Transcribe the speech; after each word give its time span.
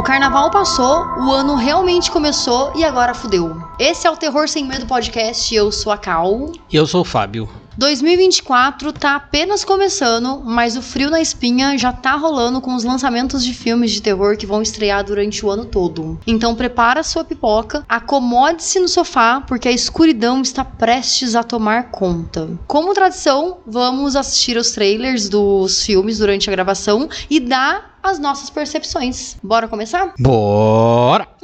O 0.00 0.02
carnaval 0.02 0.50
passou, 0.50 1.04
o 1.18 1.30
ano 1.30 1.56
realmente 1.56 2.10
começou 2.10 2.72
e 2.74 2.82
agora 2.82 3.12
fudeu. 3.12 3.62
Esse 3.78 4.06
é 4.06 4.10
o 4.10 4.16
Terror 4.16 4.48
Sem 4.48 4.64
Medo 4.64 4.86
Podcast, 4.86 5.54
eu 5.54 5.70
sou 5.70 5.92
a 5.92 5.98
Cal. 5.98 6.52
E 6.72 6.74
eu 6.74 6.86
sou 6.86 7.02
o 7.02 7.04
Fábio. 7.04 7.46
2024 7.76 8.92
tá 8.94 9.16
apenas 9.16 9.62
começando, 9.62 10.42
mas 10.44 10.76
o 10.76 10.82
frio 10.82 11.10
na 11.10 11.20
espinha 11.20 11.78
já 11.78 11.92
tá 11.92 12.14
rolando 12.14 12.60
com 12.60 12.74
os 12.74 12.82
lançamentos 12.82 13.44
de 13.44 13.52
filmes 13.52 13.90
de 13.90 14.00
terror 14.00 14.36
que 14.38 14.46
vão 14.46 14.62
estrear 14.62 15.04
durante 15.04 15.44
o 15.44 15.50
ano 15.50 15.66
todo. 15.66 16.18
Então 16.26 16.54
prepara 16.54 17.02
sua 17.02 17.22
pipoca, 17.22 17.84
acomode-se 17.88 18.80
no 18.80 18.88
sofá, 18.88 19.42
porque 19.42 19.68
a 19.68 19.72
escuridão 19.72 20.40
está 20.40 20.64
prestes 20.64 21.34
a 21.34 21.42
tomar 21.42 21.90
conta. 21.90 22.48
Como 22.66 22.94
tradição, 22.94 23.58
vamos 23.66 24.16
assistir 24.16 24.56
os 24.56 24.72
trailers 24.72 25.28
dos 25.28 25.84
filmes 25.84 26.18
durante 26.18 26.48
a 26.48 26.52
gravação 26.52 27.08
e 27.28 27.38
dar 27.38 27.89
as 28.02 28.18
nossas 28.18 28.50
percepções. 28.50 29.36
Bora 29.42 29.68
começar? 29.68 30.14
Bora! 30.18 31.28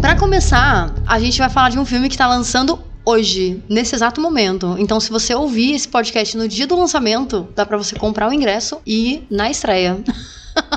Para 0.00 0.16
começar, 0.16 0.94
a 1.06 1.18
gente 1.18 1.38
vai 1.38 1.50
falar 1.50 1.70
de 1.70 1.78
um 1.78 1.84
filme 1.84 2.08
que 2.08 2.16
tá 2.16 2.26
lançando 2.26 2.78
hoje, 3.04 3.62
nesse 3.68 3.94
exato 3.94 4.20
momento. 4.20 4.76
Então, 4.78 5.00
se 5.00 5.10
você 5.10 5.34
ouvir 5.34 5.74
esse 5.74 5.88
podcast 5.88 6.36
no 6.36 6.46
dia 6.46 6.66
do 6.66 6.78
lançamento, 6.78 7.48
dá 7.54 7.66
para 7.66 7.76
você 7.76 7.96
comprar 7.96 8.28
o 8.28 8.32
ingresso 8.32 8.80
e 8.86 9.14
ir 9.14 9.26
na 9.30 9.50
estreia. 9.50 9.98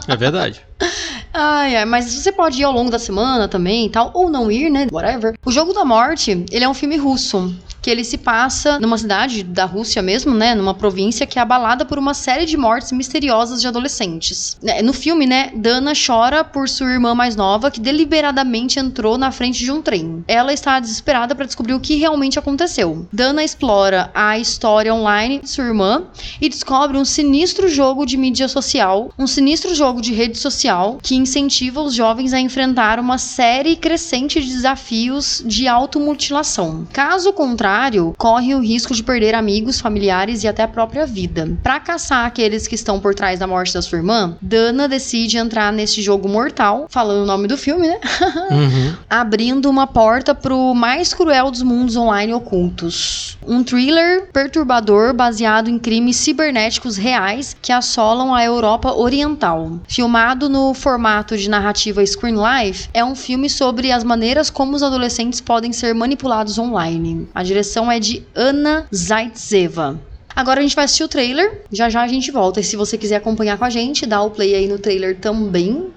É 0.08 0.16
verdade. 0.16 0.62
Ai, 1.34 1.78
ai, 1.78 1.86
mas 1.86 2.14
você 2.14 2.30
pode 2.30 2.60
ir 2.60 2.66
ao 2.66 2.74
longo 2.74 2.92
da 2.92 3.00
semana 3.00 3.48
também 3.48 3.86
e 3.86 3.90
tal, 3.90 4.12
ou 4.14 4.30
não 4.30 4.52
ir, 4.52 4.70
né? 4.70 4.86
Whatever. 4.92 5.34
O 5.46 5.52
Jogo 5.52 5.72
da 5.72 5.86
Morte, 5.86 6.44
ele 6.52 6.66
é 6.66 6.68
um 6.68 6.74
filme 6.74 6.98
russo 6.98 7.56
que 7.82 7.90
ele 7.90 8.04
se 8.04 8.18
passa 8.18 8.80
numa 8.80 8.98
cidade 8.98 9.44
da 9.44 9.66
Rússia 9.66 10.02
mesmo, 10.02 10.34
né, 10.34 10.54
numa 10.54 10.74
província 10.74 11.26
que 11.26 11.40
é 11.40 11.42
abalada 11.42 11.84
por 11.84 11.98
uma 11.98 12.14
série 12.14 12.46
de 12.46 12.56
mortes 12.56 12.92
misteriosas 12.92 13.60
de 13.60 13.68
adolescentes. 13.68 14.58
É, 14.64 14.82
no 14.82 14.94
filme, 14.94 15.26
né, 15.26 15.52
Dana 15.56 15.94
chora 15.94 16.44
por 16.44 16.70
sua 16.70 16.92
irmã 16.92 17.16
mais 17.16 17.36
nova 17.36 17.72
que 17.72 17.80
deliberadamente 17.80 18.80
entrou 18.80 19.18
na 19.18 19.32
frente 19.32 19.60
de 19.60 19.72
um 19.72 19.82
trem. 19.82 20.24
Ela 20.28 20.54
está 20.54 20.80
desesperada 20.80 21.34
para 21.34 21.46
descobrir 21.46 21.74
o 21.74 21.80
que 21.80 21.96
realmente 21.96 22.38
aconteceu. 22.38 23.08
Dana 23.12 23.44
explora 23.44 24.12
a 24.14 24.38
história 24.38 24.94
online 24.94 25.40
de 25.40 25.50
sua 25.50 25.66
irmã 25.66 26.04
e 26.40 26.48
descobre 26.48 26.98
um 26.98 27.06
sinistro 27.06 27.68
jogo 27.68 28.06
de 28.06 28.18
mídia 28.18 28.48
social, 28.48 29.12
um 29.18 29.26
sinistro 29.26 29.74
jogo 29.74 30.02
de 30.02 30.14
rede 30.14 30.38
social 30.38 31.00
que 31.02 31.16
incentiva 31.16 31.82
os 31.82 31.96
jovens 31.96 32.34
a 32.34 32.40
enfrentar 32.40 33.00
uma 33.00 33.18
série 33.18 33.76
crescente 33.76 34.40
de 34.40 34.48
desafios 34.48 35.44
de 35.46 35.68
automutilação. 35.68 36.88
Caso 36.92 37.34
contrário, 37.34 37.71
contrário, 37.72 38.14
corre 38.18 38.54
o 38.54 38.60
risco 38.60 38.94
de 38.94 39.02
perder 39.02 39.34
amigos, 39.34 39.80
familiares 39.80 40.44
e 40.44 40.48
até 40.48 40.64
a 40.64 40.68
própria 40.68 41.06
vida. 41.06 41.50
Para 41.64 41.80
caçar 41.80 42.26
aqueles 42.26 42.68
que 42.68 42.76
estão 42.76 43.00
por 43.00 43.16
trás 43.16 43.40
da 43.40 43.48
morte 43.48 43.74
da 43.74 43.82
sua 43.82 44.00
irmã, 44.00 44.36
Dana 44.42 44.90
decide 44.90 45.38
entrar 45.38 45.72
nesse 45.72 46.02
jogo 46.02 46.28
mortal, 46.28 46.88
falando 46.90 47.24
o 47.24 47.26
nome 47.26 47.48
do 47.48 47.58
filme, 47.58 47.88
né? 47.88 48.00
Uhum. 48.52 48.96
Abrindo 49.10 49.70
uma 49.70 49.88
porta 49.88 50.36
pro 50.36 50.74
mais 50.74 51.14
cruel 51.14 51.52
dos 51.52 51.62
mundos 51.62 51.96
online 51.96 52.34
ocultos. 52.34 53.38
Um 53.48 53.64
thriller 53.64 54.28
perturbador 54.34 55.14
baseado 55.14 55.70
em 55.70 55.80
crimes 55.80 56.18
cibernéticos 56.18 56.98
reais 56.98 57.56
que 57.62 57.72
assolam 57.72 58.34
a 58.34 58.44
Europa 58.44 58.94
Oriental. 58.94 59.80
Filmado 59.88 60.50
no 60.50 60.74
formato 60.74 61.38
de 61.38 61.50
narrativa 61.50 62.06
Screen 62.06 62.36
Life, 62.36 62.90
é 62.94 63.04
um 63.06 63.16
filme 63.16 63.50
sobre 63.50 63.92
as 63.92 64.04
maneiras 64.04 64.50
como 64.50 64.76
os 64.76 64.84
adolescentes 64.84 65.40
podem 65.40 65.72
ser 65.72 65.94
manipulados 65.96 66.58
online. 66.58 67.28
A 67.34 67.44
direção 67.44 67.61
é 67.92 68.00
de 68.00 68.24
Ana 68.36 68.88
Zaitseva. 68.94 70.00
Agora 70.36 70.60
a 70.60 70.64
gente 70.64 70.76
vai 70.76 70.86
assistir 70.86 71.04
o 71.04 71.08
trailer, 71.08 71.64
já 71.72 71.90
já 71.90 72.02
a 72.02 72.08
gente 72.08 72.32
volta. 72.32 72.60
E 72.60 72.64
se 72.64 72.76
você 72.76 72.98
quiser 72.98 73.18
acompanhar 73.18 73.58
com 73.58 73.66
a 73.66 73.70
gente, 73.70 74.06
dá 74.06 74.22
o 74.22 74.32
play 74.32 74.56
aí 74.56 74.68
no 74.68 74.80
trailer 74.80 75.18
também. 75.20 75.92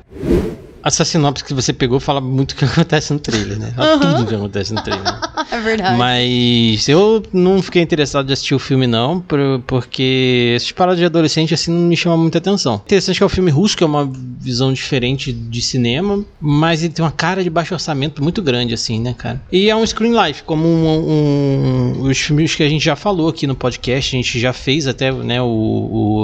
Essa 0.84 1.04
sinopse 1.04 1.42
que 1.44 1.54
você 1.54 1.72
pegou 1.72 1.98
fala 1.98 2.20
muito 2.20 2.52
o 2.52 2.56
que 2.56 2.64
acontece 2.66 3.12
no 3.12 3.18
trailer, 3.18 3.58
né? 3.58 3.72
Fala 3.74 3.94
Uhum. 3.94 4.14
Tudo 4.16 4.26
que 4.28 4.34
acontece 4.34 4.74
no 4.74 4.82
trailer. 4.82 5.04
é 5.50 5.60
verdade. 5.60 5.96
Mas 5.98 6.88
eu 6.88 7.22
não 7.32 7.62
fiquei 7.62 7.80
interessado 7.82 8.26
de 8.26 8.32
assistir 8.32 8.54
o 8.54 8.58
filme, 8.58 8.86
não, 8.86 9.20
por- 9.20 9.62
porque 9.66 10.52
essas 10.56 10.72
paradas 10.72 10.98
de 10.98 11.04
adolescente 11.04 11.54
assim 11.54 11.70
não 11.70 11.80
me 11.88 11.96
chamam 11.96 12.18
muita 12.18 12.38
atenção. 12.38 12.82
Interessante 12.84 13.16
que 13.18 13.22
é 13.22 13.26
um 13.26 13.30
filme 13.30 13.50
russo, 13.50 13.76
que 13.76 13.82
é 13.84 13.86
uma 13.86 14.10
visão 14.40 14.72
diferente 14.72 15.32
de 15.32 15.62
cinema, 15.62 16.24
mas 16.40 16.82
ele 16.82 16.92
tem 16.92 17.04
uma 17.04 17.10
cara 17.12 17.42
de 17.42 17.50
baixo 17.50 17.72
orçamento 17.74 18.22
muito 18.22 18.42
grande, 18.42 18.74
assim, 18.74 19.00
né, 19.00 19.14
cara? 19.16 19.40
E 19.50 19.70
é 19.70 19.76
um 19.76 19.86
screen 19.86 20.12
life, 20.26 20.42
como 20.42 20.66
um, 20.66 21.94
um- 22.02 22.02
os 22.10 22.18
filmes 22.18 22.54
que 22.54 22.62
a 22.62 22.68
gente 22.68 22.84
já 22.84 22.96
falou 22.96 23.28
aqui 23.28 23.46
no 23.46 23.54
podcast, 23.54 24.14
a 24.14 24.18
gente 24.18 24.38
já 24.38 24.52
fez 24.52 24.86
até, 24.86 25.10
né, 25.12 25.40
o, 25.40 25.46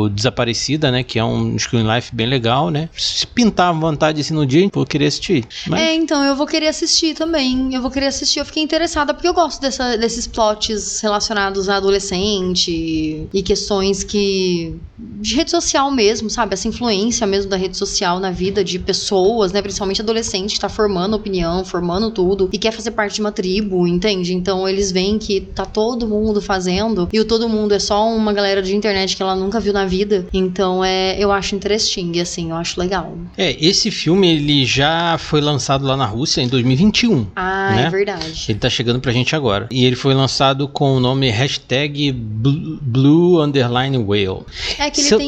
o 0.05 0.09
Desaparecida, 0.09 0.91
né, 0.91 1.03
que 1.03 1.19
é 1.19 1.25
um 1.25 1.59
screen 1.59 1.87
life 1.95 2.15
bem 2.15 2.27
legal, 2.27 2.71
né? 2.71 2.89
Se 2.97 3.27
pintar 3.27 3.69
à 3.71 3.73
vontade 3.73 4.21
assim 4.21 4.35
no 4.35 4.47
dia, 4.51 4.65
eu 4.65 4.71
vou 4.73 4.85
querer 4.87 5.07
assistir. 5.07 5.45
Mas 5.67 5.81
É, 5.81 5.95
então, 5.95 6.23
eu 6.25 6.37
vou 6.37 6.47
querer 6.47 6.69
assistir 6.69 7.15
também. 7.15 7.75
Eu 7.75 7.81
vou 7.83 7.91
querer 7.91 8.07
assistir. 8.07 8.39
Eu 8.41 8.45
fiquei 8.45 8.63
interessada 8.63 9.15
porque 9.15 9.29
eu 9.29 9.35
gosto 9.35 9.61
dessa- 9.61 9.97
desses 9.97 10.27
plots 10.27 11.01
relacionados 11.01 11.69
a 11.69 11.77
adolescente 11.77 13.27
e 13.33 13.43
questões 13.43 14.03
que. 14.05 14.75
de 14.99 15.35
rede 15.35 15.51
social 15.51 15.91
mesmo, 15.91 16.29
sabe? 16.29 16.53
Essa 16.55 16.69
influência 16.69 17.27
mesmo 17.27 17.51
da 17.51 17.57
rede 17.57 17.77
social 17.77 18.21
na 18.21 18.31
vida 18.31 18.63
de 18.63 18.79
pessoas, 18.79 19.53
né? 19.53 19.63
Principalmente 19.63 20.01
adolescente 20.03 20.55
que 20.55 20.61
tá 20.61 20.69
formando 20.69 21.15
opinião, 21.17 21.65
formando 21.65 22.11
tudo 22.11 22.49
e 22.53 22.59
quer 22.59 22.73
fazer 22.73 22.91
parte 22.91 23.15
de 23.15 23.21
uma 23.21 23.33
tribo, 23.33 23.87
entende? 23.87 24.35
Então 24.35 24.69
eles 24.69 24.93
veem 24.93 25.19
que 25.19 25.41
tá 25.41 25.65
todo 25.65 26.07
mundo 26.07 26.41
fazendo 26.43 27.09
e 27.13 27.19
o 27.21 27.25
todo 27.25 27.49
mundo 27.49 27.73
é 27.73 27.79
só 27.79 28.07
uma 28.15 28.33
galera 28.33 28.63
de 28.63 28.75
internet 28.77 29.17
que 29.17 29.23
ela 29.23 29.35
nunca 29.37 29.59
viu 29.61 29.73
na 29.73 29.87
vida. 29.87 30.27
Então 30.33 30.85
é, 30.85 31.17
eu 31.19 31.33
acho 31.33 31.55
interesting, 31.55 32.21
assim, 32.21 32.51
eu 32.51 32.57
acho 32.57 32.79
legal. 32.79 33.17
É, 33.37 33.57
esse 33.65 33.91
filme 33.91 34.39
ele 34.41 34.65
já 34.65 35.17
foi 35.19 35.41
lançado 35.41 35.85
lá 35.87 35.97
na 35.97 36.07
Rússia 36.07 36.41
em 36.41 36.49
2021. 36.49 37.27
Ah, 37.37 37.73
Né? 37.77 37.85
é 37.87 37.91
verdade. 37.91 38.47
Ele 38.49 38.59
tá 38.59 38.69
chegando 38.71 38.99
pra 39.01 39.13
gente 39.13 39.37
agora. 39.37 39.67
E 39.71 39.85
ele 39.85 39.97
foi 39.97 40.15
lançado 40.15 40.67
com 40.67 40.97
o 40.97 41.01
nome 41.01 41.29
hashtag 41.31 42.11
Blu- 42.13 42.79
Blue 42.81 43.41
Underline 43.43 43.99
Whale. 43.99 44.45
É 44.79 44.91
que 44.91 45.01
ele 45.01 45.09
Se 45.09 45.15
eu- 45.15 45.19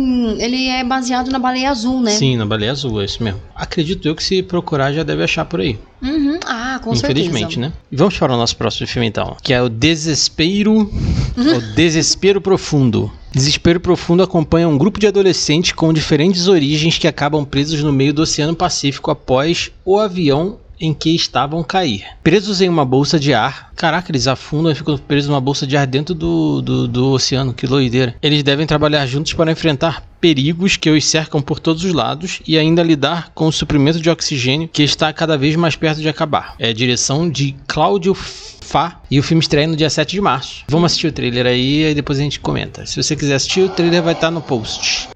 tem. 0.00 0.42
Ele 0.42 0.68
é 0.68 0.82
baseado 0.84 1.30
na 1.30 1.38
baleia 1.38 1.70
azul, 1.70 2.00
né? 2.00 2.12
Sim, 2.12 2.36
na 2.36 2.46
baleia 2.46 2.72
azul, 2.72 3.00
é 3.00 3.04
isso 3.04 3.22
mesmo. 3.22 3.40
Acredito 3.54 4.06
eu 4.06 4.14
que 4.14 4.22
se 4.22 4.42
procurar 4.42 4.92
já 4.92 5.02
deve 5.02 5.22
achar 5.22 5.44
por 5.44 5.60
aí. 5.60 5.78
Uhum. 6.02 6.38
Ah, 6.46 6.80
com 6.82 6.94
infelizmente, 6.94 7.54
certeza. 7.54 7.60
né? 7.60 7.72
E 7.92 7.96
vamos 7.96 8.16
para 8.16 8.32
o 8.32 8.36
nosso 8.36 8.56
próximo 8.56 8.86
filme 8.86 9.06
então, 9.06 9.36
que 9.42 9.52
é 9.52 9.62
o 9.62 9.68
Desespero, 9.68 10.90
o 11.36 11.74
Desespero 11.74 12.40
Profundo. 12.40 13.10
Desespero 13.32 13.78
Profundo 13.78 14.22
acompanha 14.22 14.68
um 14.68 14.76
grupo 14.76 14.98
de 14.98 15.06
adolescentes 15.06 15.72
com 15.72 15.92
diferentes 15.92 16.48
origens 16.48 16.98
que 16.98 17.06
acabam 17.06 17.44
presos 17.44 17.82
no 17.82 17.92
meio 17.92 18.12
do 18.12 18.22
Oceano 18.22 18.56
Pacífico 18.56 19.10
após 19.10 19.70
o 19.84 19.98
avião 19.98 20.58
em 20.80 20.94
que 20.94 21.14
estavam 21.14 21.62
cair. 21.62 22.04
Presos 22.22 22.60
em 22.60 22.68
uma 22.68 22.84
bolsa 22.84 23.20
de 23.20 23.34
ar. 23.34 23.70
Caraca, 23.76 24.10
eles 24.10 24.26
afundam 24.26 24.72
e 24.72 24.74
ficam 24.74 24.96
presos 24.96 25.28
numa 25.28 25.40
bolsa 25.40 25.66
de 25.66 25.76
ar 25.76 25.86
dentro 25.86 26.14
do, 26.14 26.62
do, 26.62 26.88
do 26.88 27.12
oceano. 27.12 27.52
Que 27.52 27.66
doideira. 27.66 28.14
Eles 28.22 28.42
devem 28.42 28.66
trabalhar 28.66 29.06
juntos 29.06 29.32
para 29.34 29.52
enfrentar 29.52 30.02
perigos 30.20 30.76
que 30.76 30.90
os 30.90 31.04
cercam 31.04 31.40
por 31.40 31.58
todos 31.58 31.84
os 31.84 31.92
lados 31.92 32.40
e 32.46 32.58
ainda 32.58 32.82
lidar 32.82 33.30
com 33.34 33.46
o 33.46 33.52
suprimento 33.52 34.00
de 34.00 34.10
oxigênio 34.10 34.68
que 34.68 34.82
está 34.82 35.12
cada 35.12 35.36
vez 35.36 35.56
mais 35.56 35.76
perto 35.76 36.00
de 36.00 36.08
acabar. 36.08 36.54
É 36.58 36.72
direção 36.72 37.28
de 37.28 37.56
Cláudio 37.66 38.14
Fá 38.14 39.00
e 39.10 39.18
o 39.18 39.22
filme 39.22 39.42
estreia 39.42 39.66
no 39.66 39.76
dia 39.76 39.90
7 39.90 40.12
de 40.12 40.20
março. 40.20 40.64
Vamos 40.68 40.86
assistir 40.86 41.08
o 41.08 41.12
trailer 41.12 41.46
aí 41.46 41.86
e 41.86 41.94
depois 41.94 42.18
a 42.18 42.22
gente 42.22 42.38
comenta. 42.38 42.86
Se 42.86 43.02
você 43.02 43.16
quiser 43.16 43.34
assistir, 43.34 43.62
o 43.62 43.68
trailer 43.68 44.02
vai 44.02 44.12
estar 44.12 44.30
no 44.30 44.40
post. 44.40 45.08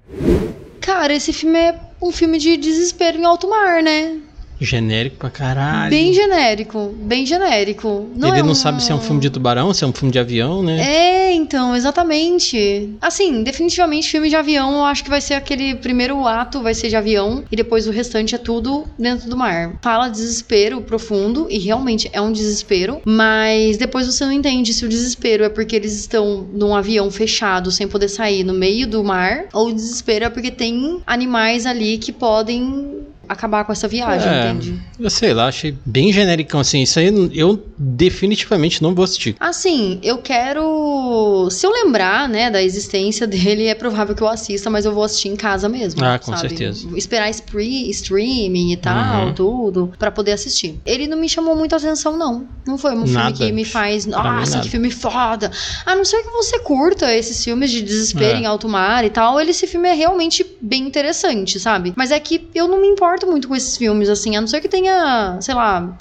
Cara, 0.81 1.13
esse 1.13 1.31
filme 1.31 1.57
é 1.57 1.79
um 2.01 2.11
filme 2.11 2.37
de 2.37 2.57
desespero 2.57 3.17
em 3.17 3.25
alto 3.25 3.49
mar, 3.49 3.81
né? 3.81 4.17
Genérico 4.59 5.17
pra 5.17 5.29
caralho. 5.29 5.89
Bem 5.89 6.13
genérico, 6.13 6.95
bem 7.01 7.25
genérico. 7.25 8.09
Não 8.15 8.29
Ele 8.29 8.39
é 8.39 8.43
não 8.43 8.51
um- 8.51 8.55
sabe 8.55 8.81
se 8.81 8.91
é 8.91 8.95
um 8.95 8.99
filme 9.01 9.19
de 9.21 9.29
tubarão, 9.29 9.73
se 9.73 9.83
é 9.83 9.87
um 9.87 9.93
filme 9.93 10.11
de 10.11 10.19
avião, 10.19 10.63
né? 10.63 10.79
É, 10.81 11.33
então, 11.33 11.75
exatamente. 11.75 12.95
Assim, 13.01 13.43
definitivamente 13.43 14.09
filme 14.09 14.29
de 14.29 14.35
avião, 14.35 14.73
eu 14.75 14.85
acho 14.85 15.03
que 15.03 15.09
vai 15.09 15.21
ser 15.21 15.33
aquele 15.33 15.75
primeiro 15.75 16.25
ato 16.25 16.61
vai 16.61 16.73
ser 16.73 16.89
de 16.89 16.95
avião 16.95 17.43
e 17.51 17.55
depois 17.55 17.87
o 17.87 17.91
restante 17.91 18.35
é 18.35 18.37
tudo 18.37 18.85
dentro 18.97 19.29
do 19.29 19.35
mar. 19.37 19.77
Fala 19.81 20.07
desespero 20.09 20.81
profundo 20.81 21.47
e 21.49 21.57
realmente 21.59 22.09
é 22.13 22.21
um 22.21 22.31
desespero, 22.31 23.01
mas 23.05 23.77
depois 23.77 24.05
você 24.07 24.23
não 24.25 24.31
entende 24.31 24.73
se 24.73 24.85
o 24.85 24.89
desespero 24.89 25.43
é 25.43 25.49
porque 25.49 25.75
eles 25.75 25.93
estão 25.99 26.47
num 26.53 26.73
avião 26.75 27.09
fechado 27.11 27.71
sem 27.71 27.87
poder 27.87 28.07
sair 28.09 28.43
no 28.43 28.53
meio 28.53 28.87
do 28.87 29.03
mar 29.03 29.45
ou 29.53 29.67
o 29.69 29.73
desespero 29.73 30.25
é 30.25 30.29
porque 30.29 30.51
tem 30.51 31.01
animais 31.05 31.65
ali 31.65 31.97
que 31.97 32.11
podem 32.11 33.03
acabar 33.27 33.63
com 33.65 33.71
essa 33.71 33.87
viagem, 33.87 34.27
É, 34.29 34.49
entende? 34.51 34.79
Eu 34.99 35.09
sei 35.09 35.33
lá, 35.33 35.47
achei 35.47 35.75
bem 35.85 36.11
genericão 36.13 36.59
assim. 36.59 36.81
Isso 36.81 36.99
aí 36.99 37.07
eu 37.33 37.63
definitivamente 37.77 38.81
não 38.81 38.93
vou 38.95 39.03
assistir. 39.03 39.35
Assim, 39.39 39.99
eu 40.03 40.17
quero. 40.19 41.47
Se 41.51 41.65
eu 41.65 41.71
lembrar, 41.71 42.27
né, 42.29 42.49
da 42.49 42.61
existência 42.61 43.25
dele, 43.27 43.65
é 43.67 43.75
provável 43.75 44.15
que 44.15 44.21
eu 44.21 44.27
assista, 44.27 44.69
mas 44.69 44.85
eu 44.85 44.93
vou 44.93 45.03
assistir 45.03 45.29
em 45.29 45.35
casa 45.35 45.67
mesmo. 45.69 46.03
Ah, 46.03 46.19
com 46.19 46.35
sabe? 46.35 46.49
certeza. 46.49 46.87
Esperar 46.95 47.29
streaming 47.29 48.71
e 48.73 48.77
tal, 48.77 49.27
Uhum. 49.27 49.33
tudo, 49.33 49.93
pra 49.97 50.11
poder 50.11 50.31
assistir. 50.33 50.79
Ele 50.85 51.07
não 51.07 51.17
me 51.17 51.29
chamou 51.29 51.55
muita 51.55 51.75
atenção, 51.77 52.17
não. 52.17 52.47
Não 52.65 52.77
foi 52.77 52.91
um 52.93 53.05
Nada. 53.05 53.35
filme 53.35 53.49
que 53.49 53.51
me 53.51 53.65
faz. 53.65 54.05
Nossa, 54.05 54.59
que 54.61 54.69
filme 54.69 54.89
foda. 54.91 55.51
A 55.85 55.95
não 55.95 56.03
ser 56.05 56.21
que 56.23 56.29
você 56.29 56.59
curta 56.59 57.13
esses 57.13 57.43
filmes 57.43 57.71
de 57.71 57.81
desespero 57.81 58.37
É. 58.37 58.41
em 58.41 58.45
alto 58.45 58.67
mar 58.67 59.03
e 59.05 59.09
tal, 59.09 59.39
ele, 59.39 59.51
esse 59.51 59.67
filme 59.67 59.87
é 59.87 59.93
realmente 59.93 60.45
bem 60.61 60.83
interessante, 60.87 61.59
sabe? 61.59 61.93
Mas 61.95 62.11
é 62.11 62.19
que 62.19 62.47
eu 62.53 62.67
não 62.67 62.81
me 62.81 62.87
importo 62.87 63.14
muito 63.25 63.47
com 63.47 63.55
esses 63.55 63.77
filmes, 63.77 64.09
assim, 64.09 64.35
a 64.35 64.41
não 64.41 64.47
ser 64.47 64.59
que 64.61 64.67
tenha, 64.67 65.37
sei 65.41 65.53
lá 65.55 65.95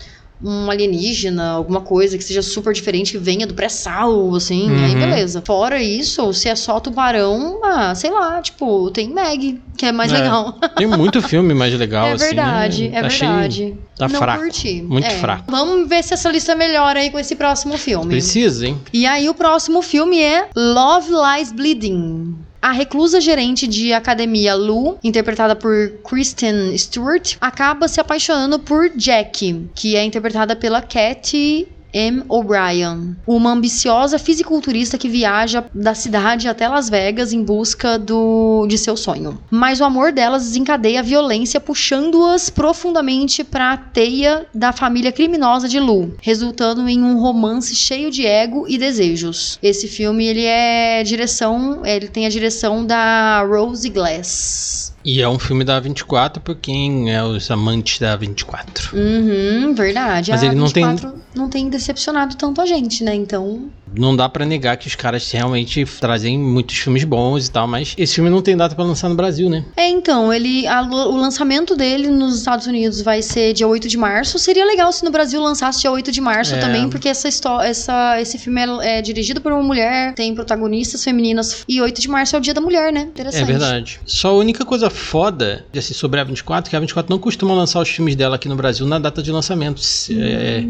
um 0.46 0.70
alienígena, 0.70 1.52
alguma 1.52 1.80
coisa 1.80 2.18
que 2.18 2.24
seja 2.24 2.42
super 2.42 2.74
diferente, 2.74 3.12
que 3.12 3.18
venha 3.18 3.46
do 3.46 3.54
pré-sal, 3.54 4.34
assim, 4.34 4.68
Uhum. 4.68 4.84
aí 4.84 4.94
beleza. 4.94 5.42
Fora 5.46 5.80
isso, 5.82 6.34
se 6.34 6.48
é 6.50 6.54
só 6.54 6.78
tubarão, 6.80 7.60
ah, 7.64 7.94
sei 7.94 8.10
lá, 8.10 8.42
tipo, 8.42 8.90
tem 8.90 9.08
Meg, 9.08 9.62
que 9.78 9.86
é 9.86 9.92
mais 9.92 10.12
É, 10.12 10.18
legal. 10.18 10.52
Tem 10.76 10.86
muito 10.86 11.22
filme 11.22 11.54
mais 11.54 11.72
legal, 11.72 12.08
é 12.08 12.12
assim. 12.12 12.24
verdade, 12.26 12.88
né? 12.88 12.96
é 12.98 13.06
Achei- 13.06 13.26
verdade. 13.26 13.78
tá 13.96 14.08
Não 14.08 14.18
fraco, 14.18 14.42
curti. 14.42 14.82
muito 14.82 15.06
É. 15.06 15.10
fraco. 15.18 15.44
Vamos 15.50 15.88
ver 15.88 16.02
se 16.04 16.12
essa 16.12 16.30
lista 16.30 16.54
melhora 16.54 17.00
aí 17.00 17.10
com 17.10 17.18
esse 17.18 17.36
próximo 17.36 17.78
filme. 17.78 18.10
Precisa, 18.10 18.66
hein? 18.66 18.78
E 18.92 19.06
aí 19.06 19.28
o 19.30 19.34
próximo 19.34 19.80
filme 19.80 20.20
é 20.20 20.48
Love 20.54 21.10
Lies 21.10 21.52
Bleeding. 21.52 22.36
A 22.64 22.72
reclusa 22.72 23.20
gerente 23.20 23.66
de 23.66 23.92
academia 23.92 24.54
Lou, 24.54 24.98
interpretada 25.04 25.54
por 25.54 25.98
Kristen 26.02 26.74
Stewart, 26.78 27.36
acaba 27.38 27.86
se 27.86 28.00
apaixonando 28.00 28.58
por 28.58 28.88
Jack, 28.96 29.68
que 29.74 29.94
é 29.94 30.02
interpretada 30.02 30.56
pela 30.56 30.80
Cat 30.80 31.68
M. 31.94 32.24
O'Brien, 32.28 33.16
uma 33.24 33.52
ambiciosa 33.52 34.18
fisiculturista 34.18 34.98
que 34.98 35.08
viaja 35.08 35.64
da 35.72 35.94
cidade 35.94 36.48
até 36.48 36.66
Las 36.66 36.90
Vegas 36.90 37.32
em 37.32 37.42
busca 37.44 37.96
do, 37.96 38.66
de 38.66 38.76
seu 38.76 38.96
sonho. 38.96 39.38
Mas 39.48 39.80
o 39.80 39.84
amor 39.84 40.10
delas 40.12 40.42
desencadeia 40.42 40.98
a 40.98 41.04
violência, 41.04 41.60
puxando-as 41.60 42.50
profundamente 42.50 43.44
para 43.44 43.72
a 43.72 43.76
teia 43.76 44.46
da 44.52 44.72
família 44.72 45.12
criminosa 45.12 45.68
de 45.68 45.78
Lu, 45.78 46.16
resultando 46.20 46.88
em 46.88 47.02
um 47.02 47.20
romance 47.20 47.74
cheio 47.76 48.10
de 48.10 48.26
ego 48.26 48.66
e 48.68 48.76
desejos. 48.76 49.58
Esse 49.62 49.86
filme 49.86 50.26
ele 50.26 50.44
é 50.44 51.02
direção, 51.04 51.86
ele 51.86 52.08
tem 52.08 52.26
a 52.26 52.30
direção 52.30 52.84
da 52.84 53.44
Rose 53.44 53.88
Glass. 53.88 54.93
E 55.04 55.20
é 55.20 55.28
um 55.28 55.38
filme 55.38 55.64
da 55.64 55.78
24 55.78 56.40
por 56.42 56.54
quem 56.56 57.12
é 57.14 57.22
os 57.22 57.50
amantes 57.50 57.98
da 57.98 58.16
24. 58.16 58.96
Uhum, 58.96 59.74
verdade. 59.74 60.30
Mas 60.30 60.42
a 60.42 60.46
ele 60.46 60.54
não 60.54 60.70
tem- 60.70 60.86
24 60.88 61.20
não 61.34 61.48
tem 61.50 61.68
decepcionado 61.68 62.36
tanto 62.36 62.60
a 62.60 62.66
gente, 62.66 63.04
né? 63.04 63.14
Então, 63.14 63.70
Não 63.96 64.14
dá 64.16 64.28
pra 64.28 64.44
negar 64.44 64.76
que 64.76 64.86
os 64.88 64.94
caras 64.94 65.30
realmente 65.30 65.84
trazem 66.00 66.38
muitos 66.38 66.76
filmes 66.76 67.04
bons 67.04 67.46
e 67.46 67.50
tal, 67.50 67.66
mas 67.66 67.94
esse 67.96 68.14
filme 68.14 68.28
não 68.30 68.42
tem 68.42 68.56
data 68.56 68.74
pra 68.74 68.84
lançar 68.84 69.08
no 69.08 69.14
Brasil, 69.14 69.48
né? 69.48 69.64
É, 69.76 69.88
então, 69.88 70.32
ele 70.32 70.66
a- 70.66 70.82
o 70.82 71.16
lançamento 71.16 71.76
dele 71.76 72.08
nos 72.08 72.36
Estados 72.38 72.66
Unidos 72.66 73.00
vai 73.02 73.22
ser 73.22 73.52
dia 73.52 73.66
8 73.68 73.88
de 73.88 73.96
março. 73.96 74.38
Seria 74.38 74.64
legal 74.64 74.92
se 74.92 75.04
no 75.04 75.10
Brasil 75.10 75.40
lançasse 75.42 75.80
dia 75.80 75.90
8 75.90 76.10
de 76.12 76.20
março 76.20 76.54
É. 76.54 76.58
também, 76.58 76.88
porque 76.88 77.08
essa 77.08 77.28
história, 77.28 77.68
essa, 77.68 78.20
esse 78.20 78.38
filme 78.38 78.60
é, 78.82 78.98
é 78.98 79.02
dirigido 79.02 79.40
por 79.40 79.52
uma 79.52 79.62
mulher, 79.62 80.14
tem 80.14 80.34
protagonistas 80.34 81.02
femininas, 81.04 81.64
e 81.68 81.80
8 81.80 82.00
de 82.00 82.08
março 82.08 82.34
é 82.36 82.38
o 82.38 82.42
dia 82.42 82.54
da 82.54 82.60
mulher, 82.60 82.92
né? 82.92 83.02
Interessante. 83.02 83.42
É 83.42 83.44
verdade. 83.46 84.00
Só 84.04 84.28
a 84.30 84.34
única 84.34 84.64
coisa 84.64 84.90
foda 84.90 85.64
assim, 85.76 85.94
sobre 85.94 86.20
a 86.20 86.24
24 86.24 86.70
que 86.70 86.76
a 86.76 86.80
24 86.80 87.12
não 87.12 87.18
costuma 87.18 87.54
lançar 87.54 87.80
os 87.80 87.88
filmes 87.88 88.16
dela 88.16 88.36
aqui 88.36 88.48
no 88.48 88.56
Brasil 88.56 88.86
na 88.86 88.98
data 88.98 89.22
de 89.22 89.30
lançamento. 89.30 89.80
Se- 89.80 90.16
é, 90.20 90.64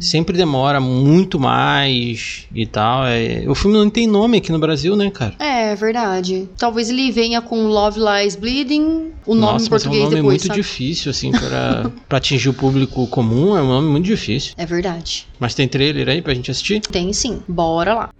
sempre 0.00 0.36
demora 0.36 0.80
muito 0.80 1.38
mais 1.38 2.46
e 2.54 2.63
tal. 2.66 3.06
É, 3.06 3.44
o 3.48 3.54
filme 3.54 3.76
não 3.76 3.88
tem 3.90 4.06
nome 4.06 4.38
aqui 4.38 4.50
no 4.52 4.58
Brasil, 4.58 4.96
né, 4.96 5.10
cara? 5.10 5.34
É, 5.38 5.74
verdade. 5.74 6.48
Talvez 6.58 6.90
ele 6.90 7.10
venha 7.10 7.40
com 7.40 7.66
Love 7.66 8.00
Lies 8.00 8.36
Bleeding, 8.36 9.12
o 9.26 9.34
nome 9.34 9.52
Nossa, 9.52 9.54
em 9.54 9.54
mas 9.56 9.62
é 9.62 9.66
um 9.66 9.68
português 9.70 10.02
nome 10.04 10.14
depois, 10.16 10.32
muito 10.34 10.46
sabe? 10.46 10.60
difícil, 10.60 11.10
assim, 11.10 11.30
pra, 11.32 11.90
pra 12.08 12.18
atingir 12.18 12.48
o 12.48 12.54
público 12.54 13.06
comum. 13.06 13.56
É 13.56 13.62
um 13.62 13.68
nome 13.68 13.88
muito 13.88 14.04
difícil. 14.06 14.54
É 14.56 14.66
verdade. 14.66 15.26
Mas 15.38 15.54
tem 15.54 15.66
trailer 15.68 16.08
aí 16.08 16.22
pra 16.22 16.34
gente 16.34 16.50
assistir? 16.50 16.80
Tem 16.80 17.12
sim. 17.12 17.40
Bora 17.48 17.94
lá. 17.94 18.10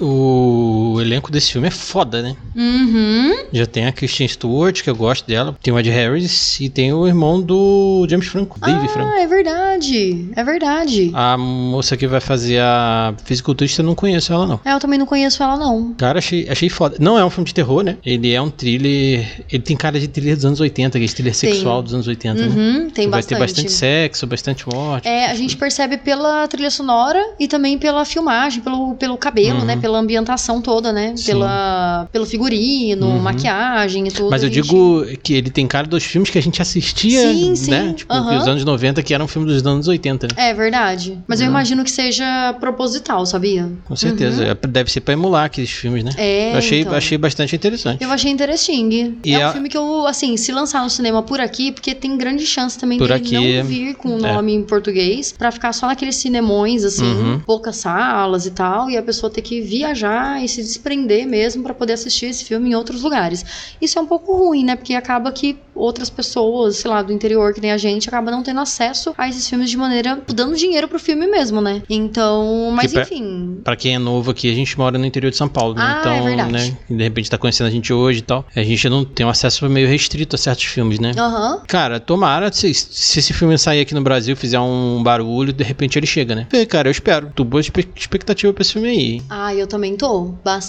O 0.00 0.75
elenco 1.00 1.30
desse 1.30 1.52
filme 1.52 1.68
é 1.68 1.70
foda, 1.70 2.22
né? 2.22 2.36
Uhum. 2.54 3.32
Já 3.52 3.66
tem 3.66 3.86
a 3.86 3.92
Kristen 3.92 4.26
Stewart, 4.28 4.82
que 4.82 4.90
eu 4.90 4.94
gosto 4.96 5.26
dela. 5.26 5.56
Tem 5.62 5.72
o 5.72 5.78
Ed 5.78 5.88
Harris 5.90 6.60
e 6.60 6.68
tem 6.68 6.92
o 6.92 7.06
irmão 7.06 7.40
do 7.40 8.06
James 8.08 8.26
Franco, 8.26 8.58
Dave 8.60 8.88
Franco. 8.88 9.10
Ah, 9.14 9.20
é 9.20 9.26
verdade. 9.26 10.28
É 10.36 10.44
verdade. 10.44 11.10
A 11.14 11.36
moça 11.36 11.96
que 11.96 12.06
vai 12.06 12.20
fazer 12.20 12.60
a 12.60 13.14
fisiculturista, 13.24 13.82
eu 13.82 13.86
não 13.86 13.94
conheço 13.94 14.32
ela, 14.32 14.46
não. 14.46 14.60
É, 14.64 14.72
eu 14.72 14.78
também 14.80 14.98
não 14.98 15.06
conheço 15.06 15.42
ela, 15.42 15.56
não. 15.56 15.94
Cara, 15.94 16.18
achei, 16.18 16.48
achei 16.48 16.68
foda. 16.68 16.96
Não 17.00 17.18
é 17.18 17.24
um 17.24 17.30
filme 17.30 17.46
de 17.46 17.54
terror, 17.54 17.82
né? 17.82 17.96
Ele 18.04 18.32
é 18.32 18.40
um 18.40 18.50
thriller. 18.50 19.44
Ele 19.50 19.62
tem 19.62 19.76
cara 19.76 19.98
de 19.98 20.08
thriller 20.08 20.36
dos 20.36 20.44
anos 20.44 20.60
80, 20.60 20.98
aquele 20.98 21.12
thriller 21.12 21.34
Tem. 21.36 21.52
sexual 21.52 21.82
dos 21.82 21.94
anos 21.94 22.06
80, 22.06 22.46
né? 22.46 22.46
Uhum, 22.48 22.90
tem 22.90 23.08
vai 23.08 23.18
bastante. 23.20 23.28
ter 23.28 23.38
bastante 23.38 23.72
sexo, 23.72 24.26
bastante 24.26 24.68
morte. 24.68 25.06
É, 25.08 25.26
a 25.30 25.34
gente 25.34 25.56
percebe 25.56 25.96
pela 25.98 26.46
trilha 26.48 26.70
sonora 26.70 27.22
e 27.38 27.46
também 27.48 27.78
pela 27.78 28.04
filmagem, 28.04 28.60
pelo, 28.60 28.94
pelo 28.94 29.16
cabelo, 29.16 29.60
Uhum. 29.60 29.64
né? 29.64 29.76
Pela 29.76 29.98
ambientação 29.98 30.60
toda, 30.60 30.85
né? 30.92 31.14
Sim. 31.16 31.26
Pela, 31.26 32.08
pelo 32.12 32.26
figurino, 32.26 33.06
Uhum. 33.06 33.18
maquiagem 33.20 34.06
e 34.08 34.10
tudo. 34.10 34.30
Mas 34.30 34.42
eu 34.42 34.48
gente- 34.52 34.62
digo 34.64 35.04
que 35.22 35.34
ele 35.34 35.50
tem 35.50 35.66
cara 35.66 35.86
dos 35.86 36.04
filmes 36.04 36.30
que 36.30 36.38
a 36.38 36.42
gente 36.42 36.60
assistia, 36.62 37.20
Sim, 37.32 37.54
sim, 37.56 37.70
né? 37.70 37.92
Tipo, 37.96 38.12
que 38.12 38.18
aham. 38.18 38.38
os 38.38 38.48
anos 38.48 38.64
90, 38.64 39.02
que 39.02 39.12
era 39.14 39.22
um 39.22 39.28
filme 39.28 39.46
dos 39.48 39.64
anos 39.66 39.88
80, 39.88 40.26
né? 40.28 40.34
É 40.36 40.54
verdade. 40.54 41.18
Mas 41.26 41.40
eu 41.40 41.46
Uhum. 41.46 41.52
imagino 41.52 41.84
que 41.84 41.90
seja 41.90 42.54
proposital, 42.60 43.24
sabia? 43.26 43.70
Com 43.84 43.96
certeza. 43.96 44.42
Uhum. 44.44 44.50
É, 44.50 44.66
Deve 44.66 44.90
ser 44.90 45.00
pra 45.00 45.14
emular 45.14 45.44
aqueles 45.46 45.70
filmes, 45.70 46.04
né? 46.04 46.10
É, 46.16 46.52
eu 46.54 46.58
achei, 46.58 46.80
então. 46.80 46.94
achei 46.94 47.16
bastante 47.16 47.54
interessante. 47.56 48.02
Eu 48.02 48.10
achei 48.10 48.30
interesting. 48.30 49.18
E 49.24 49.34
é 49.34 49.38
um 49.38 49.48
a- 49.48 49.52
filme 49.52 49.68
que 49.68 49.76
eu, 49.76 50.06
assim, 50.06 50.36
se 50.36 50.52
lançar 50.52 50.82
no 50.82 50.90
cinema 50.90 51.22
por 51.22 51.40
aqui, 51.40 51.72
porque 51.72 51.94
tem 51.94 52.16
grande 52.18 52.46
chance 52.46 52.78
também 52.78 52.98
Por 52.98 53.10
aqui, 53.12 53.34
não 53.58 53.64
vir 53.64 53.94
com 53.94 54.16
o 54.16 54.26
é. 54.26 54.32
nome 54.34 54.52
em 54.54 54.62
português, 54.62 55.32
pra 55.36 55.50
ficar 55.50 55.72
só 55.72 55.86
naqueles 55.86 56.16
cinemões, 56.16 56.84
assim, 56.84 57.04
Uhum. 57.04 57.40
poucas 57.40 57.76
salas 57.76 58.44
e 58.46 58.50
tal, 58.50 58.90
e 58.90 58.96
a 58.96 59.02
pessoa 59.02 59.30
ter 59.30 59.42
que 59.42 59.60
viajar 59.60 60.42
e 60.42 60.48
se 60.48 60.75
desprender 60.76 61.26
mesmo 61.26 61.62
pra 61.62 61.74
poder 61.74 61.94
assistir 61.94 62.26
esse 62.26 62.44
filme 62.44 62.70
em 62.70 62.74
outros 62.74 63.02
lugares. 63.02 63.44
Isso 63.80 63.98
é 63.98 64.02
um 64.02 64.06
pouco 64.06 64.36
ruim, 64.36 64.64
né? 64.64 64.76
Porque 64.76 64.94
acaba 64.94 65.32
que 65.32 65.56
outras 65.74 66.08
pessoas, 66.10 66.76
sei 66.76 66.90
lá, 66.90 67.02
do 67.02 67.12
interior 67.12 67.52
que 67.52 67.60
nem 67.60 67.72
a 67.72 67.76
gente, 67.76 68.08
acaba 68.08 68.30
não 68.30 68.42
tendo 68.42 68.60
acesso 68.60 69.14
a 69.16 69.28
esses 69.28 69.48
filmes 69.48 69.70
de 69.70 69.76
maneira 69.76 70.22
dando 70.34 70.56
dinheiro 70.56 70.88
pro 70.88 70.98
filme 70.98 71.26
mesmo, 71.26 71.60
né? 71.60 71.82
Então, 71.88 72.70
mas 72.72 72.92
enfim, 72.92 73.58
Pra 73.64 73.76
quem 73.76 73.94
é 73.94 73.98
novo 73.98 74.30
aqui, 74.30 74.50
a 74.50 74.54
gente 74.54 74.76
mora 74.78 74.98
no 74.98 75.04
interior 75.04 75.30
de 75.30 75.36
São 75.36 75.48
Paulo, 75.48 75.74
né? 75.74 75.82
Ah, 75.82 75.98
então, 76.00 76.12
é 76.12 76.22
verdade. 76.22 76.52
né? 76.52 76.76
De 76.88 77.02
repente 77.02 77.30
tá 77.30 77.38
conhecendo 77.38 77.66
a 77.66 77.70
gente 77.70 77.92
hoje 77.92 78.20
e 78.20 78.22
tal. 78.22 78.46
A 78.54 78.62
gente 78.62 78.88
não 78.88 79.04
tem 79.04 79.24
um 79.26 79.28
acesso 79.28 79.68
meio 79.68 79.88
restrito 79.88 80.36
a 80.36 80.38
certos 80.38 80.64
filmes, 80.64 80.98
né? 80.98 81.12
aham. 81.16 81.62
Cara, 81.66 81.98
tomara, 82.00 82.52
se, 82.52 82.72
se 82.74 83.18
esse 83.18 83.32
filme 83.32 83.56
sair 83.58 83.80
aqui 83.80 83.94
no 83.94 84.00
Brasil, 84.02 84.36
fizer 84.36 84.60
um 84.60 85.02
barulho, 85.02 85.52
de 85.52 85.64
repente 85.64 85.98
ele 85.98 86.06
chega, 86.06 86.34
né? 86.34 86.46
E, 86.52 86.64
cara, 86.66 86.88
eu 86.88 86.92
espero. 86.92 87.30
Tô 87.34 87.44
boa 87.44 87.60
expectativa 87.60 88.52
pra 88.52 88.62
esse 88.62 88.72
filme 88.72 88.88
aí. 88.88 89.22
Ah, 89.28 89.54
eu 89.54 89.66
também 89.66 89.96
tô. 89.96 90.34
Bastante. 90.44 90.65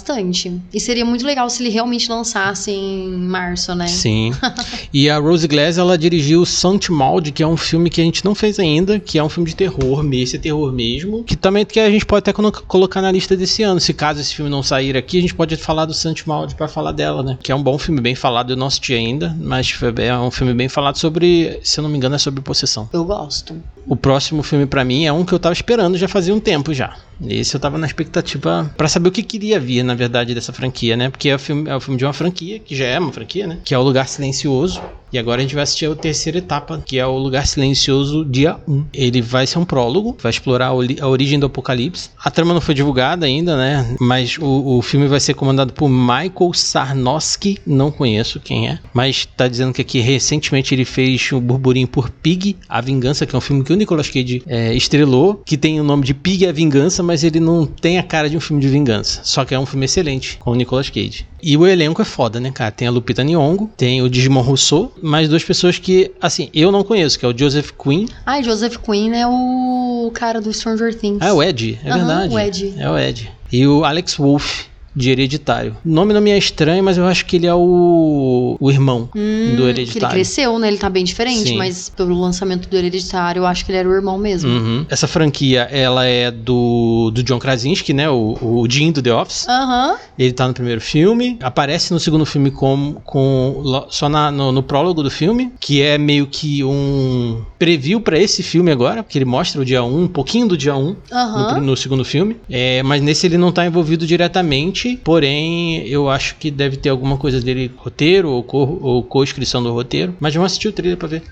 E 0.72 0.80
seria 0.80 1.04
muito 1.04 1.24
legal 1.26 1.48
se 1.50 1.62
ele 1.62 1.70
realmente 1.70 2.10
lançasse 2.10 2.70
em 2.70 3.08
março, 3.10 3.74
né? 3.74 3.86
Sim. 3.86 4.32
e 4.92 5.08
a 5.08 5.18
Rose 5.18 5.46
Glass, 5.46 5.78
ela 5.78 5.96
dirigiu 5.98 6.44
Saint 6.44 6.88
Maud, 6.88 7.30
que 7.32 7.42
é 7.42 7.46
um 7.46 7.56
filme 7.56 7.90
que 7.90 8.00
a 8.00 8.04
gente 8.04 8.24
não 8.24 8.34
fez 8.34 8.58
ainda, 8.58 8.98
que 8.98 9.18
é 9.18 9.24
um 9.24 9.28
filme 9.28 9.48
de 9.48 9.56
terror, 9.56 10.04
esse 10.12 10.36
é 10.36 10.38
terror 10.38 10.72
mesmo, 10.72 11.22
que 11.24 11.36
também 11.36 11.64
que 11.64 11.78
a 11.78 11.90
gente 11.90 12.04
pode 12.06 12.20
até 12.20 12.32
colo- 12.32 12.52
colocar 12.52 13.00
na 13.02 13.10
lista 13.12 13.36
desse 13.36 13.62
ano. 13.62 13.80
Se 13.80 13.92
caso 13.92 14.20
esse 14.20 14.34
filme 14.34 14.50
não 14.50 14.62
sair 14.62 14.96
aqui, 14.96 15.18
a 15.18 15.20
gente 15.20 15.34
pode 15.34 15.56
falar 15.56 15.84
do 15.84 15.94
Saint 15.94 16.26
Maud 16.26 16.54
pra 16.54 16.68
falar 16.68 16.92
dela, 16.92 17.22
né? 17.22 17.38
Que 17.42 17.52
é 17.52 17.54
um 17.54 17.62
bom 17.62 17.78
filme, 17.78 18.00
bem 18.00 18.14
falado, 18.14 18.52
eu 18.52 18.56
não 18.56 18.66
assisti 18.66 18.94
ainda, 18.94 19.36
mas 19.40 19.72
é 19.98 20.16
um 20.18 20.30
filme 20.30 20.54
bem 20.54 20.68
falado 20.68 20.96
sobre, 20.96 21.58
se 21.62 21.78
eu 21.78 21.82
não 21.82 21.90
me 21.90 21.96
engano, 21.96 22.14
é 22.14 22.18
sobre 22.18 22.40
possessão. 22.40 22.88
Eu 22.92 23.04
gosto. 23.04 23.54
O 23.86 23.96
próximo 23.96 24.42
filme 24.42 24.66
pra 24.66 24.84
mim 24.84 25.04
é 25.04 25.12
um 25.12 25.24
que 25.24 25.32
eu 25.32 25.38
tava 25.38 25.52
esperando 25.52 25.96
já 25.96 26.08
fazia 26.08 26.34
um 26.34 26.40
tempo 26.40 26.74
já. 26.74 26.96
Esse 27.26 27.54
eu 27.54 27.60
tava 27.60 27.78
na 27.78 27.86
expectativa 27.86 28.72
pra 28.76 28.88
saber 28.88 29.08
o 29.08 29.12
que 29.12 29.22
queria 29.22 29.58
vir, 29.58 29.82
na 29.82 29.94
verdade, 29.94 30.34
dessa 30.34 30.52
franquia, 30.52 30.96
né? 30.96 31.10
Porque 31.10 31.28
é 31.28 31.34
o 31.34 31.38
filme, 31.38 31.68
é 31.68 31.74
o 31.74 31.80
filme 31.80 31.98
de 31.98 32.04
uma 32.04 32.12
franquia, 32.12 32.58
que 32.58 32.76
já 32.76 32.86
é 32.86 32.98
uma 32.98 33.12
franquia, 33.12 33.46
né? 33.46 33.58
Que 33.64 33.74
é 33.74 33.78
O 33.78 33.82
Lugar 33.82 34.08
Silencioso. 34.08 34.80
E 35.12 35.18
agora 35.18 35.40
a 35.40 35.42
gente 35.42 35.54
vai 35.54 35.62
assistir 35.62 35.90
a 35.90 35.94
terceira 35.94 36.38
etapa, 36.38 36.82
que 36.84 36.98
é 36.98 37.06
O 37.06 37.16
Lugar 37.16 37.46
Silencioso 37.46 38.24
Dia 38.24 38.58
1. 38.68 38.84
Ele 38.92 39.22
vai 39.22 39.46
ser 39.46 39.58
um 39.58 39.64
prólogo, 39.64 40.16
vai 40.20 40.30
explorar 40.30 40.66
a 40.66 41.08
origem 41.08 41.38
do 41.38 41.46
apocalipse. 41.46 42.10
A 42.22 42.30
trama 42.30 42.52
não 42.52 42.60
foi 42.60 42.74
divulgada 42.74 43.24
ainda, 43.24 43.56
né? 43.56 43.96
Mas 43.98 44.36
o, 44.38 44.76
o 44.78 44.82
filme 44.82 45.06
vai 45.06 45.18
ser 45.18 45.34
comandado 45.34 45.72
por 45.72 45.88
Michael 45.88 46.52
Sarnowski, 46.52 47.58
não 47.66 47.90
conheço 47.90 48.38
quem 48.38 48.68
é. 48.68 48.78
Mas 48.92 49.24
tá 49.24 49.48
dizendo 49.48 49.72
que 49.72 49.80
aqui 49.80 50.00
recentemente 50.00 50.74
ele 50.74 50.84
fez 50.84 51.32
um 51.32 51.40
burburinho 51.40 51.88
por 51.88 52.10
Pig, 52.10 52.56
A 52.68 52.80
Vingança, 52.80 53.24
que 53.24 53.34
é 53.34 53.38
um 53.38 53.40
filme 53.40 53.64
que 53.64 53.72
o 53.72 53.76
Nicolas 53.76 54.10
Cage 54.10 54.42
é, 54.46 54.74
estrelou, 54.74 55.42
que 55.44 55.56
tem 55.56 55.80
o 55.80 55.84
nome 55.84 56.04
de 56.04 56.12
Pig 56.12 56.46
a 56.46 56.52
Vingança, 56.52 57.02
mas 57.08 57.24
ele 57.24 57.40
não 57.40 57.64
tem 57.64 57.98
a 57.98 58.02
cara 58.02 58.28
de 58.28 58.36
um 58.36 58.40
filme 58.40 58.60
de 58.60 58.68
vingança. 58.68 59.22
Só 59.24 59.42
que 59.44 59.54
é 59.54 59.58
um 59.58 59.64
filme 59.64 59.86
excelente, 59.86 60.36
com 60.36 60.50
o 60.50 60.54
Nicolas 60.54 60.90
Cage. 60.90 61.26
E 61.42 61.56
o 61.56 61.66
elenco 61.66 62.02
é 62.02 62.04
foda, 62.04 62.38
né, 62.38 62.50
cara? 62.52 62.70
Tem 62.70 62.86
a 62.86 62.90
Lupita 62.90 63.24
Nyong'o, 63.24 63.70
tem 63.76 64.02
o 64.02 64.10
Digimon 64.10 64.42
Rousseau, 64.42 64.92
mais 65.00 65.26
duas 65.28 65.42
pessoas 65.42 65.78
que, 65.78 66.10
assim, 66.20 66.50
eu 66.52 66.70
não 66.70 66.84
conheço, 66.84 67.18
que 67.18 67.24
é 67.24 67.28
o 67.28 67.36
Joseph 67.36 67.70
Quinn. 67.82 68.06
Ai, 68.26 68.42
Joseph 68.44 68.76
Quinn 68.76 69.14
é 69.14 69.26
o 69.26 70.10
cara 70.12 70.40
do 70.40 70.52
Stranger 70.52 70.94
Things. 70.94 71.18
Ah, 71.22 71.28
é 71.28 71.32
o 71.32 71.42
Ed, 71.42 71.78
é 71.82 71.90
Aham, 71.90 71.96
verdade. 71.98 72.34
o 72.34 72.38
Ed. 72.38 72.74
É 72.76 72.90
o 72.90 72.98
Ed. 72.98 73.32
E 73.50 73.66
o 73.66 73.84
Alex 73.84 74.16
Wolff, 74.16 74.66
de 74.98 75.10
Hereditário. 75.10 75.76
O 75.84 75.88
nome 75.88 76.12
não 76.12 76.20
me 76.20 76.30
é 76.30 76.38
estranho, 76.38 76.82
mas 76.82 76.98
eu 76.98 77.06
acho 77.06 77.24
que 77.24 77.36
ele 77.36 77.46
é 77.46 77.54
o, 77.54 78.56
o 78.60 78.70
irmão 78.70 79.08
Hum, 79.14 79.50
do 79.50 79.56
que 79.56 79.62
ele 79.62 79.68
Hereditário. 79.70 80.08
cresceu, 80.14 80.58
né? 80.58 80.68
Ele 80.68 80.76
tá 80.78 80.90
bem 80.90 81.04
diferente, 81.04 81.50
Sim. 81.50 81.56
mas 81.56 81.88
pelo 81.88 82.18
lançamento 82.20 82.68
do 82.68 82.76
Hereditário, 82.76 83.40
eu 83.40 83.46
acho 83.46 83.64
que 83.64 83.70
ele 83.70 83.78
era 83.78 83.88
o 83.88 83.92
irmão 83.92 84.18
mesmo. 84.18 84.50
Uhum. 84.50 84.86
Essa 84.88 85.06
franquia, 85.06 85.62
ela 85.70 86.04
é 86.04 86.30
do, 86.30 87.10
do 87.12 87.22
John 87.22 87.38
Krasinski, 87.38 87.92
né? 87.94 88.10
O, 88.10 88.36
o 88.40 88.66
Jim 88.68 88.90
do 88.92 89.00
The 89.02 89.14
Office. 89.14 89.46
Aham. 89.48 89.96
Ele 90.18 90.32
tá 90.32 90.48
no 90.48 90.54
primeiro 90.54 90.80
filme, 90.80 91.38
aparece 91.42 91.92
no 91.92 92.00
segundo 92.00 92.26
filme 92.26 92.50
com, 92.50 92.96
com 93.04 93.62
só 93.90 94.08
na- 94.08 94.30
no, 94.30 94.50
no 94.52 94.62
prólogo 94.62 95.02
do 95.02 95.10
filme, 95.10 95.52
que 95.60 95.80
é 95.80 95.96
meio 95.96 96.26
que 96.26 96.64
um 96.64 97.42
preview 97.58 98.00
pra 98.00 98.18
esse 98.18 98.42
filme 98.42 98.70
agora, 98.70 99.02
porque 99.02 99.16
ele 99.18 99.24
mostra 99.24 99.60
o 99.60 99.64
dia 99.64 99.82
1, 99.82 100.02
um 100.02 100.08
pouquinho 100.08 100.48
do 100.48 100.56
dia 100.56 100.74
1 100.74 100.82
no, 100.84 100.96
Aham. 101.12 101.54
pri- 101.54 101.60
no 101.64 101.76
segundo 101.76 102.04
filme. 102.04 102.36
É, 102.50 102.82
mas 102.82 103.00
nesse 103.02 103.26
ele 103.26 103.38
não 103.38 103.52
tá 103.52 103.64
envolvido 103.66 104.06
diretamente, 104.06 104.87
porém 104.96 105.86
eu 105.86 106.08
acho 106.08 106.36
que 106.36 106.50
deve 106.50 106.76
ter 106.76 106.88
alguma 106.88 107.16
coisa 107.16 107.40
dele 107.40 107.70
roteiro 107.76 108.30
ou 108.30 108.42
co- 108.42 108.78
ou 108.80 109.02
co-inscrição 109.02 109.62
do 109.62 109.72
roteiro. 109.72 110.14
Mas 110.20 110.34
vamos 110.34 110.46
assistir 110.52 110.68
o 110.68 110.72
trailer 110.72 110.96
pra 110.98 111.08
ver. 111.08 111.22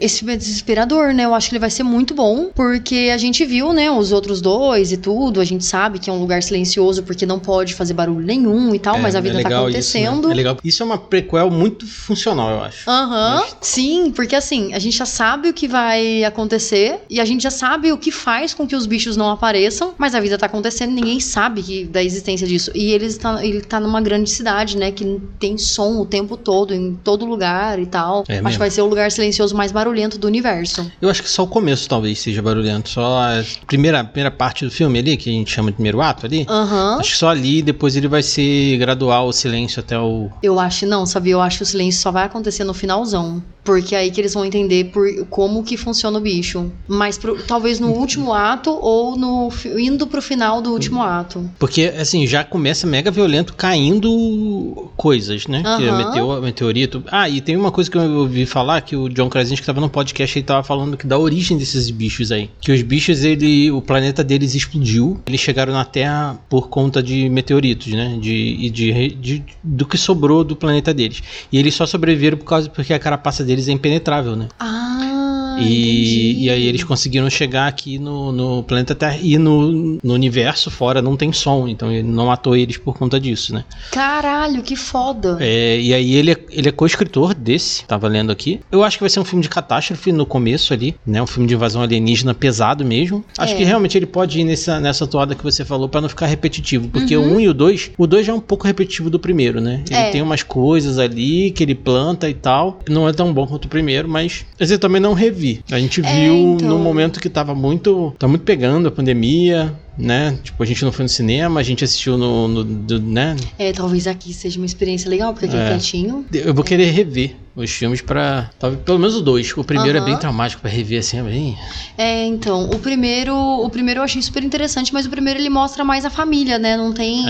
Esse 0.00 0.18
filme 0.18 0.34
é 0.34 0.36
desesperador, 0.36 1.12
né? 1.12 1.24
Eu 1.24 1.34
acho 1.34 1.48
que 1.48 1.54
ele 1.54 1.60
vai 1.60 1.70
ser 1.70 1.82
muito 1.82 2.14
bom, 2.14 2.50
porque 2.54 3.10
a 3.12 3.18
gente 3.18 3.44
viu, 3.44 3.72
né, 3.72 3.90
os 3.90 4.12
outros 4.12 4.40
dois 4.40 4.92
e 4.92 4.96
tudo. 4.96 5.40
A 5.40 5.44
gente 5.44 5.64
sabe 5.64 5.98
que 5.98 6.08
é 6.08 6.12
um 6.12 6.18
lugar 6.18 6.42
silencioso 6.42 7.02
porque 7.02 7.26
não 7.26 7.38
pode 7.38 7.74
fazer 7.74 7.94
barulho 7.94 8.24
nenhum 8.24 8.74
e 8.74 8.78
tal, 8.78 8.98
mas 8.98 9.14
a 9.14 9.20
vida 9.20 9.40
é 9.40 9.42
tá 9.42 9.58
acontecendo. 9.60 10.18
Isso, 10.20 10.28
né? 10.28 10.32
É 10.32 10.36
legal. 10.36 10.56
Isso 10.64 10.82
é 10.82 10.86
uma 10.86 10.98
prequel 10.98 11.50
muito 11.50 11.86
funcional, 11.86 12.50
eu 12.50 12.64
acho. 12.64 12.88
Aham, 12.88 13.40
Mas- 13.40 13.56
sim, 13.60 14.12
porque 14.14 14.34
assim, 14.34 14.72
a 14.74 14.78
gente 14.78 14.96
já 14.96 15.06
sabe 15.06 15.48
o 15.48 15.52
que 15.54 15.68
vai 15.68 16.24
acontecer 16.24 17.00
e 17.08 17.20
a 17.20 17.24
gente 17.24 17.42
já 17.42 17.50
sabe 17.50 17.92
o 17.92 17.98
que 17.98 18.10
faz 18.10 18.54
com 18.54 18.66
que 18.66 18.74
os 18.76 18.86
bichos 18.86 19.16
não 19.16 19.30
apareçam, 19.30 19.94
mas 19.98 20.14
a 20.14 20.20
vida 20.20 20.38
tá 20.38 20.46
acontecendo 20.46 20.92
ninguém 20.92 21.20
sabe 21.20 21.62
que, 21.62 21.84
da 21.84 22.02
existência 22.02 22.46
disso. 22.46 22.70
E 22.74 22.92
eles 22.92 23.16
tá, 23.18 23.44
ele 23.44 23.60
tá 23.60 23.78
numa 23.78 24.00
grande 24.00 24.30
cidade, 24.30 24.76
né, 24.76 24.90
que 24.90 25.20
tem 25.38 25.58
som 25.58 26.00
o 26.00 26.06
tempo 26.06 26.36
todo, 26.36 26.74
em 26.74 26.94
todo 27.02 27.24
lugar 27.24 27.78
e 27.78 27.86
tal. 27.86 28.24
É 28.28 28.34
Acho 28.34 28.42
mesmo. 28.42 28.50
que 28.50 28.58
vai 28.58 28.70
ser 28.70 28.82
o 28.82 28.86
lugar 28.86 29.10
silencioso 29.12 29.54
mais 29.54 29.72
barulhento 29.90 30.18
do 30.18 30.26
universo. 30.26 30.90
Eu 31.02 31.10
acho 31.10 31.22
que 31.22 31.28
só 31.28 31.42
o 31.42 31.46
começo 31.46 31.88
talvez 31.88 32.18
seja 32.20 32.40
barulhento. 32.40 32.88
Só 32.88 33.18
a 33.18 33.42
primeira, 33.66 34.02
primeira 34.04 34.30
parte 34.30 34.64
do 34.64 34.70
filme 34.70 34.98
ali, 34.98 35.16
que 35.16 35.28
a 35.28 35.32
gente 35.32 35.50
chama 35.50 35.70
de 35.70 35.74
primeiro 35.74 36.00
ato 36.00 36.26
ali. 36.26 36.46
Aham. 36.48 36.98
Acho 37.00 37.10
que 37.10 37.16
só 37.18 37.28
ali, 37.28 37.60
depois 37.62 37.96
ele 37.96 38.08
vai 38.08 38.22
ser 38.22 38.78
gradual 38.78 39.26
o 39.28 39.32
silêncio 39.32 39.80
até 39.80 39.98
o. 39.98 40.30
Eu 40.42 40.58
acho 40.60 40.86
não, 40.86 41.04
sabia? 41.04 41.32
Eu 41.34 41.40
acho 41.40 41.58
que 41.58 41.62
o 41.64 41.66
silêncio 41.66 42.00
só 42.00 42.10
vai 42.10 42.24
acontecer 42.24 42.64
no 42.64 42.72
finalzão. 42.72 43.42
Porque 43.62 43.94
é 43.94 43.98
aí 43.98 44.10
que 44.10 44.18
eles 44.20 44.32
vão 44.32 44.44
entender 44.44 44.84
por, 44.86 45.06
como 45.28 45.62
que 45.62 45.76
funciona 45.76 46.16
o 46.16 46.20
bicho. 46.20 46.72
Mas 46.88 47.18
pro- 47.18 47.36
talvez 47.42 47.78
no 47.78 47.88
último 47.88 48.32
ato 48.32 48.70
ou 48.70 49.16
no 49.18 49.50
indo 49.78 50.06
pro 50.06 50.22
final 50.22 50.62
do 50.62 50.72
último 50.72 51.02
ato. 51.02 51.48
Porque, 51.58 51.92
assim, 52.00 52.26
já 52.26 52.42
começa 52.42 52.86
mega 52.86 53.10
violento 53.10 53.54
caindo 53.54 54.90
coisas, 54.96 55.46
né? 55.46 55.62
Que 55.62 55.84
é 55.84 55.88
Aham. 55.90 55.98
meteo- 56.08 56.40
meteorito. 56.42 57.04
Ah, 57.10 57.28
e 57.28 57.40
tem 57.40 57.54
uma 57.56 57.70
coisa 57.70 57.90
que 57.90 57.98
eu 57.98 58.02
ouvi 58.20 58.46
falar 58.46 58.80
que 58.80 58.96
o 58.96 59.08
John 59.10 59.28
Krasinski 59.28 59.64
tava 59.80 59.86
no 59.86 59.90
podcast 59.90 60.38
e 60.38 60.42
tava 60.42 60.62
falando 60.62 60.96
que 60.96 61.06
da 61.06 61.18
origem 61.18 61.56
desses 61.56 61.90
bichos 61.90 62.30
aí. 62.30 62.50
Que 62.60 62.70
os 62.72 62.82
bichos, 62.82 63.24
ele, 63.24 63.70
o 63.70 63.80
planeta 63.80 64.22
deles 64.22 64.54
explodiu. 64.54 65.20
Eles 65.26 65.40
chegaram 65.40 65.72
na 65.72 65.84
Terra 65.84 66.38
por 66.48 66.68
conta 66.68 67.02
de 67.02 67.28
meteoritos, 67.28 67.88
né? 67.88 68.18
De, 68.20 68.32
e 68.60 68.70
de, 68.70 69.08
de- 69.14 69.44
do 69.62 69.86
que 69.86 69.96
sobrou 69.96 70.44
do 70.44 70.54
planeta 70.54 70.92
deles. 70.92 71.22
E 71.50 71.58
eles 71.58 71.74
só 71.74 71.86
sobreviveram 71.86 72.36
por 72.36 72.44
causa 72.44 72.68
porque 72.68 72.92
a 72.92 72.98
carapaça 72.98 73.42
deles 73.42 73.68
é 73.68 73.72
impenetrável, 73.72 74.36
né? 74.36 74.48
Ah, 74.58 75.19
E, 75.62 76.30
entendi. 76.32 76.44
e 76.44 76.50
aí 76.50 76.66
eles 76.66 76.84
conseguiram 76.84 77.28
chegar 77.30 77.66
aqui 77.66 77.98
no, 77.98 78.32
no 78.32 78.62
planeta 78.62 78.94
Terra 78.94 79.18
e 79.22 79.36
no, 79.38 79.98
no 80.02 80.14
universo 80.14 80.70
fora 80.70 81.00
não 81.02 81.16
tem 81.16 81.32
som, 81.32 81.68
então 81.68 81.90
ele 81.90 82.02
não 82.08 82.26
matou 82.26 82.56
eles 82.56 82.76
por 82.76 82.96
conta 82.96 83.18
disso, 83.20 83.54
né? 83.54 83.64
Caralho, 83.90 84.62
que 84.62 84.76
foda. 84.76 85.36
É, 85.40 85.78
e 85.80 85.92
aí 85.92 86.14
ele 86.14 86.32
é, 86.32 86.36
ele 86.50 86.68
é 86.68 86.72
co-escritor 86.72 87.34
desse, 87.34 87.84
tava 87.84 88.08
lendo 88.08 88.30
aqui. 88.32 88.60
Eu 88.70 88.82
acho 88.82 88.96
que 88.96 89.02
vai 89.02 89.10
ser 89.10 89.20
um 89.20 89.24
filme 89.24 89.42
de 89.42 89.48
catástrofe 89.48 90.12
no 90.12 90.24
começo 90.24 90.72
ali, 90.72 90.94
né? 91.06 91.22
Um 91.22 91.26
filme 91.26 91.46
de 91.48 91.54
invasão 91.54 91.82
alienígena 91.82 92.32
pesado 92.34 92.84
mesmo. 92.84 93.24
Acho 93.36 93.54
É. 93.54 93.56
que 93.56 93.64
realmente 93.64 93.96
ele 93.98 94.06
pode 94.06 94.40
ir 94.40 94.44
nessa, 94.44 94.80
nessa 94.80 95.06
toada 95.06 95.34
que 95.34 95.42
você 95.42 95.64
falou 95.64 95.88
pra 95.88 96.00
não 96.00 96.08
ficar 96.08 96.26
repetitivo, 96.26 96.88
porque 96.88 97.16
Uhum. 97.16 97.32
o 97.32 97.36
1 97.36 97.40
e 97.40 97.48
o 97.48 97.54
2, 97.54 97.90
o 97.98 98.06
2 98.06 98.26
já 98.26 98.32
é 98.32 98.36
um 98.36 98.40
pouco 98.40 98.66
repetitivo 98.66 99.10
do 99.10 99.18
primeiro, 99.18 99.60
né? 99.60 99.82
Ele 99.90 99.98
É. 99.98 100.10
tem 100.10 100.22
umas 100.22 100.42
coisas 100.42 100.98
ali 100.98 101.50
que 101.50 101.62
ele 101.62 101.74
planta 101.74 102.28
e 102.28 102.34
tal. 102.34 102.80
Não 102.88 103.08
é 103.08 103.12
tão 103.12 103.32
bom 103.32 103.46
quanto 103.46 103.64
o 103.66 103.68
primeiro, 103.68 104.08
mas 104.08 104.44
eu 104.58 104.78
também 104.78 105.00
não 105.00 105.12
revi. 105.12 105.49
A 105.70 105.78
gente 105.78 106.00
É, 106.00 106.04
viu 106.04 106.54
então. 106.54 106.68
no 106.68 106.78
momento 106.78 107.20
que 107.20 107.28
tava 107.28 107.54
muito, 107.54 108.14
tá 108.18 108.28
muito 108.28 108.42
pegando 108.42 108.88
a 108.88 108.90
pandemia, 108.90 109.72
né? 109.98 110.38
Tipo, 110.42 110.62
a 110.62 110.66
gente 110.66 110.84
não 110.84 110.92
foi 110.92 111.02
no 111.04 111.08
cinema, 111.08 111.60
a 111.60 111.62
gente 111.62 111.84
assistiu 111.84 112.16
no, 112.16 112.48
no- 112.48 112.64
do- 112.64 113.00
né? 113.02 113.36
É, 113.58 113.72
talvez 113.72 114.06
aqui 114.06 114.32
seja 114.32 114.58
uma 114.58 114.66
experiência 114.66 115.08
legal, 115.10 115.32
porque 115.32 115.46
aqui 115.46 115.56
é, 115.56 115.66
É. 115.66 115.68
quietinho. 115.70 116.24
Eu 116.32 116.54
vou 116.54 116.64
querer 116.64 116.90
rever 116.90 117.36
os 117.54 117.70
filmes 117.70 118.00
pra. 118.00 118.48
talvez 118.58 118.82
Pelo 118.84 118.98
menos 118.98 119.16
o 119.16 119.20
dois. 119.20 119.52
O 119.56 119.64
primeiro 119.64 119.98
é 119.98 120.00
Aham. 120.00 120.06
bem 120.08 120.16
traumático 120.16 120.62
pra 120.62 120.70
rever 120.70 121.00
assim, 121.00 121.18
é 121.18 121.22
bem. 121.22 121.56
É, 121.98 122.24
então, 122.24 122.70
o 122.70 122.78
primeiro, 122.78 123.34
o 123.36 123.68
primeiro 123.68 124.00
eu 124.00 124.04
achei 124.04 124.22
super 124.22 124.42
interessante, 124.42 124.92
mas 124.94 125.04
o 125.04 125.10
primeiro 125.10 125.38
ele 125.38 125.50
mostra 125.50 125.84
mais 125.84 126.04
a 126.06 126.10
família, 126.10 126.58
né? 126.58 126.76
Não 126.76 126.92
tem, 126.92 127.24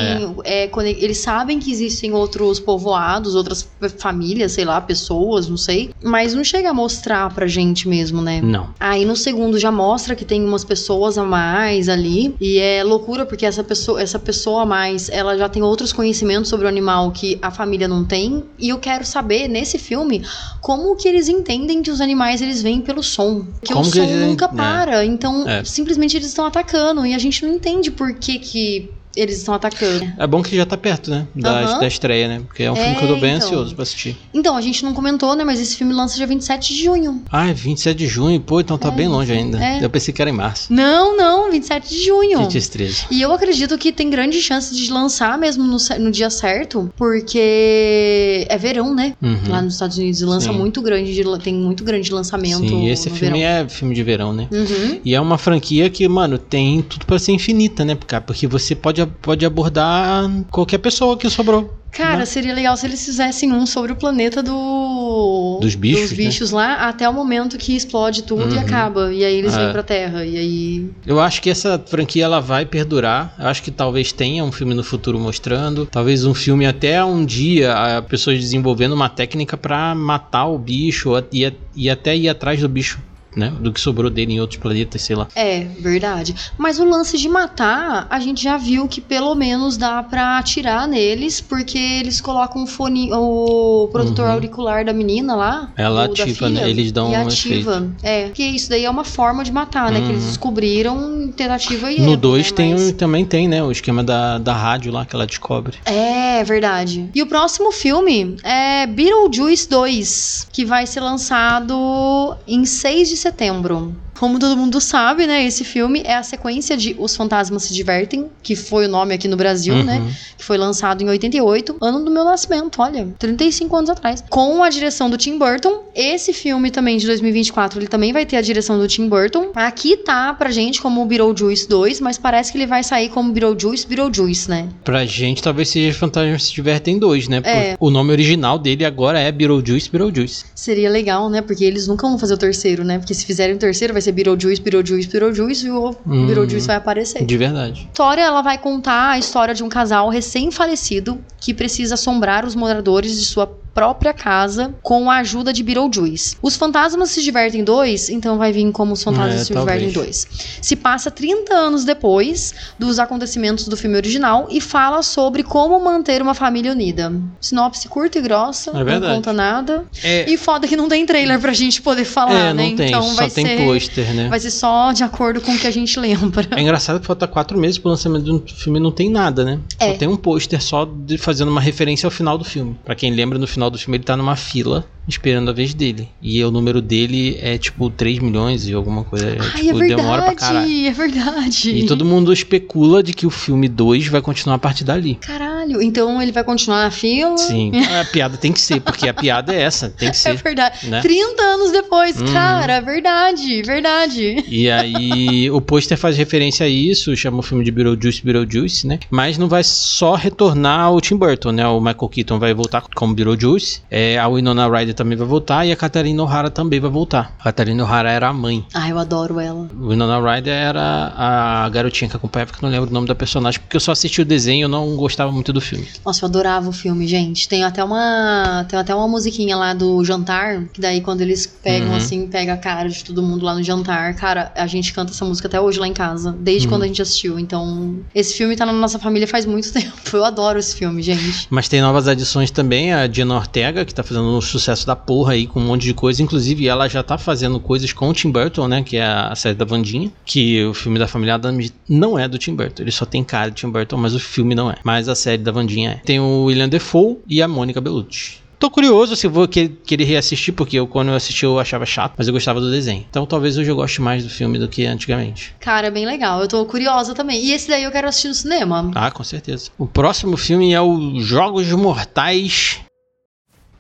é, 0.45 0.69
quando 0.69 0.87
eles 0.87 1.19
sabem 1.19 1.59
que 1.59 1.73
existem 1.73 2.13
outros 2.13 2.61
povoados, 2.61 3.35
outras 3.35 3.69
famílias, 3.99 4.53
sei 4.53 4.65
lá, 4.65 4.81
pessoas, 4.81 5.49
não 5.49 5.57
sei, 5.57 5.91
mas 6.05 6.35
não 6.35 6.45
chega 6.45 6.71
a 6.71 6.75
mostrar 6.75 7.35
pra 7.35 7.47
gente 7.47 7.89
mesmo, 7.89 8.21
né? 8.23 8.41
Não. 8.43 8.69
Aí 8.79 9.05
no 9.05 9.17
segundo 9.17 9.59
já 9.59 9.73
mostra 9.73 10.15
que 10.15 10.25
tem 10.25 10.45
umas 10.45 10.65
pessoas 10.65 11.19
a 11.19 11.25
mais 11.25 11.89
ali. 11.89 12.35
E 12.41 12.60
é 12.61 12.85
loucura 12.85 13.25
porque 13.27 13.45
essa 13.47 13.65
pessoa, 13.65 14.01
essa 14.01 14.19
pessoa 14.19 14.63
a 14.63 14.67
mais, 14.67 15.09
ela 15.09 15.37
já 15.37 15.49
tem 15.49 15.63
outros 15.63 15.93
conhecimentos 15.93 16.49
sobre 16.49 16.67
o 16.67 16.69
animal 16.69 17.11
que 17.11 17.39
a 17.43 17.51
família 17.51 17.89
não 17.89 18.05
tem. 18.05 18.45
E 18.59 18.69
eu 18.69 18.79
quero 18.79 19.05
saber 19.05 19.49
nesse 19.49 19.79
filme 19.79 20.23
como 20.61 20.95
que 20.97 21.09
eles 21.09 21.29
entendem 21.29 21.83
que 21.83 21.91
os 21.91 22.01
animais 22.01 22.41
eles 22.43 22.63
vêm 22.63 22.81
pelo 22.81 23.03
som. 23.03 23.47
Que 23.63 23.73
Como 23.73 23.87
o 23.87 23.91
que 23.91 23.99
som 23.99 24.05
eles- 24.05 24.27
nunca 24.29 24.45
é. 24.47 24.49
para. 24.49 25.05
Então, 25.05 25.49
É. 25.49 25.65
simplesmente 25.65 26.17
eles 26.17 26.29
estão 26.29 26.45
atacando 26.47 27.05
e 27.07 27.15
a 27.15 27.19
gente 27.19 27.45
não 27.45 27.55
entende 27.55 27.91
por 27.91 28.15
que 28.15 28.39
que 28.39 28.91
eles 29.17 29.39
estão 29.39 29.55
atacando. 29.55 30.07
É 30.19 30.27
bom 30.27 30.43
que 30.43 30.57
já 30.57 30.65
tá 30.65 30.77
perto, 30.77 31.11
né? 31.11 31.27
Da, 31.35 31.61
Aham. 31.61 31.81
da 31.81 31.87
estreia, 31.87 32.29
né? 32.29 32.43
Porque 32.47 32.63
é 32.63 32.71
um 32.71 32.77
filme 32.77 32.93
É, 32.93 32.95
que 32.95 33.05
eu 33.05 33.09
tô 33.09 33.17
bem 33.17 33.35
então. 33.35 33.47
ansioso 33.49 33.75
pra 33.75 33.83
assistir. 33.83 34.17
Então, 34.33 34.57
a 34.57 34.61
gente 34.61 34.85
não 34.85 34.93
comentou, 34.95 35.35
né, 35.35 35.45
mas 35.45 35.61
esse 35.61 35.77
filme 35.77 35.93
lança 35.93 36.17
dia 36.17 36.27
27 36.27 36.75
de 36.75 36.85
junho. 36.85 37.23
Ah, 37.31 37.49
é 37.49 37.53
27 37.53 37.97
de 37.97 38.07
junho, 38.07 38.41
pô, 38.41 38.61
então 38.61 38.79
tá 38.79 38.89
É, 38.89 38.93
bem 38.93 39.09
longe 39.09 39.33
ainda. 39.33 39.63
é. 39.63 39.85
Eu 39.85 39.91
pensei 39.91 40.13
que 40.15 40.21
era 40.23 40.31
em 40.31 40.35
março. 40.35 40.73
Não, 40.73 41.17
não, 41.17 41.51
27 41.51 41.89
de 41.89 42.05
junho. 42.05 42.49
Esse 42.55 42.71
13. 42.71 43.07
E 43.11 43.21
eu 43.21 43.33
acredito 43.33 43.77
que 43.79 43.93
tem 43.93 44.09
grande 44.11 44.41
chance 44.41 44.75
de 44.75 44.93
lançar 44.93 45.37
mesmo 45.39 45.65
no, 45.65 45.77
no 45.99 46.11
dia 46.11 46.31
certo, 46.31 46.91
porque 46.97 48.47
é 48.49 48.59
verão, 48.59 48.95
né? 48.95 49.15
Uhum. 49.23 49.39
Lá 49.49 49.63
nos 49.63 49.75
Estados 49.75 49.99
Unidos 49.99 50.21
lança 50.23 50.53
Sim. 50.53 50.59
muito 50.59 50.81
grande, 50.83 51.13
de, 51.15 51.39
tem 51.41 51.55
muito 51.55 51.85
grande 51.85 52.13
lançamento. 52.13 52.59
Sim, 52.69 52.89
esse 52.89 53.11
filme 53.11 53.41
verão. 53.41 53.65
é 53.65 53.69
filme 53.69 53.95
de 53.95 54.03
verão, 54.03 54.33
né? 54.33 54.49
Uhum. 54.53 55.01
E 55.05 55.15
é 55.15 55.21
uma 55.21 55.39
franquia 55.39 55.89
que, 55.91 56.07
mano, 56.09 56.39
tem 56.39 56.83
tudo 56.83 57.07
pra 57.07 57.19
ser 57.19 57.33
infinita, 57.33 57.85
né? 57.85 57.97
Porque 58.27 58.47
você 58.47 58.75
pode, 58.75 59.00
pode 59.07 59.45
abordar 59.47 60.29
qualquer 60.51 60.79
pessoa 60.79 61.17
que 61.17 61.29
sobrou. 61.31 61.77
Cara, 61.93 62.19
né? 62.19 62.25
seria 62.25 62.55
legal 62.55 62.77
se 62.77 62.87
eles 62.87 63.05
fizessem 63.05 63.53
um 63.53 63.67
sobre 63.67 63.91
o 63.91 63.97
planeta 63.97 64.41
do 64.45 65.59
Dos 65.61 65.75
bichos, 65.75 66.11
dos 66.11 66.13
bichos 66.17 66.51
lá 66.53 66.89
até 66.89 67.09
o 67.09 67.13
momento 67.13 67.59
que 67.59 67.75
explode 67.75 68.23
tudo 68.23 68.55
e 68.55 68.57
Uhum. 68.59 68.61
acaba. 68.61 69.13
E 69.13 69.25
aí 69.25 69.35
eles 69.35 69.55
É. 69.57 69.59
vêm 69.65 69.73
pra 69.73 69.83
Terra. 69.83 70.25
E 70.25 70.37
aí. 70.39 70.91
Eu 71.05 71.19
acho 71.21 71.43
que 71.43 71.51
essa 71.51 71.83
franquia 71.85 72.25
ela 72.25 72.41
vai 72.41 72.65
perdurar. 72.65 73.35
Eu 73.39 73.49
acho 73.49 73.61
que 73.63 73.73
talvez 73.73 74.13
tenha 74.13 74.45
um 74.45 74.53
filme 74.53 74.73
no 74.73 74.85
futuro 74.85 75.19
mostrando. 75.19 75.85
Talvez 75.85 76.25
um 76.25 76.33
filme 76.33 76.65
até 76.65 77.05
um 77.05 77.25
dia 77.25 77.73
a 77.75 78.01
pessoas 78.03 78.39
desenvolvendo 78.39 78.93
uma 78.93 79.09
técnica 79.09 79.57
pra 79.57 79.93
matar 79.93 80.47
o 80.47 80.59
bicho 80.59 81.11
e, 81.33 81.53
e 81.75 81.91
até 81.91 82.17
ir 82.17 82.29
atrás 82.29 82.61
do 82.61 82.69
bicho, 82.69 83.01
né? 83.37 83.53
Do 83.61 83.73
que 83.73 83.81
sobrou 83.81 84.11
dele 84.11 84.35
em 84.35 84.41
outros 84.41 84.59
planetas, 84.61 85.03
sei 85.03 85.17
lá. 85.17 85.29
É, 85.35 85.61
verdade. 85.81 86.35
Mas 86.59 86.79
o 86.79 86.85
lance 86.85 87.17
de 87.19 87.29
matar, 87.29 88.07
a 88.11 88.19
gente 88.21 88.43
já 88.43 88.57
viu 88.57 88.89
que 88.89 89.01
pelo 89.01 89.35
menos 89.35 89.77
dá 89.77 90.03
pra 90.03 90.39
atirar 90.39 90.87
neles, 90.89 91.41
porque 91.41 91.79
eles 91.79 92.21
colocam 92.21 92.65
o 92.65 92.67
fone, 92.67 93.11
o 93.13 93.89
protetor 93.93 94.27
Uhum. 94.27 94.33
auricular 94.33 94.85
da 94.85 94.93
menina 94.93 95.35
lá. 95.37 95.73
Ela 95.77 96.05
ativa, 96.07 96.29
filha, 96.49 96.49
né? 96.51 96.71
Eles 96.71 96.91
dão 96.93 97.13
e 97.13 97.17
um 97.17 97.27
ativa. 97.27 97.89
É, 98.03 98.25
porque 98.27 98.43
isso 98.45 98.69
daí 98.69 98.85
é 98.85 98.91
uma 98.91 99.05
forma 99.05 99.45
de 99.45 99.53
matar, 99.53 99.91
né? 99.93 100.01
Que 100.01 100.09
eles 100.09 100.23
Uhum. 100.23 100.29
descobriram 100.29 101.33
tentativa 101.37 101.91
e 101.93 102.01
No 102.01 102.09
erro, 102.13 102.17
2 102.17 102.51
né? 102.51 102.57
tem, 102.57 102.73
Mas- 102.73 102.93
também 102.93 103.25
tem, 103.25 103.49
né? 103.49 103.63
O 103.63 103.71
esquema 103.71 104.03
da, 104.03 104.39
da 104.39 104.53
rádio 104.55 104.93
lá 104.93 105.05
que 105.07 105.15
ela 105.15 105.27
descobre. 105.27 105.79
É, 105.85 106.43
verdade. 106.45 107.09
E 107.15 107.23
o 107.23 107.27
próximo 107.27 107.71
filme 107.73 108.37
é 108.43 108.87
Beetlejuice 108.87 109.69
2, 109.69 110.49
que 110.53 110.65
vai 110.65 110.87
ser 110.87 111.01
lançado 111.01 112.37
em 112.47 112.65
6 112.65 113.09
de 113.09 113.17
setembro. 113.21 113.93
Como 114.21 114.39
todo 114.39 114.55
mundo 114.55 114.83
sabe, 114.83 115.27
né? 115.27 115.47
Esse 115.47 115.65
filme 115.65 116.03
é 116.05 116.15
a 116.15 116.23
sequência 116.23 116.77
de 116.77 116.95
Os 116.99 117.17
Fantasmas 117.17 117.63
Se 117.63 117.73
Divertem, 117.73 118.27
que 118.43 118.55
foi 118.55 118.85
o 118.85 118.89
nome 118.89 119.15
aqui 119.15 119.27
no 119.27 119.35
Brasil, 119.35 119.73
Uhum. 119.75 119.83
né? 119.83 120.15
Que 120.37 120.45
foi 120.45 120.59
lançado 120.59 121.03
em 121.03 121.09
88, 121.09 121.79
ano 121.81 122.05
do 122.05 122.11
meu 122.11 122.23
nascimento, 122.23 122.83
olha, 122.83 123.09
35 123.19 123.75
anos 123.75 123.89
atrás. 123.89 124.23
Com 124.29 124.63
a 124.63 124.69
direção 124.69 125.09
do 125.09 125.17
Tim 125.17 125.39
Burton. 125.39 125.85
Esse 125.95 126.35
filme 126.35 126.71
também 126.71 126.99
de 126.99 127.07
2024, 127.07 127.79
ele 127.81 127.87
também 127.89 128.13
vai 128.13 128.27
ter 128.27 128.37
a 128.37 128.43
direção 128.43 128.79
do 128.79 128.87
Tim 128.87 129.09
Burton. 129.09 129.53
Aqui 129.55 129.97
tá 129.97 130.35
pra 130.35 130.51
gente 130.51 130.83
como 130.83 131.03
Beetlejuice 131.07 131.67
2, 131.67 131.99
mas 132.01 132.19
parece 132.19 132.53
que 132.53 132.59
ele 132.59 132.67
vai 132.67 132.83
sair 132.85 133.09
como 133.09 133.33
Beetlejuice, 133.33 133.87
Beetlejuice, 133.87 134.51
né? 134.51 134.69
Pra 134.85 135.07
gente, 135.07 135.43
talvez 135.43 135.71
seja 135.71 135.99
Fantasmas 135.99 136.43
se 136.45 136.53
Divertem 136.53 136.99
2, 136.99 137.27
né? 137.29 137.41
É. 137.43 137.77
O 137.81 137.89
nome 137.91 138.13
original 138.13 138.59
dele 138.59 138.85
agora 138.85 139.19
é 139.19 139.33
Beetlejuice, 139.33 139.91
Beetlejuice. 139.91 140.45
Seria 140.55 140.91
legal, 140.91 141.31
né? 141.31 141.41
Porque 141.41 141.65
eles 141.65 141.87
nunca 141.89 142.07
vão 142.07 142.19
fazer 142.19 142.35
o 142.35 142.39
terceiro, 142.39 142.85
né? 142.85 142.99
Porque 142.99 143.15
se 143.15 143.25
fizerem 143.25 143.57
o 143.57 143.59
terceiro, 143.59 143.95
vai 143.95 144.03
ser 144.03 144.10
Beetlejuice, 144.13 144.61
Beetlejuice, 144.61 145.09
Beetlejuice 145.09 145.67
e 145.67 145.71
o 145.71 145.91
Hum. 146.07 146.27
Beetlejuice 146.27 146.67
vai 146.67 146.77
aparecer. 146.77 147.25
De 147.25 147.37
verdade. 147.37 147.83
A 147.87 147.91
história 147.93 148.23
ela 148.23 148.43
vai 148.43 148.59
contar 148.59 149.11
a 149.11 149.19
história 149.19 149.55
de 149.55 149.63
um 149.63 149.69
casal 149.69 150.09
recém-falecido 150.09 151.19
que 151.41 151.53
precisa 151.55 151.95
assombrar 151.95 152.45
os 152.45 152.55
moradores 152.55 153.19
de 153.19 153.25
sua 153.27 153.47
própria 153.75 154.13
casa 154.13 154.75
com 154.83 155.11
a 155.11 155.19
ajuda 155.19 155.53
de 155.53 155.63
Beetlejuice. 155.63 156.37
Os 156.43 156.57
Fantasmas 156.57 157.11
se 157.11 157.23
Divertem 157.23 157.65
2, 157.65 158.11
então 158.11 158.39
vai 158.39 158.53
vir 158.53 158.71
como 158.73 158.93
Os 158.93 159.03
Fantasmas 159.03 159.43
É, 159.43 159.45
se 159.45 159.53
talvez. 159.53 159.79
Divertem 159.81 160.03
2. 160.05 160.29
Se 160.61 160.77
passa 160.77 161.11
30 161.11 161.55
anos 161.55 161.85
depois 161.85 162.55
dos 162.79 162.99
acontecimentos 162.99 163.67
do 163.69 163.77
filme 163.77 163.97
original 163.97 164.47
e 164.51 164.61
fala 164.61 165.03
sobre 165.03 165.43
como 165.43 165.79
manter 165.81 166.23
uma 166.23 166.35
família 166.35 166.73
unida. 166.73 167.13
Sinopse 167.41 167.89
curta 167.89 168.19
e 168.19 168.23
grossa, 168.23 168.71
É 168.73 168.85
não 168.85 169.01
conta 169.01 169.33
nada. 169.33 169.85
É, 170.03 170.31
E 170.31 170.37
foda 170.37 170.67
que 170.67 170.77
não 170.77 170.89
tem 170.89 171.05
trailer 171.07 171.41
pra 171.41 171.53
gente 171.53 171.83
poder 171.83 172.05
falar, 172.05 172.33
é, 172.33 172.53
né? 172.55 172.69
não 172.69 172.77
tem, 172.77 172.89
então 172.89 173.03
só 173.03 173.15
vai 173.15 173.31
tem 173.31 173.47
ser 173.47 173.65
pôster, 173.65 174.15
né? 174.15 174.29
vai 174.29 174.41
ser 174.41 174.51
só 174.51 174.93
de 174.93 175.03
acordo 175.03 175.41
com 175.41 175.53
o 175.53 175.59
que 175.59 175.67
a 175.67 175.71
gente 175.71 175.99
lembra. 175.99 176.47
É 176.57 176.61
engraçado 176.61 177.01
que 177.01 177.07
falta 177.07 177.27
quatro 177.27 177.59
meses 177.59 177.79
pro 177.79 177.91
lançamento 177.91 178.25
do 178.25 178.55
filme 178.55 178.79
e 178.79 178.83
não 178.83 178.93
tem 178.93 179.11
nada, 179.11 179.45
né? 179.45 179.59
É. 179.79 179.93
Só 179.93 179.99
tem 179.99 180.09
um 180.09 180.17
pôster 180.17 180.63
só 180.63 180.85
de 180.85 181.19
fazendo 181.19 181.51
uma 181.51 181.61
referência 181.61 182.07
ao 182.07 182.11
final 182.11 182.39
do 182.39 182.45
filme. 182.45 182.77
Pra 182.85 182.95
quem 182.95 183.13
lembra, 183.13 183.39
no 183.39 183.47
final 183.47 183.60
do 183.69 183.79
filme 183.79 183.97
ele 183.97 184.05
tá 184.05 184.17
numa 184.17 184.37
fila 184.37 184.87
esperando 185.09 185.51
a 185.51 185.53
vez 185.53 185.75
dele. 185.75 186.09
E 186.23 186.43
o 186.45 186.51
número 186.51 186.81
dele 186.81 187.37
é 187.41 187.59
tipo 187.59 187.91
3 187.91 188.21
milhões 188.21 188.67
e 188.69 188.73
alguma 188.73 189.03
coisa. 189.05 189.29
É, 189.29 189.39
Ai, 189.41 189.63
tipo, 189.63 189.83
é 189.83 189.89
demora 189.89 190.23
pra 190.23 190.35
caralho. 190.35 190.67
verdade, 190.69 190.87
é 190.87 190.93
verdade. 190.93 191.71
E 191.71 191.87
todo 191.87 192.05
mundo 192.05 192.33
especula 192.33 193.03
de 193.03 193.13
que 193.13 193.27
o 193.27 193.31
filme 193.31 193.69
2 193.69 194.07
vai 194.07 194.21
continuar 194.23 194.57
a 194.57 194.59
partir 194.59 194.85
dali. 194.85 195.17
Caralho, 195.17 195.60
então 195.83 196.21
ele 196.23 196.33
vai 196.33 196.45
continuar 196.45 196.85
na 196.85 196.91
fila? 196.91 197.37
Sim, 197.39 197.73
a 198.01 198.05
piada 198.05 198.37
tem 198.37 198.53
que 198.53 198.61
ser, 198.61 198.81
porque 198.81 199.09
a 199.09 199.15
piada 199.15 199.55
é 199.55 199.61
essa, 199.63 199.89
tem 199.91 200.11
que 200.11 200.17
É 200.17 200.19
ser. 200.19 200.35
verdade. 200.37 200.89
né? 200.89 201.01
30 201.01 201.43
anos 201.43 201.73
depois, 201.73 202.21
Uhum. 202.21 202.33
cara, 202.33 202.75
é 202.75 202.81
verdade, 202.81 203.63
verdade. 203.63 204.45
E 204.49 204.71
aí, 204.71 205.51
o 205.51 205.61
pôster 205.61 205.97
faz 205.99 206.17
referência 206.17 206.67
a 206.67 206.69
isso, 206.69 207.15
chama 207.17 207.39
o 207.39 207.43
filme 207.43 207.65
de 207.65 207.71
Beetlejuice, 207.71 208.23
Beetlejuice, 208.25 208.87
né? 208.87 208.99
Mas 209.11 209.39
não 209.39 209.49
vai 209.49 209.63
só 209.65 210.15
retornar 210.15 210.93
o 210.93 211.01
Tim 211.01 211.17
Burton, 211.17 211.53
né? 211.53 211.67
O 211.67 211.81
Michael 211.81 212.09
Keaton 212.09 212.39
vai 212.39 212.53
voltar 212.55 212.83
como 212.95 213.15
Beetlejuice, 213.15 213.83
é, 213.91 214.19
a 214.19 214.29
Winona 214.29 214.69
Ryder 214.69 214.95
também 214.95 215.17
vai 215.17 215.27
voltar 215.27 215.65
e 215.67 215.73
a 215.73 215.77
Catherine 215.77 216.19
O'Hara 216.21 216.51
também 216.51 216.81
vai 216.81 216.91
voltar. 216.91 217.35
A 217.41 217.45
Catherine 217.45 217.81
O'Hara 217.83 218.11
era 218.11 218.29
a 218.29 218.33
mãe. 218.33 218.65
Ah, 218.75 218.89
eu 218.89 218.99
adoro 218.99 219.39
ela. 219.41 219.69
Winona 219.75 220.19
Ryder 220.21 220.53
era 220.53 221.13
a 221.17 221.69
garotinha 221.71 222.09
que 222.11 222.17
acompanhava, 222.17 222.53
que 222.53 222.63
não 222.63 222.71
lembro 222.71 222.91
o 222.91 222.93
nome 222.93 223.07
da 223.07 223.15
personagem, 223.15 223.61
porque 223.61 223.77
eu 223.77 223.81
só 223.81 223.93
assisti 223.93 224.21
o 224.23 224.25
desenho 224.25 224.65
eu 224.65 224.69
não 224.69 224.97
gostava 224.97 225.31
muito 225.33 225.50
do 225.53 225.61
filme. 225.61 225.87
Nossa, 226.05 226.25
eu 226.25 226.29
adorava 226.29 226.69
o 226.69 226.73
filme, 226.73 227.07
gente. 227.07 227.49
Tem 227.49 227.65
até 227.65 227.83
uma, 227.83 228.65
tem 228.69 228.79
até 228.79 228.95
uma 228.95 229.09
musiquinha 229.09 229.57
lá 229.57 229.75
do 229.75 230.05
jantar, 230.05 230.65
que 230.73 230.81
daí 230.81 231.01
quando 231.01 231.21
eles 231.21 231.47
pegam 231.47 231.91
Uhum. 231.91 231.97
assim, 231.97 232.27
pega 232.27 232.53
a 232.55 232.57
cara 232.57 232.89
de 232.89 233.05
todo 233.05 233.23
mundo 233.23 233.45
lá 233.45 233.55
no 233.55 233.63
jantar, 233.63 234.15
cara, 234.15 234.53
a 234.55 234.67
gente 234.67 234.93
canta 234.93 235.13
essa 235.13 235.25
música 235.25 235.49
até 235.49 235.61
hoje 235.61 235.79
lá 235.79 235.87
em 235.89 235.93
casa, 235.93 236.33
desde 236.39 236.67
Uhum. 236.67 236.73
quando 236.73 236.83
a 236.83 236.87
gente 236.87 237.01
assistiu. 237.03 237.39
Então, 237.39 237.99
esse 238.15 238.35
filme 238.35 238.55
tá 238.57 238.65
na 238.67 238.73
nossa 238.73 238.99
família 238.99 239.27
faz 239.27 239.47
muito 239.47 239.71
tempo. 239.73 239.91
Eu 240.13 240.25
adoro 240.25 240.59
esse 240.59 240.75
filme, 240.77 241.03
gente. 241.03 241.47
Mas 241.51 241.69
tem 241.69 241.81
novas 241.81 242.07
adições 242.09 242.51
também, 242.51 242.93
a 242.93 243.07
Diana 243.07 243.35
Ortega, 243.37 243.85
que 243.85 243.95
tá 243.95 244.03
fazendo 244.03 244.27
um 244.37 244.41
sucesso 244.41 244.87
da 244.87 244.95
porra 244.97 245.33
aí 245.33 245.47
com 245.47 245.61
um 245.61 245.65
monte 245.67 245.83
de 245.83 245.95
coisa. 245.95 246.23
Inclusive, 246.23 246.67
ela 246.69 246.89
já 246.89 247.03
tá 247.03 247.17
fazendo 247.19 247.59
coisas 247.61 247.93
com 247.93 248.09
o 248.09 248.13
Tim 248.13 248.31
Burton, 248.31 248.69
né? 248.69 248.83
Que 248.83 248.97
é 248.97 249.05
a 249.05 249.35
série 249.35 249.55
da 249.55 249.65
Vandinha. 249.65 250.11
Que 250.25 250.65
o 250.65 250.75
filme 250.75 250.99
da 250.99 251.07
família 251.09 251.35
Adams 251.35 251.73
não 251.89 252.19
é 252.19 252.29
do 252.29 252.39
Tim 252.39 252.55
Burton. 252.55 252.83
Ele 252.83 252.91
só 252.93 253.05
tem 253.05 253.23
cara 253.25 253.51
de 253.51 253.57
Tim 253.57 253.71
Burton, 253.71 253.97
mas 253.97 254.15
o 254.15 254.21
filme 254.21 254.55
não 254.55 254.71
é. 254.71 254.77
Mas 254.85 255.09
a 255.09 255.15
série 255.15 255.39
da 255.41 255.53
Vandinha 255.53 255.93
é. 255.93 255.95
Tem 256.05 256.21
o 256.21 256.45
William 256.45 256.69
Defoe 256.69 257.19
e 257.29 257.41
a 257.43 257.49
Mônica 257.49 257.81
Bellucci. 257.81 258.39
Tô 258.59 258.71
curioso 258.71 259.17
se 259.17 259.27
vou 259.27 259.49
que- 259.49 259.69
querer 259.71 260.05
reassistir, 260.05 260.53
porque 260.53 260.79
eu, 260.79 260.87
quando 260.87 261.09
eu 261.09 261.15
assisti 261.15 261.45
eu 261.47 261.59
achava 261.59 261.87
chato, 261.87 262.13
mas 262.19 262.29
eu 262.29 262.35
gostava 262.35 262.61
do 262.61 262.71
desenho. 262.71 263.07
Então 263.09 263.25
talvez 263.25 263.57
hoje 263.57 263.71
eu 263.71 263.75
goste 263.75 264.03
mais 264.03 264.23
do 264.23 264.29
filme 264.29 264.59
do 264.59 264.69
que 264.69 264.85
antigamente. 264.85 265.55
Cara, 265.59 265.87
é 265.87 265.91
bem 265.91 266.05
legal. 266.05 266.43
Eu 266.43 266.47
tô 266.49 266.63
curiosa 266.67 267.15
também. 267.15 267.43
E 267.43 267.53
esse 267.53 267.69
daí 267.69 267.85
eu 267.85 267.91
quero 267.91 268.07
assistir 268.07 268.29
no 268.29 268.35
cinema. 268.35 268.91
Ah, 268.95 269.11
com 269.11 269.25
certeza. 269.25 269.71
O 269.79 269.87
próximo 269.87 270.37
filme 270.37 270.75
é 270.75 270.81
o 270.81 271.19
Jogos 271.21 271.71
Mortais 271.73 272.81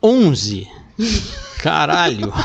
11. 0.02 0.66
Caralho. 1.62 2.32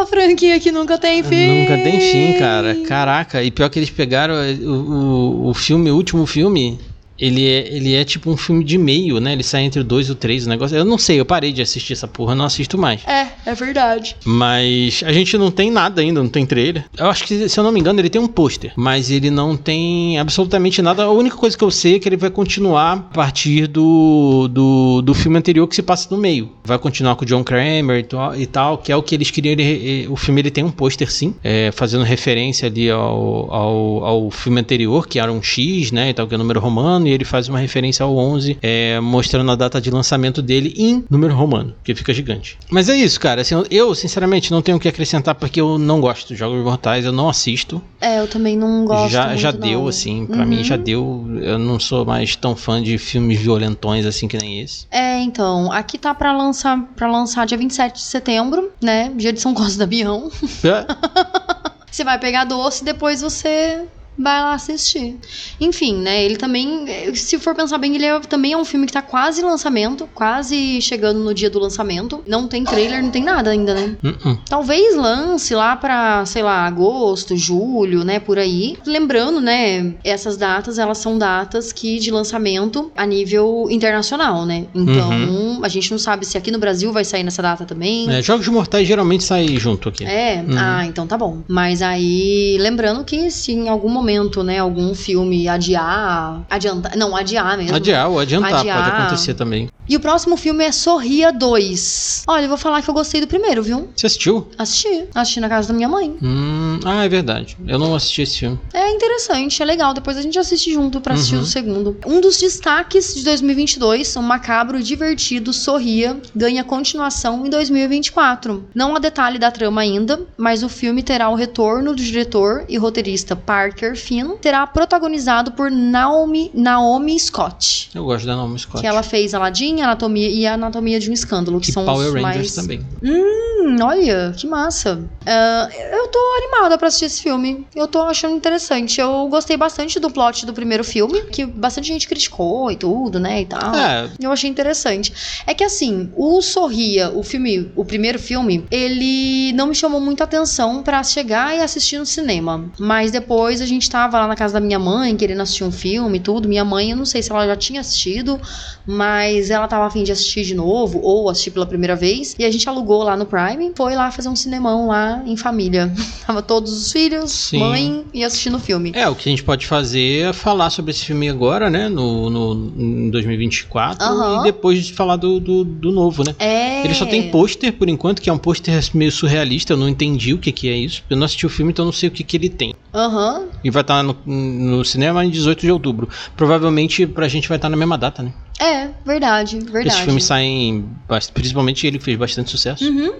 A 0.00 0.06
franquia 0.06 0.60
que 0.60 0.70
nunca 0.70 0.96
tem 0.96 1.22
fim. 1.22 1.60
Nunca 1.60 1.76
tem 1.78 2.00
fim, 2.00 2.38
cara. 2.38 2.74
Caraca. 2.86 3.42
E 3.42 3.50
pior 3.50 3.68
que 3.68 3.78
eles 3.78 3.90
pegaram 3.90 4.34
o, 4.34 4.70
o, 4.70 5.48
o 5.50 5.54
filme, 5.54 5.90
o 5.90 5.96
último 5.96 6.24
filme. 6.24 6.78
Ele 7.18 7.46
é, 7.46 7.68
ele 7.74 7.94
é 7.94 8.04
tipo 8.04 8.30
um 8.30 8.36
filme 8.36 8.62
de 8.64 8.78
meio, 8.78 9.18
né? 9.20 9.32
Ele 9.32 9.42
sai 9.42 9.62
entre 9.62 9.80
o 9.80 9.84
2 9.84 10.08
e 10.08 10.12
o 10.12 10.14
3, 10.14 10.46
o 10.46 10.48
negócio. 10.48 10.76
Eu 10.76 10.84
não 10.84 10.98
sei, 10.98 11.18
eu 11.18 11.24
parei 11.24 11.52
de 11.52 11.60
assistir 11.62 11.92
essa 11.94 12.06
porra, 12.06 12.34
não 12.34 12.44
assisto 12.44 12.78
mais. 12.78 13.00
É, 13.06 13.28
é 13.46 13.54
verdade. 13.54 14.16
Mas 14.24 15.02
a 15.04 15.12
gente 15.12 15.36
não 15.36 15.50
tem 15.50 15.70
nada 15.70 16.00
ainda, 16.00 16.22
não 16.22 16.28
tem 16.28 16.46
trailer. 16.46 16.84
Eu 16.96 17.06
acho 17.06 17.24
que, 17.24 17.48
se 17.48 17.58
eu 17.58 17.64
não 17.64 17.72
me 17.72 17.80
engano, 17.80 18.00
ele 18.00 18.08
tem 18.10 18.20
um 18.20 18.28
pôster, 18.28 18.72
mas 18.76 19.10
ele 19.10 19.30
não 19.30 19.56
tem 19.56 20.18
absolutamente 20.18 20.80
nada. 20.80 21.02
A 21.04 21.10
única 21.10 21.36
coisa 21.36 21.56
que 21.58 21.64
eu 21.64 21.70
sei 21.70 21.96
é 21.96 21.98
que 21.98 22.08
ele 22.08 22.16
vai 22.16 22.30
continuar 22.30 22.92
a 22.92 22.96
partir 22.98 23.66
do, 23.66 24.48
do, 24.48 25.02
do 25.02 25.14
filme 25.14 25.36
anterior 25.38 25.66
que 25.66 25.74
se 25.74 25.82
passa 25.82 26.08
no 26.10 26.16
meio. 26.20 26.52
Vai 26.64 26.78
continuar 26.78 27.16
com 27.16 27.24
o 27.24 27.26
John 27.26 27.42
Kramer 27.42 27.98
e 27.98 28.02
tal, 28.04 28.36
e 28.36 28.46
tal, 28.46 28.78
que 28.78 28.92
é 28.92 28.96
o 28.96 29.02
que 29.02 29.14
eles 29.14 29.30
queriam. 29.30 29.52
Ele- 29.52 30.06
o 30.08 30.16
filme 30.16 30.40
ele 30.40 30.50
tem 30.50 30.62
um 30.62 30.70
pôster, 30.70 31.10
sim, 31.10 31.34
é, 31.42 31.70
fazendo 31.72 32.04
referência 32.04 32.68
ali 32.68 32.90
ao, 32.90 33.52
ao, 33.52 34.04
ao 34.04 34.30
filme 34.30 34.60
anterior, 34.60 35.08
que 35.08 35.18
era 35.18 35.32
um 35.32 35.42
X, 35.42 35.90
né, 35.90 36.10
e 36.10 36.14
tal, 36.14 36.26
que 36.28 36.34
é 36.34 36.38
número 36.38 36.60
romano, 36.60 37.07
e 37.08 37.12
ele 37.12 37.24
faz 37.24 37.48
uma 37.48 37.58
referência 37.58 38.04
ao 38.04 38.16
11, 38.16 38.58
é, 38.62 39.00
mostrando 39.00 39.50
a 39.50 39.56
data 39.56 39.80
de 39.80 39.90
lançamento 39.90 40.40
dele 40.42 40.74
em 40.76 41.04
número 41.10 41.34
romano, 41.34 41.74
que 41.82 41.94
fica 41.94 42.12
gigante. 42.12 42.58
Mas 42.70 42.88
é 42.88 42.96
isso, 42.96 43.18
cara. 43.20 43.40
Assim, 43.42 43.54
eu, 43.70 43.94
sinceramente, 43.94 44.50
não 44.50 44.62
tenho 44.62 44.76
o 44.76 44.80
que 44.80 44.88
acrescentar 44.88 45.34
porque 45.34 45.60
eu 45.60 45.78
não 45.78 46.00
gosto 46.00 46.28
de 46.28 46.36
Jogos 46.36 46.62
Mortais, 46.62 47.04
eu 47.04 47.12
não 47.12 47.28
assisto. 47.28 47.82
É, 48.00 48.20
eu 48.20 48.28
também 48.28 48.56
não 48.56 48.84
gosto 48.84 49.08
já 49.10 49.26
muito, 49.28 49.40
já 49.40 49.52
não. 49.52 49.58
deu, 49.60 49.88
assim, 49.88 50.26
pra 50.26 50.42
Uhum. 50.42 50.46
mim 50.46 50.64
já 50.64 50.76
deu. 50.76 51.26
Eu 51.40 51.58
não 51.58 51.80
sou 51.80 52.04
mais 52.04 52.36
tão 52.36 52.54
fã 52.54 52.82
de 52.82 52.96
filmes 52.98 53.38
violentões 53.40 54.04
assim 54.06 54.28
que 54.28 54.36
nem 54.38 54.60
esse. 54.60 54.86
É, 54.90 55.20
então, 55.20 55.72
aqui 55.72 55.98
tá 55.98 56.14
pra 56.14 56.36
lançar, 56.36 56.78
pra 56.94 57.10
lançar 57.10 57.46
dia 57.46 57.56
27 57.58 57.94
de 57.94 58.02
setembro, 58.02 58.70
né? 58.82 59.10
Dia 59.16 59.32
de 59.32 59.40
São 59.40 59.54
Costa 59.54 59.78
da 59.78 59.86
Bião. 59.86 60.30
Você 61.90 62.04
vai 62.04 62.18
pegar 62.18 62.44
doce 62.44 62.82
e 62.82 62.84
depois 62.84 63.22
você 63.22 63.84
vai 64.18 64.40
lá 64.42 64.54
assistir. 64.54 65.16
Enfim, 65.60 65.94
né? 65.96 66.24
Ele 66.24 66.36
também, 66.36 66.86
se 67.14 67.38
for 67.38 67.54
pensar 67.54 67.78
bem, 67.78 67.94
ele 67.94 68.04
é- 68.04 68.20
também 68.20 68.52
é 68.52 68.56
um 68.56 68.64
filme 68.64 68.86
que 68.86 68.92
tá 68.92 69.02
quase 69.02 69.40
em 69.40 69.44
lançamento, 69.44 70.08
quase 70.14 70.80
chegando 70.80 71.20
no 71.20 71.32
dia 71.32 71.48
do 71.50 71.58
lançamento. 71.58 72.22
Não 72.26 72.48
tem 72.48 72.64
trailer, 72.64 73.02
não 73.02 73.10
tem 73.10 73.22
nada 73.22 73.50
ainda, 73.50 73.74
né? 73.74 73.96
Uh-uh. 74.02 74.38
Talvez 74.48 74.96
lance 74.96 75.54
lá 75.54 75.76
pra, 75.76 76.24
sei 76.26 76.42
lá, 76.42 76.66
agosto, 76.66 77.36
julho, 77.36 78.04
né, 78.04 78.18
por 78.18 78.38
aí. 78.38 78.76
Lembrando, 78.86 79.40
né, 79.40 79.94
essas 80.02 80.36
datas, 80.36 80.78
elas 80.78 80.98
são 80.98 81.16
datas 81.18 81.72
que 81.72 81.98
de 81.98 82.10
lançamento 82.10 82.90
a 82.96 83.06
nível 83.06 83.66
internacional, 83.70 84.44
né? 84.44 84.66
Então, 84.74 85.60
a 85.62 85.68
gente 85.68 85.90
não 85.90 85.98
sabe 85.98 86.26
se 86.26 86.36
aqui 86.36 86.50
no 86.50 86.58
Brasil 86.58 86.92
vai 86.92 87.04
sair 87.04 87.22
nessa 87.22 87.42
data 87.42 87.64
também. 87.64 88.10
É, 88.10 88.20
Jogos 88.22 88.48
Mortais 88.48 88.86
geralmente 88.86 89.22
saem 89.24 89.58
junto 89.58 89.88
aqui. 89.88 90.04
É, 90.04 90.42
Uhum. 90.46 90.56
ah, 90.58 90.84
então 90.86 91.06
tá 91.06 91.16
bom. 91.16 91.42
Mas 91.48 91.82
aí, 91.82 92.56
lembrando 92.60 93.04
que 93.04 93.30
se 93.30 93.52
em 93.52 93.68
algum 93.68 93.88
momento, 93.88 94.07
né, 94.42 94.58
algum 94.58 94.94
filme 94.94 95.46
adiar, 95.48 96.42
adiantar, 96.48 96.96
não, 96.96 97.14
adiar 97.14 97.56
mesmo. 97.58 97.74
Adiar 97.76 98.08
ou 98.10 98.18
adiantar, 98.18 98.60
Adiar. 98.60 98.76
pode 98.84 98.96
acontecer 98.96 99.34
também. 99.34 99.68
E 99.88 99.96
o 99.96 100.00
próximo 100.00 100.36
filme 100.36 100.64
é 100.64 100.70
Sorria 100.72 101.32
2. 101.32 102.24
Olha, 102.28 102.44
eu 102.44 102.48
vou 102.48 102.58
falar 102.58 102.82
que 102.82 102.90
eu 102.90 102.94
gostei 102.94 103.20
do 103.22 103.26
primeiro, 103.26 103.62
viu? 103.62 103.88
Você 103.96 104.06
assistiu? 104.06 104.48
Assisti, 104.58 105.06
assisti 105.14 105.40
na 105.40 105.48
casa 105.48 105.68
da 105.68 105.74
minha 105.74 105.88
mãe. 105.88 106.14
Hum, 106.22 106.78
ah, 106.84 107.04
é 107.04 107.08
verdade. 107.08 107.56
Eu 107.66 107.78
não 107.78 107.94
assisti 107.94 108.22
esse 108.22 108.38
filme. 108.38 108.58
É 108.74 108.90
interessante, 108.90 109.62
é 109.62 109.64
legal. 109.64 109.94
Depois 109.94 110.16
a 110.18 110.22
gente 110.22 110.38
assiste 110.38 110.72
junto 110.72 111.00
pra 111.00 111.14
assistir 111.14 111.36
Uhum. 111.36 111.42
o 111.42 111.46
segundo. 111.46 111.96
Um 112.06 112.20
dos 112.20 112.38
destaques 112.38 113.14
de 113.14 113.24
2022, 113.24 114.14
o 114.16 114.22
macabro, 114.22 114.82
divertido, 114.82 115.52
sorria, 115.54 116.20
ganha 116.36 116.62
continuação 116.64 117.46
em 117.46 117.50
2024. 117.50 118.68
Não 118.74 118.94
há 118.94 118.98
detalhe 118.98 119.38
da 119.38 119.50
trama 119.50 119.80
ainda, 119.80 120.20
mas 120.36 120.62
o 120.62 120.68
filme 120.68 121.02
terá 121.02 121.30
o 121.30 121.34
retorno 121.34 121.94
do 121.94 122.02
diretor 122.02 122.64
e 122.68 122.76
roteirista 122.76 123.34
Parker 123.34 123.96
Fino, 123.98 124.38
será 124.42 124.66
protagonizado 124.66 125.52
por 125.52 125.70
Naomi, 125.70 126.50
Naomi 126.54 127.18
Scott. 127.18 127.90
Eu 127.94 128.04
gosto 128.04 128.26
da 128.26 128.36
Naomi 128.36 128.58
Scott. 128.58 128.80
Que 128.80 128.86
ela 128.86 129.02
fez 129.02 129.34
Aladdin 129.34 129.80
Anatomia, 129.80 130.28
e 130.28 130.46
a 130.46 130.54
Anatomia 130.54 130.98
de 130.98 131.10
um 131.10 131.12
Escândalo, 131.12 131.60
que 131.60 131.70
e 131.70 131.72
são 131.72 131.84
Power 131.84 132.08
os 132.08 132.14
Rangers 132.14 132.36
mais... 132.36 132.54
também. 132.54 132.86
Hum, 133.02 133.76
olha, 133.82 134.32
que 134.36 134.46
massa. 134.46 135.04
Ah, 135.26 135.68
eu 135.92 136.08
tô 136.08 136.18
animada 136.38 136.78
pra 136.78 136.88
assistir 136.88 137.06
esse 137.06 137.22
filme. 137.22 137.66
Eu 137.74 137.86
tô 137.86 138.00
achando 138.02 138.34
interessante. 138.34 139.00
Eu 139.00 139.28
gostei 139.28 139.56
bastante 139.56 140.00
do 140.00 140.10
plot 140.10 140.46
do 140.46 140.52
primeiro 140.52 140.84
filme, 140.84 141.22
que 141.24 141.44
bastante 141.44 141.88
gente 141.88 142.08
criticou 142.08 142.70
e 142.70 142.76
tudo, 142.76 143.18
né, 143.18 143.42
e 143.42 143.46
tal. 143.46 143.74
É. 143.74 144.08
Eu 144.20 144.32
achei 144.32 144.48
interessante. 144.48 145.12
É 145.46 145.52
que 145.54 145.64
assim, 145.64 146.10
o 146.16 146.40
Sorria, 146.40 147.10
o 147.10 147.22
filme, 147.22 147.70
o 147.76 147.84
primeiro 147.84 148.18
filme, 148.18 148.64
ele 148.70 149.52
não 149.52 149.66
me 149.66 149.74
chamou 149.74 150.00
muita 150.00 150.24
atenção 150.24 150.82
pra 150.82 151.02
chegar 151.02 151.56
e 151.56 151.60
assistir 151.60 151.98
no 151.98 152.06
cinema. 152.06 152.70
Mas 152.78 153.10
depois 153.10 153.60
a 153.60 153.66
gente 153.66 153.87
tava 153.88 154.18
lá 154.18 154.26
na 154.26 154.36
casa 154.36 154.54
da 154.54 154.60
minha 154.60 154.78
mãe, 154.78 155.16
querendo 155.16 155.40
assistir 155.40 155.64
um 155.64 155.72
filme 155.72 156.18
e 156.18 156.20
tudo. 156.20 156.48
Minha 156.48 156.64
mãe, 156.64 156.90
eu 156.90 156.96
não 156.96 157.04
sei 157.04 157.22
se 157.22 157.30
ela 157.30 157.46
já 157.46 157.56
tinha 157.56 157.80
assistido, 157.80 158.40
mas 158.86 159.50
ela 159.50 159.66
tava 159.68 159.86
afim 159.86 160.02
de 160.02 160.12
assistir 160.12 160.44
de 160.44 160.54
novo, 160.54 161.00
ou 161.02 161.28
assistir 161.28 161.50
pela 161.50 161.66
primeira 161.66 161.94
vez. 161.94 162.34
E 162.38 162.44
a 162.44 162.50
gente 162.50 162.68
alugou 162.68 163.02
lá 163.02 163.16
no 163.16 163.26
Prime, 163.26 163.72
foi 163.76 163.94
lá 163.94 164.10
fazer 164.10 164.28
um 164.28 164.36
cinemão 164.36 164.88
lá 164.88 165.22
em 165.26 165.36
família. 165.36 165.92
tava 166.26 166.42
todos 166.42 166.72
os 166.72 166.92
filhos, 166.92 167.30
Sim. 167.30 167.58
mãe 167.58 168.04
e 168.12 168.24
assistindo 168.24 168.56
o 168.56 168.60
filme. 168.60 168.92
É, 168.94 169.08
o 169.08 169.14
que 169.14 169.28
a 169.28 169.30
gente 169.30 169.42
pode 169.42 169.66
fazer 169.66 170.28
é 170.28 170.32
falar 170.32 170.70
sobre 170.70 170.90
esse 170.90 171.04
filme 171.04 171.28
agora, 171.28 171.70
né? 171.70 171.88
No, 171.88 172.30
no, 172.30 172.72
em 172.76 173.10
2024. 173.10 174.04
Aham. 174.04 174.40
E 174.40 174.42
depois 174.44 174.86
de 174.86 174.92
falar 174.92 175.16
do, 175.16 175.40
do, 175.40 175.64
do 175.64 175.92
novo, 175.92 176.24
né? 176.24 176.34
É. 176.38 176.84
Ele 176.84 176.94
só 176.94 177.06
tem 177.06 177.30
pôster, 177.30 177.72
por 177.72 177.88
enquanto, 177.88 178.22
que 178.22 178.30
é 178.30 178.32
um 178.32 178.38
pôster 178.38 178.78
meio 178.94 179.12
surrealista. 179.12 179.72
Eu 179.72 179.76
não 179.76 179.88
entendi 179.88 180.34
o 180.34 180.38
que, 180.38 180.52
que 180.52 180.68
é 180.68 180.76
isso. 180.76 181.02
Eu 181.08 181.16
não 181.16 181.24
assisti 181.24 181.46
o 181.46 181.48
filme, 181.48 181.72
então 181.72 181.84
eu 181.84 181.86
não 181.86 181.92
sei 181.92 182.08
o 182.08 182.12
que, 182.12 182.22
que 182.22 182.36
ele 182.36 182.48
tem. 182.48 182.74
Aham. 182.94 183.46
E 183.62 183.70
vai 183.78 183.82
estar 183.82 184.02
no, 184.02 184.16
no 184.26 184.84
cinema 184.84 185.24
em 185.24 185.30
18 185.30 185.60
de 185.60 185.70
outubro. 185.72 186.08
Provavelmente 186.36 187.06
pra 187.06 187.28
gente 187.28 187.48
vai 187.48 187.56
estar 187.58 187.68
na 187.68 187.76
mesma 187.76 187.96
data, 187.96 188.22
né? 188.22 188.32
É, 188.58 188.88
verdade, 189.04 189.58
verdade. 189.60 189.88
Esses 189.88 190.00
filmes 190.00 190.24
saem. 190.24 190.84
bast- 191.08 191.32
Principalmente 191.32 191.86
ele 191.86 191.98
fez 192.00 192.16
bastante 192.18 192.50
sucesso. 192.50 192.84
Uhum. 192.84 193.12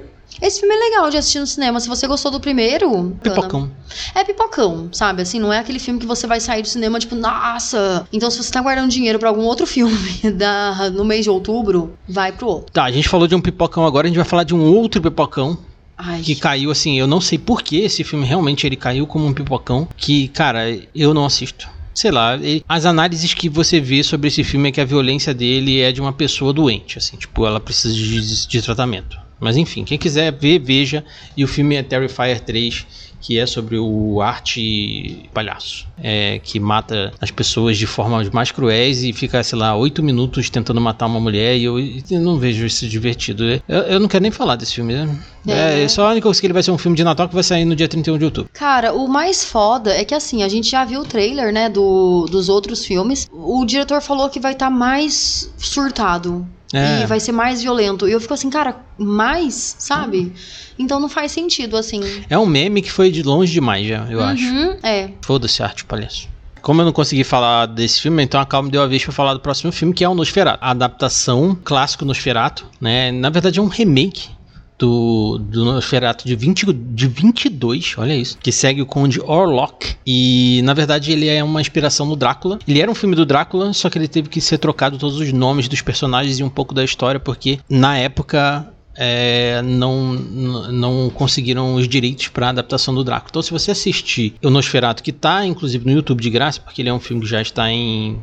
Esse 0.42 0.60
filme 0.60 0.74
é 0.74 0.78
legal 0.78 1.08
de 1.10 1.16
assistir 1.16 1.38
no 1.40 1.46
cinema. 1.46 1.80
Se 1.80 1.88
você 1.88 2.06
gostou 2.06 2.30
do 2.30 2.38
primeiro. 2.38 3.16
Pipocão. 3.22 3.70
É 4.14 4.22
pipocão, 4.24 4.88
sabe? 4.92 5.22
Assim, 5.22 5.40
não 5.40 5.52
é 5.52 5.58
aquele 5.58 5.78
filme 5.78 5.98
que 5.98 6.06
você 6.06 6.26
vai 6.26 6.38
sair 6.38 6.60
do 6.62 6.68
cinema, 6.68 6.98
tipo, 7.00 7.14
nossa. 7.16 8.06
Então, 8.12 8.30
se 8.30 8.36
você 8.42 8.50
tá 8.52 8.60
guardando 8.60 8.90
dinheiro 8.90 9.18
pra 9.18 9.28
algum 9.30 9.42
outro 9.42 9.64
filme 9.66 9.96
da, 10.34 10.90
no 10.90 11.04
mês 11.04 11.24
de 11.24 11.30
outubro, 11.30 11.94
vai 12.08 12.30
pro 12.30 12.46
outro. 12.46 12.72
Tá, 12.72 12.84
a 12.84 12.90
gente 12.90 13.08
falou 13.08 13.26
de 13.26 13.34
um 13.34 13.40
pipocão 13.40 13.86
agora, 13.86 14.06
a 14.06 14.08
gente 14.08 14.16
vai 14.16 14.26
falar 14.26 14.44
de 14.44 14.54
um 14.54 14.62
outro 14.62 15.00
pipocão 15.00 15.58
Ai, 15.98 16.22
que 16.22 16.36
caiu 16.36 16.70
assim. 16.70 16.96
Eu 16.96 17.08
não 17.08 17.20
sei 17.20 17.36
por 17.38 17.60
que 17.60 17.78
esse 17.78 18.04
filme 18.04 18.24
realmente 18.24 18.64
ele 18.64 18.76
caiu 18.76 19.06
como 19.06 19.26
um 19.26 19.34
pipocão. 19.34 19.88
Que, 19.96 20.28
cara, 20.28 20.78
eu 20.94 21.12
não 21.12 21.26
assisto. 21.26 21.68
Sei 21.92 22.12
lá, 22.12 22.38
as 22.68 22.86
análises 22.86 23.34
que 23.34 23.48
você 23.48 23.80
vê 23.80 24.04
sobre 24.04 24.28
esse 24.28 24.44
filme 24.44 24.68
é 24.68 24.72
que 24.72 24.80
a 24.80 24.84
violência 24.84 25.34
dele 25.34 25.80
é 25.80 25.90
de 25.90 26.00
uma 26.00 26.12
pessoa 26.12 26.52
doente, 26.52 26.96
assim, 26.96 27.16
tipo, 27.16 27.44
ela 27.44 27.58
precisa 27.58 27.92
de, 27.92 28.46
de 28.46 28.62
tratamento. 28.62 29.18
Mas 29.40 29.56
enfim, 29.56 29.82
quem 29.84 29.98
quiser 29.98 30.32
ver, 30.32 30.60
veja. 30.60 31.04
E 31.36 31.42
o 31.42 31.48
filme 31.48 31.74
é 31.74 31.82
Terrifier 31.82 32.40
3, 32.40 32.86
que 33.20 33.38
é 33.38 33.46
sobre 33.46 33.78
o 33.78 34.20
arte 34.20 35.28
palhaço, 35.32 35.86
é, 36.02 36.38
que 36.42 36.60
mata 36.60 37.12
as 37.20 37.30
pessoas 37.30 37.76
de 37.76 37.86
formas 37.86 38.28
mais 38.30 38.50
cruéis 38.50 39.02
e 39.02 39.12
fica, 39.12 39.42
sei 39.42 39.58
lá, 39.58 39.74
oito 39.76 40.02
minutos 40.02 40.48
tentando 40.50 40.80
matar 40.80 41.06
uma 41.06 41.20
mulher. 41.20 41.56
E 41.56 41.64
eu, 41.64 41.78
eu 41.78 42.20
não 42.20 42.38
vejo 42.38 42.64
isso 42.64 42.86
divertido. 42.88 43.44
Eu, 43.68 43.78
eu 43.82 44.00
não 44.00 44.08
quero 44.08 44.22
nem 44.22 44.30
falar 44.30 44.56
desse 44.56 44.74
filme, 44.74 44.94
né? 44.94 45.18
É. 45.46 45.84
É, 45.84 45.88
só 45.88 46.06
a 46.06 46.10
única 46.10 46.24
coisa 46.24 46.40
que 46.40 46.46
ele 46.46 46.52
vai 46.52 46.62
ser 46.62 46.70
um 46.70 46.78
filme 46.78 46.96
de 46.96 47.04
Natal 47.04 47.28
que 47.28 47.34
vai 47.34 47.42
sair 47.42 47.64
no 47.64 47.74
dia 47.74 47.88
31 47.88 48.18
de 48.18 48.24
outubro. 48.24 48.50
Cara, 48.52 48.92
o 48.92 49.08
mais 49.08 49.44
foda 49.44 49.92
é 49.92 50.04
que 50.04 50.14
assim, 50.14 50.42
a 50.42 50.48
gente 50.48 50.70
já 50.70 50.84
viu 50.84 51.00
o 51.00 51.04
trailer, 51.04 51.52
né, 51.52 51.68
do, 51.68 52.26
dos 52.30 52.48
outros 52.48 52.84
filmes. 52.84 53.28
O 53.32 53.64
diretor 53.64 54.00
falou 54.00 54.28
que 54.28 54.40
vai 54.40 54.52
estar 54.52 54.70
mais 54.70 55.50
surtado. 55.56 56.46
É. 56.72 57.02
E 57.02 57.06
vai 57.06 57.18
ser 57.20 57.32
mais 57.32 57.62
violento. 57.62 58.08
E 58.08 58.12
eu 58.12 58.20
fico 58.20 58.34
assim, 58.34 58.50
cara, 58.50 58.76
mais, 58.98 59.76
sabe? 59.78 60.32
Então 60.78 61.00
não 61.00 61.08
faz 61.08 61.32
sentido, 61.32 61.76
assim. 61.76 62.00
É 62.28 62.38
um 62.38 62.46
meme 62.46 62.82
que 62.82 62.90
foi 62.90 63.10
de 63.10 63.22
longe 63.22 63.52
demais 63.52 63.86
já, 63.86 64.06
eu 64.10 64.22
acho. 64.22 64.44
Uhum, 64.44 64.76
É. 64.82 65.10
Foda-se 65.22 65.62
arte 65.62 65.84
palhaço. 65.84 66.28
Como 66.60 66.80
eu 66.80 66.84
não 66.84 66.92
consegui 66.92 67.24
falar 67.24 67.66
desse 67.66 68.00
filme, 68.02 68.22
então 68.22 68.40
a 68.40 68.44
Calma 68.44 68.68
deu 68.68 68.82
a 68.82 68.86
vez 68.86 69.02
pra 69.02 69.12
falar 69.12 69.32
do 69.32 69.40
próximo 69.40 69.72
filme, 69.72 69.94
que 69.94 70.04
é 70.04 70.08
o 70.08 70.14
Nosferatu. 70.14 70.58
A 70.60 70.72
adaptação 70.72 71.56
clássico 71.64 72.04
Nosferatu, 72.04 72.66
né? 72.80 73.10
Na 73.12 73.30
verdade 73.30 73.58
é 73.58 73.62
um 73.62 73.68
remake 73.68 74.28
do, 74.78 75.38
do 75.38 75.64
Nosferatu 75.64 76.26
de, 76.26 76.36
20, 76.36 76.72
de 76.72 77.08
22, 77.08 77.94
olha 77.98 78.14
isso, 78.14 78.38
que 78.38 78.52
segue 78.52 78.80
o 78.80 78.86
Conde 78.86 79.20
Orlok. 79.20 79.96
E 80.06 80.62
na 80.64 80.72
verdade 80.72 81.12
ele 81.12 81.28
é 81.28 81.42
uma 81.42 81.60
inspiração 81.60 82.06
no 82.06 82.16
Drácula. 82.16 82.58
Ele 82.66 82.80
era 82.80 82.90
um 82.90 82.94
filme 82.94 83.16
do 83.16 83.26
Drácula, 83.26 83.72
só 83.72 83.90
que 83.90 83.98
ele 83.98 84.08
teve 84.08 84.28
que 84.28 84.40
ser 84.40 84.58
trocado 84.58 84.96
todos 84.96 85.18
os 85.18 85.32
nomes 85.32 85.68
dos 85.68 85.82
personagens 85.82 86.38
e 86.38 86.44
um 86.44 86.48
pouco 86.48 86.72
da 86.72 86.84
história, 86.84 87.18
porque 87.18 87.58
na 87.68 87.98
época 87.98 88.72
é, 88.96 89.62
não, 89.62 90.14
não 90.14 91.10
conseguiram 91.10 91.74
os 91.74 91.88
direitos 91.88 92.28
para 92.28 92.50
adaptação 92.50 92.94
do 92.94 93.02
Drácula. 93.02 93.30
Então, 93.30 93.42
se 93.42 93.50
você 93.50 93.70
assistir 93.70 94.34
o 94.42 94.50
Nosferatu, 94.50 95.02
que 95.02 95.12
tá 95.12 95.44
inclusive 95.44 95.84
no 95.84 95.92
YouTube 95.92 96.20
de 96.20 96.30
graça, 96.30 96.60
porque 96.60 96.82
ele 96.82 96.88
é 96.88 96.94
um 96.94 97.00
filme 97.00 97.22
que 97.22 97.28
já 97.28 97.42
está 97.42 97.70
em 97.70 98.18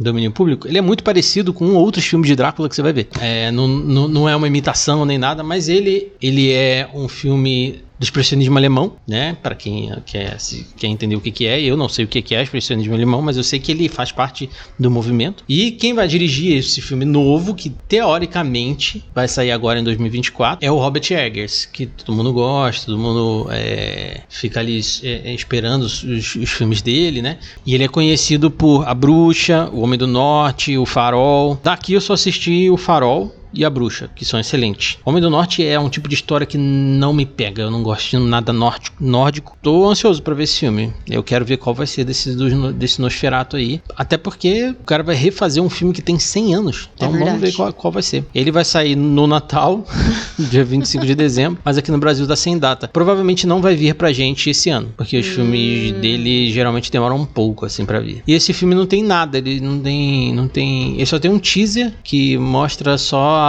domínio 0.00 0.32
público, 0.32 0.66
ele 0.66 0.78
é 0.78 0.80
muito 0.80 1.04
parecido 1.04 1.52
com 1.52 1.74
outros 1.74 2.04
filmes 2.06 2.26
de 2.28 2.34
Drácula 2.34 2.68
que 2.68 2.74
você 2.74 2.82
vai 2.82 2.92
ver. 2.92 3.08
É, 3.20 3.50
não, 3.50 3.68
não, 3.68 4.08
não 4.08 4.28
é 4.28 4.34
uma 4.34 4.46
imitação 4.46 5.04
nem 5.04 5.18
nada, 5.18 5.42
mas 5.42 5.68
ele, 5.68 6.10
ele 6.20 6.50
é 6.50 6.88
um 6.94 7.06
filme 7.06 7.82
do 8.00 8.04
expressionismo 8.04 8.56
alemão, 8.56 8.94
né? 9.06 9.36
Para 9.42 9.54
quem 9.54 9.92
quer, 10.06 10.34
quer 10.78 10.86
entender 10.86 11.16
o 11.16 11.20
que, 11.20 11.30
que 11.30 11.46
é, 11.46 11.60
eu 11.60 11.76
não 11.76 11.86
sei 11.86 12.06
o 12.06 12.08
que, 12.08 12.22
que 12.22 12.34
é 12.34 12.42
expressionismo 12.42 12.94
alemão, 12.94 13.20
mas 13.20 13.36
eu 13.36 13.44
sei 13.44 13.58
que 13.58 13.70
ele 13.70 13.90
faz 13.90 14.10
parte 14.10 14.48
do 14.78 14.90
movimento. 14.90 15.44
E 15.46 15.70
quem 15.72 15.92
vai 15.92 16.08
dirigir 16.08 16.56
esse 16.56 16.80
filme 16.80 17.04
novo, 17.04 17.54
que 17.54 17.68
teoricamente 17.86 19.04
vai 19.14 19.28
sair 19.28 19.50
agora 19.50 19.78
em 19.80 19.84
2024, 19.84 20.64
é 20.66 20.72
o 20.72 20.78
Robert 20.78 21.02
Eggers, 21.10 21.66
que 21.66 21.84
todo 21.84 22.16
mundo 22.16 22.32
gosta, 22.32 22.86
todo 22.86 22.98
mundo 22.98 23.48
é, 23.50 24.22
fica 24.30 24.60
ali 24.60 24.80
é, 25.02 25.30
é, 25.30 25.34
esperando 25.34 25.82
os- 25.82 26.02
os 26.02 26.50
filmes 26.50 26.80
dele, 26.80 27.20
né? 27.20 27.36
E 27.66 27.74
ele 27.74 27.84
é 27.84 27.88
conhecido 27.88 28.50
por 28.50 28.88
A 28.88 28.94
Bruxa, 28.94 29.68
O 29.74 29.80
Homem 29.80 29.98
do 29.98 30.06
Norte, 30.06 30.78
O 30.78 30.86
Farol. 30.86 31.60
Daqui 31.62 31.92
eu 31.92 32.00
só 32.00 32.14
assisti 32.14 32.70
O 32.70 32.78
Farol 32.78 33.34
e 33.52 33.64
a 33.64 33.70
Bruxa, 33.70 34.10
que 34.14 34.24
são 34.24 34.38
excelentes. 34.38 34.98
Homem 35.04 35.20
do 35.20 35.30
Norte 35.30 35.64
é 35.64 35.78
um 35.78 35.88
tipo 35.88 36.08
de 36.08 36.14
história 36.14 36.46
que 36.46 36.58
não 36.58 37.12
me 37.12 37.26
pega. 37.26 37.62
Eu 37.62 37.70
não 37.70 37.82
gosto 37.82 38.10
de 38.10 38.18
nada 38.18 38.52
nórdico. 38.52 39.56
Tô 39.62 39.88
ansioso 39.88 40.22
pra 40.22 40.34
ver 40.34 40.44
esse 40.44 40.60
filme. 40.60 40.92
Eu 41.08 41.22
quero 41.22 41.44
ver 41.44 41.56
qual 41.56 41.74
vai 41.74 41.86
ser 41.86 42.04
desse, 42.04 42.34
desse 42.74 43.00
Nosferatu 43.00 43.56
aí. 43.56 43.80
Até 43.96 44.16
porque 44.16 44.74
o 44.80 44.84
cara 44.84 45.02
vai 45.02 45.14
refazer 45.14 45.62
um 45.62 45.70
filme 45.70 45.92
que 45.92 46.02
tem 46.02 46.18
100 46.18 46.54
anos. 46.54 46.90
Então 46.94 47.08
vamos 47.08 47.24
verdade. 47.24 47.44
ver 47.44 47.52
qual, 47.52 47.72
qual 47.72 47.92
vai 47.92 48.02
ser. 48.02 48.24
Ele 48.34 48.50
vai 48.50 48.64
sair 48.64 48.96
no 48.96 49.26
Natal, 49.26 49.84
dia 50.38 50.64
25 50.64 51.04
de 51.04 51.14
dezembro, 51.14 51.60
mas 51.64 51.76
aqui 51.78 51.90
no 51.90 51.98
Brasil 51.98 52.26
tá 52.26 52.36
sem 52.36 52.58
data. 52.58 52.88
Provavelmente 52.88 53.46
não 53.46 53.60
vai 53.60 53.74
vir 53.74 53.94
pra 53.94 54.12
gente 54.12 54.50
esse 54.50 54.70
ano, 54.70 54.92
porque 54.96 55.18
os 55.18 55.26
filmes 55.26 55.92
dele 55.92 56.50
geralmente 56.52 56.90
demoram 56.90 57.16
um 57.16 57.26
pouco 57.26 57.66
assim 57.66 57.84
pra 57.84 58.00
vir. 58.00 58.22
E 58.26 58.32
esse 58.34 58.52
filme 58.52 58.74
não 58.74 58.86
tem 58.86 59.02
nada, 59.02 59.38
ele 59.38 59.60
não 59.60 59.78
tem, 59.80 60.34
não 60.34 60.48
tem, 60.48 60.94
ele 60.94 61.06
só 61.06 61.18
tem 61.18 61.30
um 61.30 61.38
teaser 61.38 61.92
que 62.02 62.36
mostra 62.38 62.96
só 62.98 63.39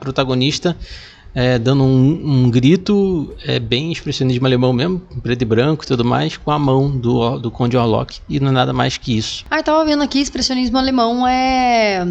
protagonista 0.00 0.74
é, 1.34 1.58
dando 1.58 1.82
um, 1.82 2.44
um 2.44 2.50
grito 2.50 3.34
é, 3.44 3.58
bem 3.58 3.90
expressionismo 3.92 4.46
alemão 4.46 4.72
mesmo, 4.72 5.00
preto 5.22 5.42
e 5.42 5.44
branco 5.44 5.84
e 5.84 5.86
tudo 5.86 6.04
mais, 6.04 6.36
com 6.36 6.50
a 6.50 6.58
mão 6.58 6.90
do, 6.90 7.38
do 7.38 7.50
Conde 7.50 7.76
Orlok. 7.76 8.18
E 8.28 8.38
não 8.38 8.48
é 8.48 8.52
nada 8.52 8.72
mais 8.72 8.96
que 8.96 9.16
isso. 9.16 9.44
Ah, 9.50 9.58
eu 9.58 9.62
tava 9.62 9.84
vendo 9.84 10.02
aqui, 10.02 10.20
expressionismo 10.20 10.78
alemão 10.78 11.26
é, 11.26 12.04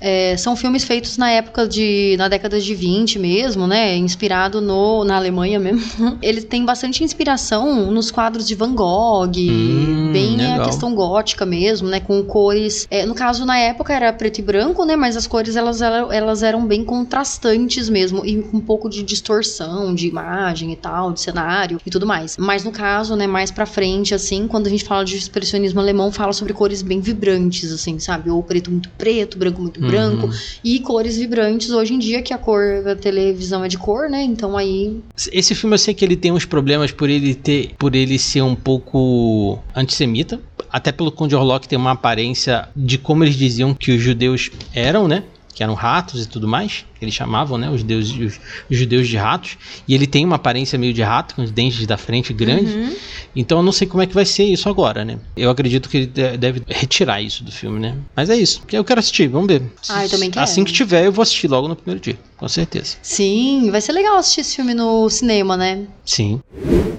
é- 0.00 0.36
São 0.36 0.56
filmes 0.56 0.84
feitos 0.84 1.16
na 1.16 1.30
época 1.30 1.66
de. 1.68 2.14
na 2.18 2.28
década 2.28 2.60
de 2.60 2.74
20 2.74 3.18
mesmo, 3.18 3.66
né? 3.66 3.96
Inspirado 3.96 4.60
no, 4.60 5.04
na 5.04 5.16
Alemanha 5.16 5.58
mesmo. 5.58 5.82
Ele 6.22 6.40
tem 6.42 6.64
bastante 6.64 7.04
inspiração 7.04 7.90
nos 7.90 8.10
quadros 8.10 8.46
de 8.46 8.54
Van 8.54 8.74
Gogh, 8.74 9.32
Hum, 9.38 10.10
bem 10.12 10.34
a 10.40 10.52
legal. 10.52 10.66
questão 10.66 10.94
gótica 10.94 11.44
mesmo, 11.44 11.88
né? 11.88 12.00
Com 12.00 12.22
cores. 12.24 12.86
é, 12.90 13.04
no 13.04 13.14
caso, 13.14 13.44
na 13.44 13.58
época 13.58 13.92
era 13.92 14.12
preto 14.12 14.38
e 14.38 14.42
branco, 14.42 14.84
né? 14.84 14.96
Mas 14.96 15.16
as 15.16 15.26
cores 15.26 15.56
elas, 15.56 15.82
eram- 15.82 16.10
elas 16.12 16.42
eram 16.42 16.66
bem 16.66 16.84
contrastantes 16.84 17.88
mesmo. 17.88 18.24
E 18.24 18.42
com 18.42 18.60
pouco 18.62 18.88
de 18.88 19.02
distorção 19.02 19.94
de 19.94 20.06
imagem 20.08 20.72
e 20.72 20.76
tal, 20.76 21.12
de 21.12 21.20
cenário 21.20 21.78
e 21.84 21.90
tudo 21.90 22.06
mais. 22.06 22.36
Mas 22.38 22.64
no 22.64 22.70
caso, 22.72 23.14
né, 23.16 23.26
mais 23.26 23.50
pra 23.50 23.66
frente, 23.66 24.14
assim, 24.14 24.46
quando 24.46 24.66
a 24.66 24.70
gente 24.70 24.84
fala 24.84 25.04
de 25.04 25.16
expressionismo 25.16 25.80
alemão, 25.80 26.10
fala 26.12 26.32
sobre 26.32 26.52
cores 26.52 26.82
bem 26.82 27.00
vibrantes, 27.00 27.70
assim, 27.72 27.98
sabe? 27.98 28.30
Ou 28.30 28.42
preto 28.42 28.70
muito 28.70 28.88
preto, 28.90 29.38
branco 29.38 29.60
muito 29.60 29.80
Uhum. 29.80 29.86
branco. 29.86 30.30
E 30.62 30.80
cores 30.80 31.16
vibrantes 31.16 31.70
hoje 31.70 31.94
em 31.94 31.98
dia, 31.98 32.22
que 32.22 32.32
a 32.32 32.38
cor 32.38 32.82
da 32.84 32.94
televisão 32.96 33.64
é 33.64 33.68
de 33.68 33.78
cor, 33.78 34.08
né? 34.08 34.22
Então 34.22 34.56
aí. 34.56 35.00
Esse 35.32 35.54
filme 35.54 35.74
eu 35.74 35.78
sei 35.78 35.94
que 35.94 36.04
ele 36.04 36.16
tem 36.16 36.32
uns 36.32 36.44
problemas 36.44 36.90
por 36.92 37.08
ele 37.10 37.34
ter, 37.34 37.74
por 37.78 37.94
ele 37.94 38.18
ser 38.18 38.42
um 38.42 38.54
pouco 38.54 39.58
antissemita. 39.74 40.40
Até 40.70 40.90
pelo 40.90 41.12
Conde 41.12 41.34
Orlok 41.34 41.68
tem 41.68 41.78
uma 41.78 41.90
aparência 41.90 42.68
de 42.74 42.96
como 42.96 43.24
eles 43.24 43.36
diziam 43.36 43.74
que 43.74 43.92
os 43.92 44.00
judeus 44.00 44.50
eram, 44.74 45.06
né? 45.06 45.22
Que 45.54 45.62
eram 45.62 45.74
ratos 45.74 46.24
e 46.24 46.28
tudo 46.28 46.48
mais. 46.48 46.84
Eles 47.00 47.14
chamavam, 47.14 47.58
né? 47.58 47.68
Os, 47.68 47.82
deuses, 47.82 48.12
os, 48.12 48.40
os 48.70 48.76
judeus 48.78 49.06
de 49.08 49.16
ratos. 49.16 49.58
E 49.86 49.94
ele 49.94 50.06
tem 50.06 50.24
uma 50.24 50.36
aparência 50.36 50.78
meio 50.78 50.94
de 50.94 51.02
rato, 51.02 51.34
com 51.34 51.42
os 51.42 51.50
dentes 51.50 51.86
da 51.86 51.96
frente 51.98 52.32
grandes. 52.32 52.72
Uhum. 52.74 52.96
Então 53.36 53.58
eu 53.58 53.62
não 53.62 53.72
sei 53.72 53.86
como 53.86 54.02
é 54.02 54.06
que 54.06 54.14
vai 54.14 54.24
ser 54.24 54.44
isso 54.44 54.68
agora, 54.68 55.04
né? 55.04 55.18
Eu 55.36 55.50
acredito 55.50 55.88
que 55.88 55.96
ele 55.98 56.06
de- 56.06 56.36
deve 56.38 56.62
retirar 56.66 57.20
isso 57.20 57.44
do 57.44 57.52
filme, 57.52 57.78
né? 57.78 57.96
Mas 58.16 58.30
é 58.30 58.36
isso. 58.36 58.62
Eu 58.72 58.82
quero 58.84 59.00
assistir, 59.00 59.28
vamos 59.28 59.48
ver. 59.48 59.62
Ah, 59.88 60.04
eu 60.04 60.08
também 60.10 60.30
quero. 60.30 60.42
Assim 60.44 60.64
que 60.64 60.72
tiver, 60.72 61.04
eu 61.06 61.12
vou 61.12 61.22
assistir 61.22 61.48
logo 61.48 61.68
no 61.68 61.76
primeiro 61.76 62.00
dia, 62.00 62.18
com 62.42 62.48
certeza. 62.48 62.96
Sim, 63.00 63.68
vai 63.70 63.80
ser 63.80 63.92
legal 63.92 64.16
assistir 64.16 64.40
esse 64.40 64.56
filme 64.56 64.74
no 64.74 65.08
cinema, 65.08 65.56
né? 65.56 65.86
Sim. 66.04 66.40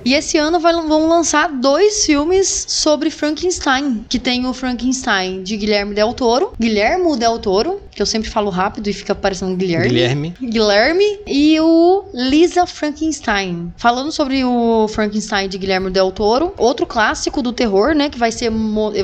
E 0.06 0.14
esse 0.14 0.38
ano 0.38 0.60
vai- 0.60 0.74
vão 0.74 1.08
lançar 1.08 1.50
dois 1.50 2.06
filmes 2.06 2.66
sobre 2.68 3.10
Frankenstein, 3.10 4.06
que 4.10 4.20
tem 4.20 4.46
o 4.46 4.54
Frankenstein 4.54 5.44
de 5.44 5.56
Guilherme 5.58 5.94
Del 5.96 6.14
Toro, 6.14 6.52
Guilhermo 6.60 7.16
Del 7.18 7.40
Toro, 7.40 7.82
que 7.94 8.02
eu 8.02 8.06
sempre 8.06 8.30
falo 8.30 8.50
rápido 8.50 8.88
e 8.90 8.94
fica 8.94 9.14
parecendo 9.16 9.56
Guilherme. 9.56 9.88
Guilherme. 9.90 10.34
Guilherme 10.42 11.20
e 11.28 11.58
o 11.62 12.04
Lisa 12.14 12.66
Frankenstein. 12.66 13.72
Falando 13.78 14.12
sobre 14.12 14.44
o 14.44 14.88
Frankenstein 14.90 15.48
de 15.48 15.58
Guilherme 15.58 15.90
Del 15.90 16.12
Toro, 16.12 16.54
outro 16.58 16.86
clássico 16.86 17.42
do 17.42 17.54
terror, 17.54 17.94
né, 17.96 18.10
que 18.10 18.18
vai 18.20 18.32
ser, 18.32 18.52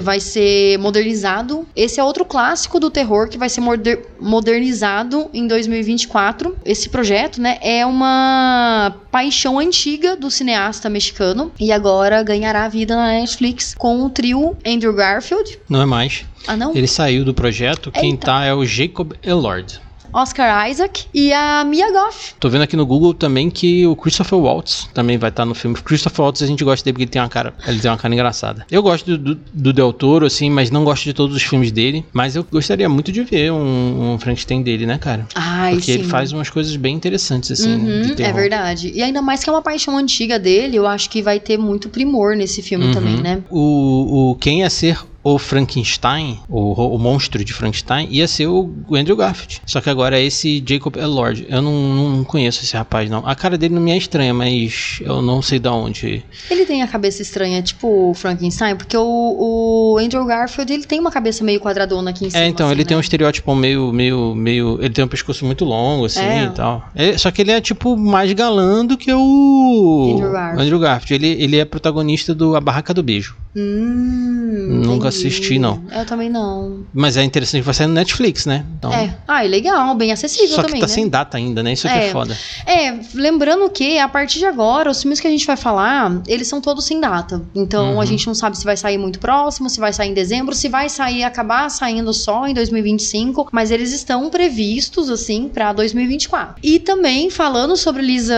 vai 0.01 0.19
ser 0.19 0.77
modernizado. 0.79 1.65
Esse 1.75 1.99
é 1.99 2.03
outro 2.03 2.25
clássico 2.25 2.77
do 2.79 2.89
terror 2.89 3.27
que 3.29 3.37
vai 3.37 3.47
ser 3.49 3.61
moder- 3.61 4.05
modernizado 4.19 5.29
em 5.33 5.47
2024. 5.47 6.28
Esse 6.65 6.89
projeto, 6.89 7.41
né, 7.41 7.57
é 7.61 7.85
uma 7.85 8.95
paixão 9.11 9.59
antiga 9.59 10.15
do 10.15 10.29
cineasta 10.29 10.89
mexicano 10.89 11.51
e 11.59 11.71
agora 11.71 12.21
ganhará 12.23 12.67
vida 12.67 12.95
na 12.95 13.07
Netflix 13.07 13.73
com 13.77 14.03
o 14.03 14.09
trio 14.09 14.57
Andrew 14.65 14.93
Garfield. 14.93 15.59
Não 15.67 15.81
é 15.81 15.85
mais. 15.85 16.25
Ah, 16.47 16.55
não? 16.55 16.75
Ele 16.75 16.87
saiu 16.87 17.25
do 17.25 17.33
projeto. 17.33 17.91
Quem 17.91 18.11
Eita. 18.11 18.27
tá 18.27 18.45
é 18.45 18.53
o 18.53 18.65
Jacob 18.65 19.13
Elord. 19.23 19.81
Oscar 20.13 20.69
Isaac 20.69 21.05
e 21.13 21.31
a 21.33 21.63
Mia 21.63 21.91
Goth. 21.91 22.35
Tô 22.39 22.49
vendo 22.49 22.63
aqui 22.63 22.75
no 22.75 22.85
Google 22.85 23.13
também 23.13 23.49
que 23.49 23.85
o 23.85 23.95
Christopher 23.95 24.39
Waltz 24.39 24.89
também 24.93 25.17
vai 25.17 25.29
estar 25.29 25.45
no 25.45 25.53
filme. 25.53 25.75
Christopher 25.77 26.21
Waltz 26.23 26.41
a 26.41 26.47
gente 26.47 26.63
gosta 26.63 26.83
dele 26.83 26.93
porque 26.93 27.03
ele 27.03 27.11
tem 27.11 27.21
uma 27.21 27.29
cara, 27.29 27.53
ele 27.67 27.79
tem 27.79 27.89
uma 27.91 27.97
cara 27.97 28.13
engraçada. 28.13 28.65
Eu 28.71 28.81
gosto 28.81 29.17
do, 29.17 29.35
do, 29.35 29.41
do 29.53 29.73
Del 29.73 29.93
Toro, 29.93 30.25
assim, 30.25 30.49
mas 30.49 30.71
não 30.71 30.83
gosto 30.83 31.03
de 31.03 31.13
todos 31.13 31.35
os 31.35 31.43
filmes 31.43 31.71
dele. 31.71 32.05
Mas 32.13 32.35
eu 32.35 32.43
gostaria 32.51 32.89
muito 32.89 33.11
de 33.11 33.23
ver 33.23 33.51
um, 33.51 34.13
um 34.13 34.19
Frankenstein 34.19 34.61
dele, 34.63 34.85
né, 34.85 34.97
cara? 34.97 35.27
Ai, 35.35 35.75
Porque 35.75 35.91
ele 35.91 36.03
sim. 36.03 36.09
faz 36.09 36.31
umas 36.31 36.49
coisas 36.49 36.75
bem 36.75 36.95
interessantes, 36.95 37.51
assim, 37.51 37.75
Uhum, 37.75 38.15
é 38.17 38.33
verdade. 38.33 38.91
E 38.93 39.01
ainda 39.03 39.21
mais 39.21 39.43
que 39.43 39.49
é 39.49 39.53
uma 39.53 39.61
paixão 39.61 39.97
antiga 39.97 40.39
dele, 40.39 40.75
eu 40.77 40.87
acho 40.87 41.09
que 41.09 41.21
vai 41.21 41.39
ter 41.39 41.57
muito 41.57 41.89
primor 41.89 42.35
nesse 42.35 42.61
filme 42.61 42.85
Uhum. 42.85 42.91
também, 42.91 43.17
né? 43.17 43.43
O, 43.49 44.31
o 44.31 44.35
quem 44.35 44.59
ia 44.61 44.69
ser 44.69 44.97
o 45.23 45.37
Frankenstein, 45.37 46.39
o, 46.47 46.73
o 46.95 46.97
monstro 46.97 47.43
de 47.43 47.53
Frankenstein, 47.53 48.07
ia 48.09 48.27
ser 48.27 48.47
o 48.47 48.71
Andrew 48.91 49.15
Garfield. 49.15 49.61
Só 49.65 49.81
que 49.81 49.89
agora 49.89 50.17
é 50.19 50.23
esse 50.23 50.63
Jacob 50.65 50.95
Elord. 50.95 51.45
Eu 51.49 51.61
não, 51.61 51.73
não 51.93 52.23
conheço 52.23 52.63
esse 52.63 52.75
rapaz, 52.75 53.09
não. 53.09 53.25
A 53.27 53.35
cara 53.35 53.57
dele 53.57 53.75
não 53.75 53.81
me 53.81 53.91
é 53.91 53.97
estranha, 53.97 54.33
mas 54.33 54.99
eu 55.01 55.21
não 55.21 55.41
sei 55.41 55.59
da 55.59 55.73
onde. 55.73 56.23
Ele 56.49 56.65
tem 56.65 56.81
a 56.81 56.87
cabeça 56.87 57.21
estranha, 57.21 57.61
tipo 57.61 58.09
o 58.09 58.13
Frankenstein, 58.13 58.75
porque 58.75 58.95
o, 58.95 59.03
o 59.03 59.97
Andrew 59.99 60.23
Garfield, 60.25 60.71
ele 60.71 60.85
tem 60.85 60.99
uma 60.99 61.11
cabeça 61.11 61.43
meio 61.43 61.59
quadradona 61.59 62.11
aqui 62.11 62.25
em 62.25 62.29
cima. 62.29 62.43
É, 62.43 62.47
então, 62.47 62.67
assim, 62.67 62.75
ele 62.75 62.85
tem 62.85 62.95
um 62.95 62.99
né? 62.99 63.03
estereótipo 63.03 63.53
meio, 63.55 63.91
meio, 63.91 64.33
meio. 64.33 64.77
Ele 64.81 64.93
tem 64.93 65.03
um 65.03 65.07
pescoço 65.07 65.45
muito 65.45 65.65
longo, 65.65 66.05
assim 66.05 66.21
É. 66.21 66.43
e 66.45 66.49
tal. 66.51 66.89
É, 66.95 67.17
só 67.17 67.29
que 67.29 67.41
ele 67.41 67.51
é, 67.51 67.59
tipo, 67.59 67.97
mais 67.97 68.31
galã 68.33 68.85
do 68.85 68.97
que 68.97 69.11
o. 69.13 70.13
Andrew 70.15 70.31
Garfield. 70.31 70.63
Andrew 70.63 70.79
Garfield. 70.79 71.25
Ele, 71.25 71.43
ele 71.43 71.57
é 71.57 71.65
protagonista 71.65 72.33
do 72.33 72.55
A 72.55 72.61
Barraca 72.61 72.93
do 72.93 73.03
Beijo. 73.03 73.35
Hum, 73.55 74.81
Nunca. 74.85 75.08
Assisti, 75.09 75.59
não. 75.59 75.83
Eu 75.91 76.05
também 76.05 76.29
não. 76.29 76.85
Mas 76.93 77.17
é 77.17 77.23
interessante 77.23 77.61
que 77.61 77.65
vai 77.65 77.73
sair 77.73 77.87
no 77.87 77.93
Netflix, 77.93 78.45
né? 78.45 78.65
Então, 78.77 78.91
É. 78.93 79.15
Ah, 79.27 79.45
e 79.45 79.47
legal, 79.47 79.93
bem 79.95 80.11
acessível 80.11 80.55
Só 80.55 80.61
que 80.61 80.67
também, 80.67 80.79
tá 80.81 80.87
né? 80.87 80.93
sem 80.93 81.07
data 81.07 81.37
ainda, 81.37 81.61
né? 81.61 81.73
Isso 81.73 81.87
que 81.87 81.93
é 81.93 82.07
É. 82.07 82.11
foda. 82.11 82.37
É, 82.65 82.93
lembrando 83.13 83.69
que 83.69 83.97
a 83.99 84.07
partir 84.07 84.39
de 84.39 84.45
agora, 84.45 84.89
os 84.89 85.01
filmes 85.01 85.19
que 85.19 85.27
a 85.27 85.31
gente 85.31 85.45
vai 85.45 85.57
falar, 85.57 86.21
eles 86.27 86.47
são 86.47 86.61
todos 86.61 86.85
sem 86.85 86.99
data. 86.99 87.41
Então 87.55 87.93
Uhum. 87.95 88.01
a 88.01 88.05
gente 88.05 88.25
não 88.27 88.33
sabe 88.35 88.57
se 88.57 88.63
vai 88.65 88.77
sair 88.77 88.97
muito 88.97 89.19
próximo, 89.19 89.69
se 89.69 89.79
vai 89.79 89.91
sair 89.93 90.09
em 90.09 90.13
dezembro, 90.13 90.55
se 90.55 90.69
vai 90.69 90.89
sair, 90.89 91.23
acabar 91.23 91.69
saindo 91.69 92.13
só 92.13 92.47
em 92.47 92.53
2025, 92.53 93.49
mas 93.51 93.71
eles 93.71 93.91
estão 93.93 94.29
previstos, 94.29 95.09
assim, 95.09 95.49
pra 95.53 95.73
2024. 95.73 96.55
E 96.63 96.79
também 96.79 97.29
falando 97.29 97.75
sobre 97.75 98.01
Lisa, 98.01 98.35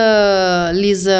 Lisa 0.74 1.12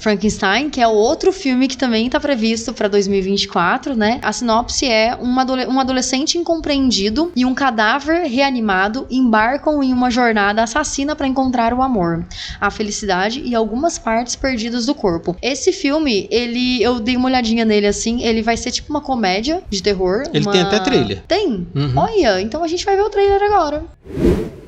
Frankenstein, 0.00 0.70
que 0.70 0.80
é 0.80 0.86
outro 0.88 1.32
filme 1.32 1.68
que 1.68 1.76
também 1.76 2.08
tá 2.08 2.18
previsto 2.20 2.72
pra 2.72 2.88
2024, 2.88 3.94
né? 3.96 4.18
A 4.22 4.32
sinopse 4.32 4.65
é 4.86 5.14
uma 5.14 5.42
adole- 5.42 5.66
um 5.66 5.78
adolescente 5.78 6.36
incompreendido 6.38 7.30
e 7.36 7.44
um 7.44 7.54
cadáver 7.54 8.26
reanimado 8.26 9.06
embarcam 9.10 9.82
em 9.82 9.92
uma 9.92 10.10
jornada 10.10 10.62
assassina 10.62 11.14
para 11.14 11.26
encontrar 11.26 11.72
o 11.72 11.82
amor, 11.82 12.24
a 12.60 12.70
felicidade 12.70 13.40
e 13.44 13.54
algumas 13.54 13.98
partes 13.98 14.34
perdidas 14.36 14.86
do 14.86 14.94
corpo. 14.94 15.36
Esse 15.42 15.72
filme, 15.72 16.26
ele, 16.30 16.82
eu 16.82 16.98
dei 16.98 17.16
uma 17.16 17.28
olhadinha 17.28 17.64
nele 17.64 17.86
assim, 17.86 18.22
ele 18.22 18.42
vai 18.42 18.56
ser 18.56 18.70
tipo 18.70 18.90
uma 18.90 19.00
comédia 19.00 19.62
de 19.70 19.82
terror. 19.82 20.24
Ele 20.32 20.44
uma- 20.44 20.52
tem 20.52 20.62
até 20.62 20.78
trailer. 20.80 21.22
Tem? 21.28 21.66
Uhum. 21.74 21.92
Olha, 21.96 22.40
então 22.40 22.62
a 22.64 22.68
gente 22.68 22.84
vai 22.84 22.96
ver 22.96 23.02
o 23.02 23.10
trailer 23.10 23.42
agora. 23.42 23.84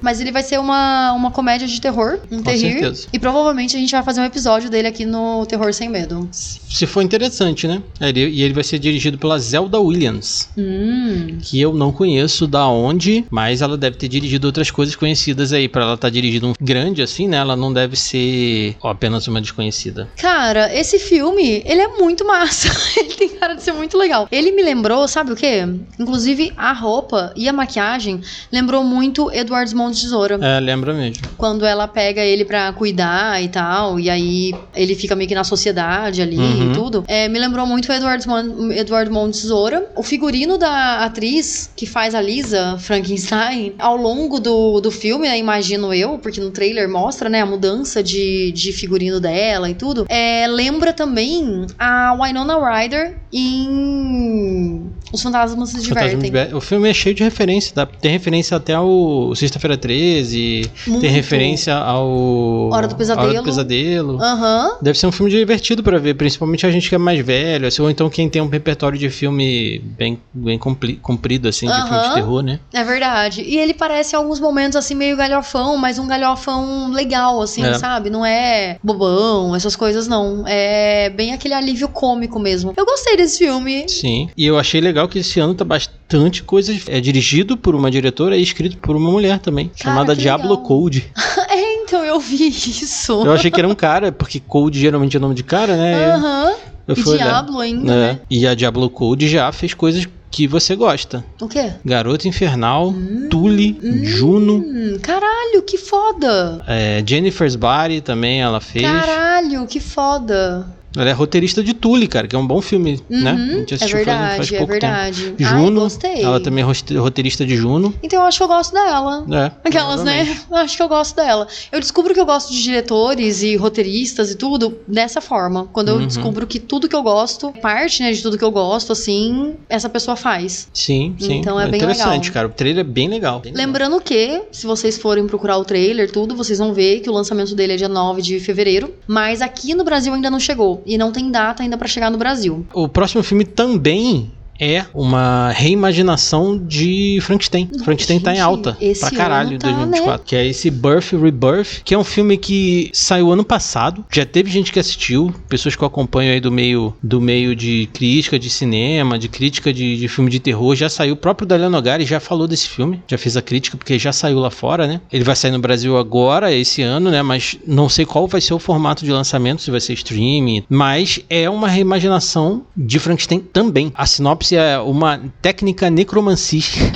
Mas 0.01 0.21
ele 0.21 0.31
vai 0.31 0.45
ser 0.45 0.61
uma, 0.61 1.13
uma 1.13 1.31
comédia 1.33 1.67
de 1.67 1.81
terror, 1.81 2.21
um 2.31 2.41
terrir. 2.41 2.73
certeza. 2.75 3.09
E 3.13 3.19
provavelmente 3.19 3.77
a 3.77 3.81
gente 3.81 3.91
vai 3.91 4.03
fazer 4.03 4.21
um 4.21 4.25
episódio 4.25 4.71
dele 4.71 4.87
aqui 4.87 5.05
no 5.05 5.45
Terror 5.47 5.75
Sem 5.75 5.89
Medo. 5.89 6.29
Se 6.31 6.87
for 6.87 7.03
interessante, 7.03 7.67
né? 7.67 7.83
Ele- 8.01 8.29
e 8.29 8.43
ele 8.43 8.55
vai 8.55 8.63
ser 8.63 8.79
dirigido 8.79 9.19
pela 9.19 9.37
Zelda 9.41 9.81
Williams. 9.89 10.49
Hum. 10.57 11.39
Que 11.41 11.61
eu 11.61 11.73
não 11.73 11.91
conheço 11.93 12.47
da 12.47 12.67
onde, 12.69 13.25
mas 13.31 13.63
ela 13.63 13.77
deve 13.77 13.97
ter 13.97 14.09
dirigido 14.09 14.47
outras 14.47 14.71
coisas 14.71 14.95
conhecidas 14.95 15.53
aí. 15.53 15.69
Pra 15.69 15.83
ela 15.83 15.95
estar 15.95 16.11
dirigindo 16.11 16.49
um 16.49 16.53
grande 16.61 17.03
assim, 17.03 17.27
né? 17.29 17.37
Ela 17.39 17.57
não 17.57 17.73
deve 17.73 17.97
ser 17.97 18.77
ó, 18.83 18.91
apenas 18.91 19.27
uma 19.29 19.41
desconhecida. 19.41 20.09
Cara, 20.17 20.75
esse 20.75 20.99
filme, 20.99 21.63
ele 21.65 21.81
é 21.81 21.89
muito 21.89 22.27
massa. 22.27 22.69
ele 22.99 23.15
tem 23.15 23.29
cara 23.31 23.55
de 23.55 23.63
ser 23.63 23.73
muito 23.73 23.97
legal. 23.97 24.29
Ele 24.31 24.53
me 24.53 24.63
lembrou, 24.63 25.07
sabe 25.09 25.33
o 25.33 25.37
quê? 25.37 25.67
Inclusive, 25.99 26.53
a 26.57 26.73
roupa 26.73 27.33
e 27.37 27.49
a 27.49 27.53
maquiagem 27.53 28.21
lembrou 28.53 28.83
muito 28.85 29.31
Edward 29.33 29.75
Mão 29.75 29.91
de 29.91 30.01
Tesoura. 30.01 30.39
É, 30.41 30.61
lembra 30.61 30.93
mesmo. 30.95 31.23
Quando 31.37 31.65
ela 31.65 31.87
pega 31.89 32.23
ele 32.23 32.45
pra 32.45 32.73
cuidar 32.73 33.43
e 33.43 33.49
tal, 33.49 33.99
e 33.99 34.09
aí 34.11 34.55
ele 34.75 34.95
fica 34.95 35.15
meio 35.17 35.29
que 35.29 35.35
na 35.35 35.45
sociedade 35.45 36.23
ali 36.23 36.39
Uhum. 36.39 36.71
e 36.71 36.75
tudo. 36.75 37.05
É, 37.09 37.29
me 37.29 37.39
lembrou 37.39 37.67
muito 37.67 37.91
Edward, 37.93 38.27
Mon 38.27 38.71
Edward 38.73 39.11
Mão 39.11 39.31
de 39.31 39.41
Tesoura. 39.41 39.78
O 39.95 40.03
figurino 40.03 40.59
da 40.59 41.05
atriz 41.05 41.71
que 41.77 41.87
faz 41.87 42.15
a 42.15 42.21
Lisa 42.21 42.79
Frankenstein, 42.79 43.75
ao 43.79 43.97
longo 43.97 44.39
do, 44.41 44.81
do 44.81 44.91
filme, 44.91 45.29
né, 45.29 45.39
imagino 45.39 45.93
eu, 45.93 46.19
porque 46.19 46.41
no 46.41 46.51
trailer 46.51 46.89
mostra, 46.89 47.29
né, 47.29 47.43
a 47.43 47.47
mudança 47.47 48.03
de, 48.03 48.53
de 48.53 48.73
figurino 48.73 49.21
dela 49.21 49.69
e 49.71 49.75
tudo, 49.75 50.07
é, 50.09 50.47
lembra 50.47 50.93
também 50.93 51.67
a 51.79 52.17
Winona 52.21 52.59
Ryder 52.59 53.17
em 53.33 54.91
Os 55.13 55.23
Fantasmas 55.23 55.71
se 55.71 55.81
Divertem. 55.81 56.55
O 56.55 56.61
filme 56.61 56.89
é 56.89 56.95
cheio 56.95 57.15
de 57.15 57.23
referência. 57.23 57.73
tá? 57.75 57.87
Tem 57.87 58.11
referência 58.11 58.57
até 58.57 58.75
ao 58.75 59.35
Sexta-feira 59.35 59.77
13. 59.77 60.71
Muito. 60.87 61.01
Tem 61.01 61.11
referência 61.11 61.75
ao. 61.75 62.71
Hora 62.71 62.87
do 62.89 62.95
Pesadelo. 62.97 63.29
Hora 63.29 63.39
do 63.39 63.45
Pesadelo. 63.45 64.23
Aham. 64.23 64.77
Deve 64.83 64.99
ser 64.99 65.07
um 65.07 65.13
filme 65.13 65.31
divertido 65.31 65.83
pra 65.83 65.99
ver, 65.99 66.15
principalmente 66.15 66.67
a 66.67 66.71
gente 66.71 66.89
que 66.89 66.95
é 66.95 66.99
mais 66.99 67.25
velho, 67.25 67.67
assim, 67.67 67.83
ou 67.83 67.91
então 67.91 68.09
quem 68.11 68.29
tem 68.29 68.43
um 68.43 68.49
repertório 68.49 68.99
de 68.99 69.09
filme 69.11 69.79
bem, 69.97 70.19
bem 70.35 70.59
comprido, 70.59 71.49
assim, 71.49 71.67
de 71.67 71.73
filme 71.89 72.09
de 72.09 72.15
terror, 72.15 72.43
né? 72.43 72.61
É 72.73 72.85
verdade. 72.85 73.43
E 73.43 73.57
ele 73.59 73.75
parece 73.75 74.15
em 74.15 74.19
alguns 74.19 74.41
momentos 74.41 74.77
assim 74.77 74.95
meio 74.95 75.17
galhofão, 75.17 75.77
mas 75.77 75.99
um 75.99 76.07
galhofão 76.07 76.91
legal, 76.91 77.41
assim, 77.41 77.65
É. 77.65 77.75
sabe? 77.75 78.11
Não 78.11 78.25
é 78.25 78.79
bobão, 78.83 79.55
essas 79.55 79.77
coisas 79.77 80.09
não. 80.09 80.45
É 80.47 81.11
bem 81.11 81.33
aquele 81.33 81.55
alívio 81.55 81.89
cômico 81.89 82.39
mesmo. 82.39 82.73
Eu 82.77 82.85
gostei 82.85 83.17
desse 83.17 83.39
filme. 83.39 83.89
Sim. 83.89 84.29
E 84.37 84.45
eu 84.47 84.59
achei 84.59 84.81
legal 84.81 84.98
que 85.07 85.19
esse 85.19 85.39
ano 85.39 85.55
tá 85.55 85.65
bastante 85.65 86.43
coisa. 86.43 86.75
É 86.89 86.99
dirigido 87.01 87.57
por 87.57 87.75
uma 87.75 87.91
diretora 87.91 88.37
e 88.37 88.43
escrito 88.43 88.79
por 88.79 88.97
uma 88.97 89.11
mulher 89.11 89.39
também, 89.39 89.69
Cara, 89.69 89.79
chamada 89.95 90.17
Diablo 90.17 90.49
legal. 90.51 90.65
Code. 90.65 91.13
é, 91.51 91.75
então 91.85 92.03
eu 92.05 92.19
vi 92.19 92.49
isso. 92.49 93.13
Eu 93.25 93.33
achei 93.33 93.51
que 93.51 93.61
era 93.61 93.69
um 93.69 93.75
cara, 93.75 94.11
porque 94.11 94.41
Code 94.41 94.81
geralmente 94.81 95.17
é 95.17 95.21
nome 95.21 95.35
de 95.35 95.43
cara, 95.45 95.77
né? 95.77 96.13
Aham. 96.13 96.55
Eu 96.89 96.97
E 96.97 97.03
olhar. 97.09 97.27
Diablo 97.29 97.61
ainda, 97.61 97.93
É. 97.93 97.97
né? 98.15 98.21
E 98.31 98.47
a 98.47 98.55
Diablo 98.55 98.89
Code 98.89 99.29
já 99.29 99.53
fez 99.53 99.75
coisas 99.75 100.09
que 100.31 100.47
você 100.47 100.75
gosta. 100.77 101.25
O 101.41 101.47
quê? 101.49 101.73
Garota 101.85 102.27
Infernal, 102.29 102.95
Tully, 103.31 103.79
Juno, 104.05 104.57
Hum, 104.59 104.99
caralho, 105.03 105.63
que 105.67 105.77
foda. 105.79 106.63
é, 106.67 107.03
Jennifer's 107.07 107.57
Body 107.57 108.01
também 108.01 108.41
ela 108.41 108.61
fez. 108.61 108.85
Caralho, 108.85 109.67
que 109.67 109.81
foda. 109.81 110.67
Ela 111.01 111.11
é 111.11 111.13
roteirista 111.13 111.63
de 111.63 111.75
Tully, 111.75 112.07
cara, 112.09 112.27
que 112.27 112.35
é 112.35 112.39
um 112.39 112.47
bom 112.47 112.61
filme, 112.61 113.01
né? 113.09 113.31
A 113.31 113.35
Uhum, 113.35 113.59
gente 113.61 113.73
é 113.73 113.77
assistiu 113.77 114.05
faz- 114.05 114.07
faz 114.07 114.49
verdade, 114.51 114.55
é 114.55 114.59
pouco 114.59 114.73
verdade. 114.73 115.23
tempo. 115.25 115.37
Ai, 115.43 115.47
Juno, 115.61 115.81
gostei. 115.83 116.23
ela 116.23 116.41
também 116.41 116.65
é 116.65 116.99
roteirista 116.99 117.45
de 117.47 117.57
Juno. 117.57 117.95
Então 118.03 118.21
eu 118.21 118.27
acho 118.27 118.39
que 118.39 118.45
eu 118.45 118.49
gosto 118.49 118.73
dela. 118.73 119.25
É, 119.31 119.69
Aquelas, 119.69 120.05
né? 120.05 120.13
provavelmente. 120.25 120.47
Eu 120.51 120.57
acho 120.57 120.77
que 120.77 120.83
eu 120.83 120.89
gosto 120.89 121.17
dela. 121.17 121.47
Eu 121.73 121.81
descubro 121.81 122.13
que 122.15 122.21
eu 122.21 122.27
gosto 122.27 122.53
de 122.53 122.63
diretores 122.63 123.43
e 123.43 123.57
roteiristas 123.57 124.31
e 124.31 124.35
tudo 124.37 124.79
dessa 124.87 125.21
forma. 125.21 125.67
Quando 125.73 125.89
eu 125.89 125.97
Uhum. 125.97 126.07
descubro 126.07 126.47
que 126.47 126.59
tudo 126.59 126.89
que 126.89 126.97
eu 126.97 127.03
gosto, 127.03 127.53
parte, 127.63 128.03
né, 128.03 128.13
de 128.13 128.23
tudo 128.23 128.37
que 128.39 128.45
eu 128.45 128.51
gosto, 128.51 128.93
assim, 128.93 129.55
essa 129.69 129.89
pessoa 129.89 130.17
faz. 130.17 130.69
Sim, 130.73 131.15
sim. 131.19 131.35
Então 131.39 131.59
é 131.61 131.67
bem 131.69 131.79
interessante, 131.81 132.25
legal. 132.29 132.35
cara. 132.35 132.49
O 132.49 132.51
trailer 132.51 132.81
é 132.81 132.89
bem 132.89 133.09
legal. 133.09 133.41
bem 133.41 133.53
legal. 133.53 133.67
Lembrando 133.67 134.01
que, 134.01 134.43
se 134.53 134.67
vocês 134.67 134.99
forem 134.99 135.27
procurar 135.27 135.59
o 135.59 135.65
trailer, 135.65 136.11
tudo, 136.11 136.35
vocês 136.35 136.59
vão 136.59 136.73
ver 136.73 137.01
que 137.01 137.11
o 137.11 137.13
lançamento 137.13 137.55
dele 137.55 137.75
é 137.75 137.77
dia 137.77 137.89
9 137.89 138.23
de 138.23 138.41
fevereiro. 138.41 138.93
Mas 139.07 139.41
aqui 139.43 139.75
no 139.75 139.85
Brasil 139.85 140.13
ainda 140.13 140.31
não 140.31 140.41
chegou. 140.41 140.83
E 140.89 140.97
não 140.97 141.13
tem 141.13 141.31
data 141.31 141.63
ainda 141.63 141.77
pra 141.77 141.87
chegar 141.87 142.11
no 142.11 142.17
Brasil. 142.17 142.67
O 142.73 142.89
próximo 142.89 143.23
filme 143.23 143.45
também 143.45 144.33
é 144.59 144.85
uma 144.93 145.51
reimaginação 145.51 146.59
de 146.59 147.19
Frankenstein. 147.23 147.69
Frankenstein 147.85 148.21
tá 148.21 148.35
em 148.35 148.41
alta 148.41 148.77
esse 148.81 149.01
pra 149.01 149.11
caralho 149.11 149.59
tá, 149.59 149.69
2024. 149.69 150.27
Que 150.27 150.37
é 150.37 150.47
esse 150.47 150.71
Birth 150.71 151.13
Rebirth, 151.13 151.83
que 151.85 151.95
é 151.95 151.99
um 151.99 152.05
filme 152.05 152.37
que 152.37 152.91
saiu 152.93 153.31
ano 153.31 153.45
passado. 153.45 154.05
Já 154.11 154.27
teve 154.27 154.51
gente 154.51 154.73
que 154.73 154.79
assistiu, 154.79 155.35
pessoas 155.49 155.77
que 155.77 155.83
eu 155.83 155.87
acompanho 155.87 156.33
aí 156.33 156.41
do 156.41 156.51
meio 156.51 156.95
do 157.03 157.21
meio 157.21 157.55
de 157.55 157.89
crítica 157.93 158.39
de 158.39 158.51
cinema, 158.51 159.19
de 159.19 159.29
crítica 159.29 159.73
de, 159.73 159.97
de 159.97 160.09
filme 160.09 160.31
de 160.31 160.41
terror. 160.41 160.75
Já 160.75 160.89
saiu, 160.89 161.15
o 161.15 161.17
próprio 161.17 161.47
Dalian 161.47 161.71
Nogari 161.71 162.05
já 162.05 162.21
falou 162.21 162.47
desse 162.49 162.69
filme, 162.69 163.03
já 163.07 163.19
fez 163.19 163.37
a 163.37 163.43
crítica, 163.43 163.77
porque 163.77 163.99
já 163.99 164.13
saiu 164.13 164.39
lá 164.39 164.51
fora, 164.51 164.87
né? 164.87 165.01
Ele 165.13 165.25
vai 165.25 165.37
sair 165.37 165.51
no 165.51 165.59
Brasil 165.59 165.97
agora, 165.97 166.53
esse 166.53 166.83
ano, 166.83 167.11
né? 167.11 167.23
Mas 167.23 167.57
não 167.67 167.89
sei 167.89 168.05
qual 168.05 168.27
vai 168.27 168.41
ser 168.41 168.55
o 168.55 168.59
formato 168.59 169.05
de 169.05 169.13
lançamento, 169.13 169.63
se 169.63 169.71
vai 169.71 169.81
ser 169.81 169.93
streaming. 169.95 170.65
Mas 170.69 171.21
é 171.29 171.49
uma 171.49 171.69
reimaginação 171.69 172.63
de 172.77 172.99
Frankenstein 172.99 173.41
também. 173.41 173.93
A 173.95 174.07
sinopse 174.07 174.48
é 174.57 174.79
uma 174.79 175.21
técnica 175.41 175.91
necromancia. 175.91 176.93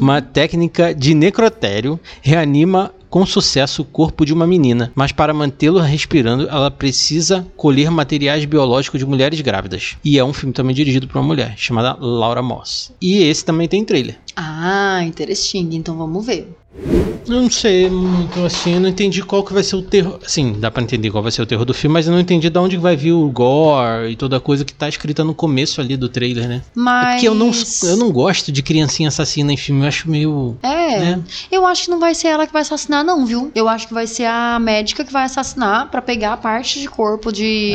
Uma 0.00 0.22
técnica 0.22 0.94
de 0.94 1.14
necrotério 1.14 1.98
reanima 2.22 2.92
com 3.08 3.24
sucesso 3.24 3.82
o 3.82 3.84
corpo 3.84 4.24
de 4.26 4.32
uma 4.32 4.46
menina, 4.46 4.92
mas 4.94 5.12
para 5.12 5.32
mantê-lo 5.32 5.78
respirando, 5.80 6.48
ela 6.48 6.70
precisa 6.70 7.46
colher 7.56 7.90
materiais 7.90 8.44
biológicos 8.44 9.00
de 9.00 9.06
mulheres 9.06 9.40
grávidas. 9.40 9.96
E 10.04 10.18
é 10.18 10.24
um 10.24 10.32
filme 10.32 10.52
também 10.52 10.74
dirigido 10.74 11.08
por 11.08 11.18
uma 11.18 11.26
mulher, 11.26 11.54
chamada 11.56 11.96
Laura 11.98 12.42
Moss. 12.42 12.92
E 13.00 13.22
esse 13.22 13.44
também 13.44 13.68
tem 13.68 13.84
trailer. 13.84 14.18
Ah, 14.36 15.02
interessante. 15.02 15.76
Então 15.76 15.96
vamos 15.96 16.26
ver. 16.26 16.54
Eu 17.28 17.42
não 17.42 17.50
sei 17.50 17.90
muito 17.90 18.38
assim, 18.44 18.74
eu 18.74 18.80
não 18.80 18.88
entendi 18.88 19.20
qual 19.20 19.42
que 19.42 19.52
vai 19.52 19.62
ser 19.62 19.74
o 19.74 19.82
terror. 19.82 20.18
Assim, 20.24 20.52
dá 20.60 20.70
pra 20.70 20.82
entender 20.82 21.10
qual 21.10 21.22
vai 21.22 21.32
ser 21.32 21.42
o 21.42 21.46
terror 21.46 21.64
do 21.64 21.74
filme, 21.74 21.94
mas 21.94 22.06
eu 22.06 22.12
não 22.12 22.20
entendi 22.20 22.48
de 22.48 22.58
onde 22.58 22.76
vai 22.76 22.96
vir 22.96 23.12
o 23.12 23.28
gore 23.28 24.12
e 24.12 24.16
toda 24.16 24.36
a 24.36 24.40
coisa 24.40 24.64
que 24.64 24.72
tá 24.72 24.88
escrita 24.88 25.24
no 25.24 25.34
começo 25.34 25.80
ali 25.80 25.96
do 25.96 26.08
trailer, 26.08 26.48
né? 26.48 26.62
Mas. 26.74 27.06
É 27.06 27.10
porque 27.12 27.28
eu 27.28 27.34
não, 27.34 27.50
eu 27.82 27.96
não 27.96 28.12
gosto 28.12 28.52
de 28.52 28.62
criancinha 28.62 29.08
assassina 29.08 29.52
em 29.52 29.56
filme, 29.56 29.82
eu 29.82 29.88
acho 29.88 30.08
meio. 30.08 30.56
É, 30.62 30.75
né? 30.88 31.22
eu 31.50 31.66
acho 31.66 31.84
que 31.84 31.90
não 31.90 31.98
vai 32.00 32.14
ser 32.14 32.28
ela 32.28 32.46
que 32.46 32.52
vai 32.52 32.62
assassinar, 32.62 33.04
não, 33.04 33.24
viu? 33.26 33.50
Eu 33.54 33.68
acho 33.68 33.88
que 33.88 33.94
vai 33.94 34.06
ser 34.06 34.24
a 34.24 34.58
médica 34.58 35.04
que 35.04 35.12
vai 35.12 35.24
assassinar 35.24 35.90
pra 35.90 36.00
pegar 36.02 36.34
a 36.34 36.36
parte 36.36 36.80
de 36.80 36.88
corpo 36.88 37.32
de. 37.32 37.72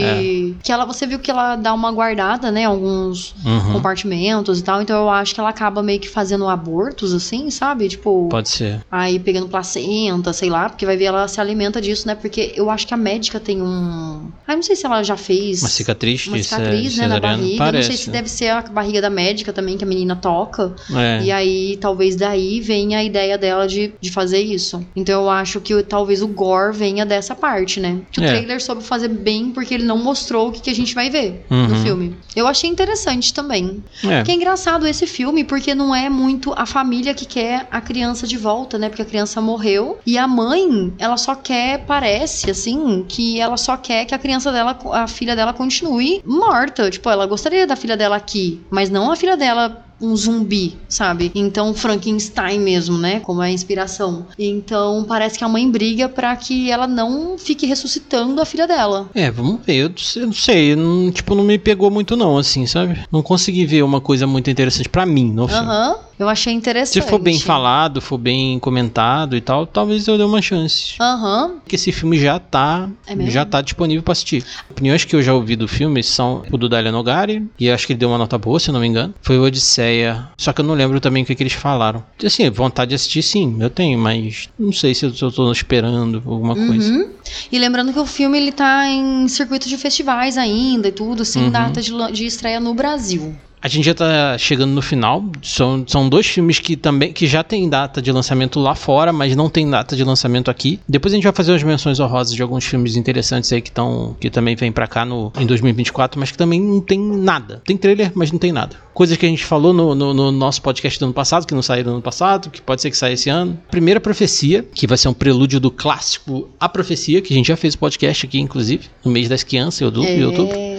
É. 0.58 0.64
Que 0.64 0.72
ela, 0.72 0.86
você 0.86 1.06
viu 1.06 1.20
que 1.20 1.30
ela 1.32 1.56
dá 1.56 1.74
uma 1.74 1.92
guardada, 1.92 2.52
né? 2.52 2.66
Alguns 2.66 3.34
Uhum, 3.46 3.74
compartimentos 3.74 4.60
e 4.60 4.64
tal. 4.64 4.82
Então 4.82 5.02
eu 5.02 5.10
acho 5.10 5.34
que 5.34 5.40
ela 5.40 5.50
acaba 5.50 5.82
meio 5.84 6.00
que 6.00 6.10
fazendo 6.10 6.48
abortos, 6.48 7.14
assim, 7.14 7.50
sabe? 7.50 7.88
Tipo. 7.90 8.28
pode 8.30 8.50
ser. 8.50 8.82
Aí 8.92 9.20
pegando 9.20 9.48
placenta, 9.48 10.34
sei 10.34 10.50
lá, 10.50 10.70
porque 10.70 10.86
vai 10.86 10.98
ver 10.98 11.06
ela 11.06 11.28
se 11.28 11.40
alimenta 11.40 11.82
disso, 11.82 12.08
né? 12.08 12.16
Porque 12.16 12.54
eu 12.56 12.70
acho 12.70 12.88
que 12.88 12.94
a 12.94 12.98
médica 12.98 13.40
tem 13.40 13.62
um. 13.62 14.30
Ah, 14.48 14.56
não 14.56 14.64
sei 14.64 14.76
se 14.76 14.86
ela 14.86 15.04
já 15.04 15.18
fez. 15.18 15.62
Uma 15.62 15.70
cicatriz, 15.70 16.28
uma 16.28 16.38
de 16.38 16.44
cicatriz, 16.44 16.98
né, 16.98 17.08
na 17.08 17.20
barriga. 17.20 17.58
Parece. 17.58 17.90
Não 17.90 17.96
sei 17.96 18.06
se 18.06 18.10
deve 18.10 18.30
ser 18.30 18.50
a 18.50 18.62
barriga 18.62 19.02
da 19.02 19.10
médica 19.10 19.52
também, 19.54 19.78
que 19.78 19.84
a 19.84 19.88
menina 19.88 20.16
toca. 20.16 20.74
É. 20.94 21.24
E 21.24 21.32
aí, 21.32 21.78
talvez 21.80 22.16
daí 22.16 22.60
venha 22.62 23.01
a 23.02 23.04
ideia 23.04 23.38
dela 23.38 23.68
de, 23.68 23.94
de 24.00 24.12
fazer 24.12 24.40
isso. 24.40 24.86
Então 24.96 25.22
eu 25.24 25.30
acho 25.30 25.60
que 25.60 25.82
talvez 25.84 26.22
o 26.22 26.28
gore 26.28 26.76
venha 26.76 27.06
dessa 27.06 27.36
parte, 27.36 27.80
né? 27.80 28.00
Que 28.12 28.20
o 28.20 28.24
É. 28.24 28.28
trailer 28.28 28.62
soube 28.62 28.84
fazer 28.84 29.08
bem 29.10 29.52
porque 29.52 29.74
ele 29.74 29.84
não 29.84 29.98
mostrou 29.98 30.50
o 30.50 30.52
que, 30.52 30.62
que 30.62 30.70
a 30.70 30.76
gente 30.76 30.94
vai 30.96 31.10
ver 31.10 31.46
no 31.50 31.58
Uhum. 31.76 31.84
filme. 31.84 32.16
Eu 32.36 32.48
achei 32.48 32.70
interessante 32.70 33.34
também. 33.34 33.84
É. 34.04 34.24
Que 34.24 34.32
é 34.32 34.36
engraçado 34.36 34.88
esse 34.88 35.06
filme, 35.08 35.44
porque 35.44 35.74
não 35.76 35.94
é 35.94 36.10
muito 36.10 36.54
a 36.56 36.66
família 36.66 37.14
que 37.14 37.26
quer 37.26 37.68
a 37.72 37.82
criança 37.82 38.26
de 38.28 38.38
volta, 38.38 38.78
né? 38.78 38.88
Porque 38.90 39.02
a 39.02 39.06
criança 39.06 39.42
morreu 39.42 40.00
e 40.06 40.18
a 40.18 40.28
mãe, 40.28 40.94
ela 41.00 41.18
só 41.18 41.36
quer, 41.36 41.86
parece 41.86 42.50
assim, 42.52 43.06
que 43.08 43.40
ela 43.40 43.58
só 43.58 43.76
quer 43.78 44.06
que 44.06 44.16
a 44.16 44.20
criança 44.20 44.52
dela, 44.52 44.78
a 44.94 45.08
filha 45.08 45.36
dela 45.36 45.54
continue 45.54 46.22
morta. 46.26 46.90
Tipo, 46.90 47.10
ela 47.10 47.26
gostaria 47.26 47.66
da 47.68 47.76
filha 47.76 47.98
dela 47.98 48.16
aqui, 48.16 48.62
mas 48.70 48.90
não 48.90 49.12
a 49.12 49.16
filha 49.16 49.36
dela 49.36 49.86
um 50.02 50.16
zumbi, 50.16 50.78
sabe? 50.90 51.32
Então 51.36 51.74
Frankenstein 51.74 52.60
mesmo, 52.60 52.98
né? 52.98 53.20
Como 53.20 53.42
é 53.42 53.48
a 53.48 53.52
inspiração. 53.52 54.26
Então 54.38 55.06
parece 55.08 55.38
que 55.38 55.44
a 55.44 55.50
mãe 55.50 55.70
briga 55.70 56.10
pra 56.10 56.36
que 56.36 56.72
ela 56.72 56.88
não 56.88 57.38
fique 57.38 57.66
ressuscitando 57.66 58.42
a 58.42 58.46
filha 58.46 58.68
dela. 58.68 59.10
É, 59.14 59.30
vamos 59.30 59.66
ver. 59.66 59.76
Eu, 59.76 59.92
eu 60.16 60.26
não 60.28 60.34
sei, 60.34 60.76
não, 60.76 61.12
tipo, 61.12 61.36
não 61.36 61.44
me 61.44 61.58
pegou 61.58 61.92
muito 61.92 62.16
não, 62.16 62.38
assim, 62.38 62.66
sabe? 62.66 63.00
Não 63.12 63.22
consegui 63.22 63.66
ver 63.66 63.84
uma 63.84 64.02
coisa 64.02 64.26
muito 64.26 64.50
interessante 64.50 64.90
pra 64.90 65.06
mim 65.06 65.32
filme. 65.52 65.68
Aham. 65.68 65.96
Eu 66.22 66.30
achei 66.30 66.54
interessante. 66.54 67.04
Se 67.04 67.10
for 67.10 67.18
bem 67.20 67.40
falado, 67.40 68.00
for 68.00 68.18
bem 68.18 68.60
comentado 68.60 69.36
e 69.36 69.42
tal, 69.42 69.66
talvez 69.66 70.08
eu 70.08 70.18
dê 70.18 70.24
uma 70.24 70.42
chance. 70.42 70.94
Aham. 71.02 71.56
Porque 71.64 71.76
esse 71.76 71.92
filme 71.92 72.20
já 72.20 72.38
tá, 72.38 72.88
É 73.08 73.16
já 73.32 73.44
tá 73.44 73.60
disponível 73.62 74.04
pra 74.04 74.12
assistir. 74.12 74.46
Opiniões 74.70 75.04
que 75.04 75.16
eu 75.16 75.22
já 75.24 75.34
ouvi 75.34 75.56
do 75.56 75.68
filme 75.68 76.04
são 76.04 76.44
o 76.52 76.58
do 76.58 76.70
Dalia 76.70 76.92
Nogari, 76.92 77.50
e 77.60 77.72
acho 77.72 77.88
que 77.88 77.94
ele 77.94 78.00
deu 78.00 78.10
uma 78.10 78.20
nota 78.20 78.38
boa, 78.38 78.60
se 78.60 78.72
não 78.72 78.80
me 78.80 78.86
engano. 78.88 79.14
Foi 79.22 79.40
o 79.40 79.44
Odisseia, 79.44 80.28
só 80.38 80.54
que 80.54 80.62
eu 80.62 80.66
não 80.66 80.76
lembro 80.76 81.00
também 81.00 81.24
o 81.24 81.26
que, 81.26 81.34
que 81.34 81.42
eles 81.42 81.54
falaram. 81.54 82.04
Assim, 82.24 82.48
vontade 82.52 82.90
de 82.90 82.96
assistir 82.96 83.24
sim, 83.24 83.58
eu 83.60 83.70
tenho, 83.72 83.98
mas 83.98 84.48
não 84.60 84.72
sei 84.72 84.94
se 84.94 85.06
eu, 85.08 85.14
se 85.14 85.24
eu 85.24 85.32
tô 85.32 85.52
esperando 85.52 86.22
alguma 86.26 86.56
coisa. 86.56 86.94
Uhum. 86.94 87.10
E 87.52 87.58
lembrando 87.58 87.92
que 87.94 88.00
o 88.00 88.06
filme 88.06 88.38
ele 88.38 88.52
tá 88.52 88.88
em 88.88 89.28
circuito 89.28 89.68
de 89.68 89.78
festivais 89.78 90.38
ainda 90.38 90.88
e 90.90 90.92
tudo, 90.92 91.26
sem 91.26 91.46
Uhum. 91.46 91.50
data 91.52 91.82
de, 91.82 91.92
de 92.12 92.26
estreia 92.26 92.60
no 92.60 92.74
Brasil. 92.76 93.36
A 93.62 93.68
gente 93.68 93.86
já 93.86 93.94
tá 93.94 94.38
chegando 94.38 94.72
no 94.72 94.82
final. 94.82 95.24
São, 95.44 95.84
são 95.88 96.10
dois 96.10 96.26
filmes 96.26 96.60
que 96.60 96.76
também 96.76 97.14
que 97.14 97.28
já 97.28 97.44
tem 97.44 97.70
data 97.70 98.02
de 98.02 98.12
lançamento 98.12 98.60
lá 98.60 98.74
fora, 98.74 99.14
mas 99.14 99.36
não 99.36 99.50
tem 99.50 99.70
data 99.70 99.96
de 99.96 100.04
lançamento 100.04 100.50
aqui. 100.50 100.80
Depois 100.90 101.14
a 101.14 101.16
gente 101.16 101.24
vai 101.26 101.34
fazer 101.34 101.52
umas 101.52 101.62
menções 101.64 102.00
honrosas 102.00 102.34
de 102.34 102.42
alguns 102.42 102.66
filmes 102.66 102.96
interessantes 102.96 103.52
aí 103.54 103.62
que 103.62 103.70
estão 103.70 104.16
que 104.20 104.30
também 104.30 104.56
vêm 104.56 104.72
pra 104.72 104.88
cá 104.88 105.06
no 105.06 105.32
em 105.40 105.46
2024, 105.46 106.20
mas 106.20 106.32
que 106.32 106.38
também 106.38 106.60
não 106.60 106.82
tem 106.82 107.00
nada. 107.00 107.62
Tem 107.66 107.78
trailer, 107.78 108.12
mas 108.16 108.32
não 108.32 108.40
tem 108.40 108.52
nada. 108.52 108.76
Coisas 108.94 109.16
que 109.16 109.26
a 109.26 109.30
gente 109.30 109.46
falou 109.46 109.72
no, 109.74 109.94
no- 109.96 110.14
no 110.14 110.32
nosso 110.32 110.62
podcast 110.62 111.00
do 111.00 111.06
ano 111.06 111.14
passado, 111.14 111.46
que 111.46 111.54
não 111.54 111.62
saíram 111.62 111.90
no 111.92 111.96
ano 111.98 112.04
passado, 112.04 112.50
que 112.50 112.62
pode 112.62 112.82
ser 112.82 112.90
que 112.90 112.98
saia 112.98 113.14
esse 113.14 113.30
ano. 113.30 113.58
Primeira 113.70 114.00
Profecia, 114.02 114.66
que 114.74 114.86
vai 114.88 114.98
ser 114.98 115.08
um 115.08 115.14
prelúdio 115.14 115.60
do 115.60 115.70
clássico 115.72 116.50
A 116.60 116.68
Profecia, 116.68 117.22
que 117.22 117.34
a 117.34 117.38
gente 117.38 117.48
já 117.48 117.56
fez 117.56 117.76
o 117.76 117.78
podcast 117.78 118.26
aqui, 118.26 118.40
inclusive, 118.40 118.88
no 119.06 119.12
mês 119.12 119.30
das 119.30 119.44
crianças, 119.44 119.82
em 119.82 119.86
outubro. 119.86 120.10
em 120.10 120.24
outubro 120.26 120.56
É... 120.58 120.72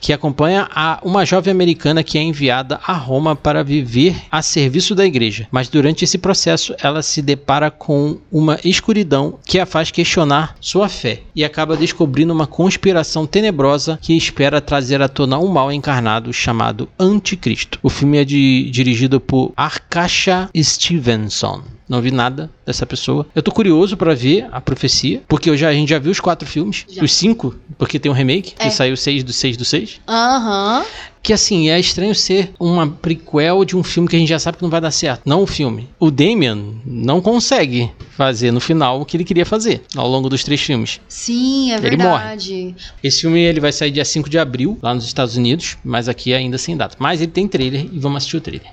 que 0.00 0.12
acompanha 0.12 0.68
a, 0.74 1.00
uma 1.02 1.24
jovem 1.24 1.50
americana 1.52 2.02
que 2.02 2.18
é 2.18 2.22
enviada 2.22 2.80
a 2.86 2.92
Roma 2.92 3.34
para 3.34 3.62
viver 3.64 4.16
a 4.30 4.42
serviço 4.42 4.94
da 4.94 5.04
igreja. 5.04 5.46
Mas 5.50 5.68
durante 5.68 6.04
esse 6.04 6.18
processo, 6.18 6.74
ela 6.82 7.02
se 7.02 7.20
depara 7.22 7.70
com 7.70 8.18
uma 8.30 8.58
escuridão 8.64 9.38
que 9.46 9.58
a 9.58 9.66
faz 9.66 9.90
questionar 9.90 10.54
sua 10.60 10.88
fé 10.88 11.22
e 11.34 11.44
acaba 11.44 11.76
descobrindo 11.76 12.32
uma 12.32 12.46
conspiração 12.46 13.26
tenebrosa 13.26 13.98
que 14.00 14.16
espera 14.16 14.60
trazer 14.60 15.00
à 15.02 15.08
tona 15.08 15.38
um 15.38 15.48
mal 15.48 15.72
encarnado 15.72 16.32
chamado 16.32 16.88
Anticristo. 16.98 17.78
O 17.82 17.88
filme 17.88 18.18
é 18.18 18.24
de- 18.24 18.68
dirigido 18.70 19.20
por 19.20 19.52
Arkasha 19.56 20.48
Stevenson. 20.56 21.62
Não 21.88 22.02
vi 22.02 22.10
nada 22.10 22.50
dessa 22.66 22.84
pessoa. 22.84 23.26
Eu 23.34 23.42
tô 23.42 23.50
curioso 23.50 23.96
pra 23.96 24.14
ver 24.14 24.46
a 24.52 24.60
profecia, 24.60 25.22
porque 25.26 25.48
eu 25.48 25.56
já, 25.56 25.68
a 25.68 25.72
gente 25.72 25.88
já 25.88 25.98
viu 25.98 26.12
os 26.12 26.20
quatro 26.20 26.46
filmes, 26.46 26.84
Já. 26.88 27.02
os 27.02 27.12
cinco, 27.12 27.54
porque 27.78 27.98
tem 27.98 28.10
um 28.10 28.14
remake, 28.14 28.54
É. 28.58 28.64
que 28.64 28.70
saiu 28.70 28.96
6 28.96 29.24
do 29.24 29.32
6 29.32 29.56
do 29.56 29.64
6. 29.64 30.00
Aham. 30.06 30.84
Que 31.22 31.32
assim, 31.32 31.68
é 31.68 31.78
estranho 31.80 32.14
ser 32.14 32.52
uma 32.60 32.86
prequel 32.86 33.64
de 33.64 33.76
um 33.76 33.82
filme 33.82 34.08
que 34.08 34.14
a 34.16 34.18
gente 34.18 34.28
já 34.28 34.38
sabe 34.38 34.56
que 34.58 34.62
não 34.62 34.70
vai 34.70 34.80
dar 34.80 34.90
certo. 34.90 35.22
Não 35.26 35.42
o 35.42 35.46
filme. 35.46 35.88
O 35.98 36.10
Damian 36.10 36.58
não 36.86 37.20
consegue 37.20 37.90
fazer 38.16 38.50
no 38.52 38.60
final 38.60 39.00
o 39.00 39.04
que 39.04 39.16
ele 39.16 39.24
queria 39.24 39.44
fazer 39.44 39.82
ao 39.96 40.08
longo 40.08 40.28
dos 40.28 40.44
três 40.44 40.60
filmes. 40.60 41.00
Sim, 41.08 41.72
é 41.72 41.76
Ele 41.78 41.96
morre. 41.96 42.18
verdade. 42.18 42.74
Esse 43.02 43.22
filme 43.22 43.40
ele 43.40 43.60
vai 43.60 43.72
sair 43.72 43.90
dia 43.90 44.04
5 44.04 44.28
de 44.30 44.38
abril, 44.38 44.78
lá 44.80 44.94
nos 44.94 45.04
Estados 45.04 45.36
Unidos, 45.36 45.76
mas 45.84 46.08
aqui 46.08 46.32
ainda 46.32 46.56
sem 46.56 46.76
data. 46.76 46.96
Mas 46.98 47.20
ele 47.20 47.32
tem 47.32 47.48
trailer 47.48 47.86
e 47.92 47.98
vamos 47.98 48.18
assistir 48.18 48.36
o 48.36 48.40
trailer. 48.40 48.68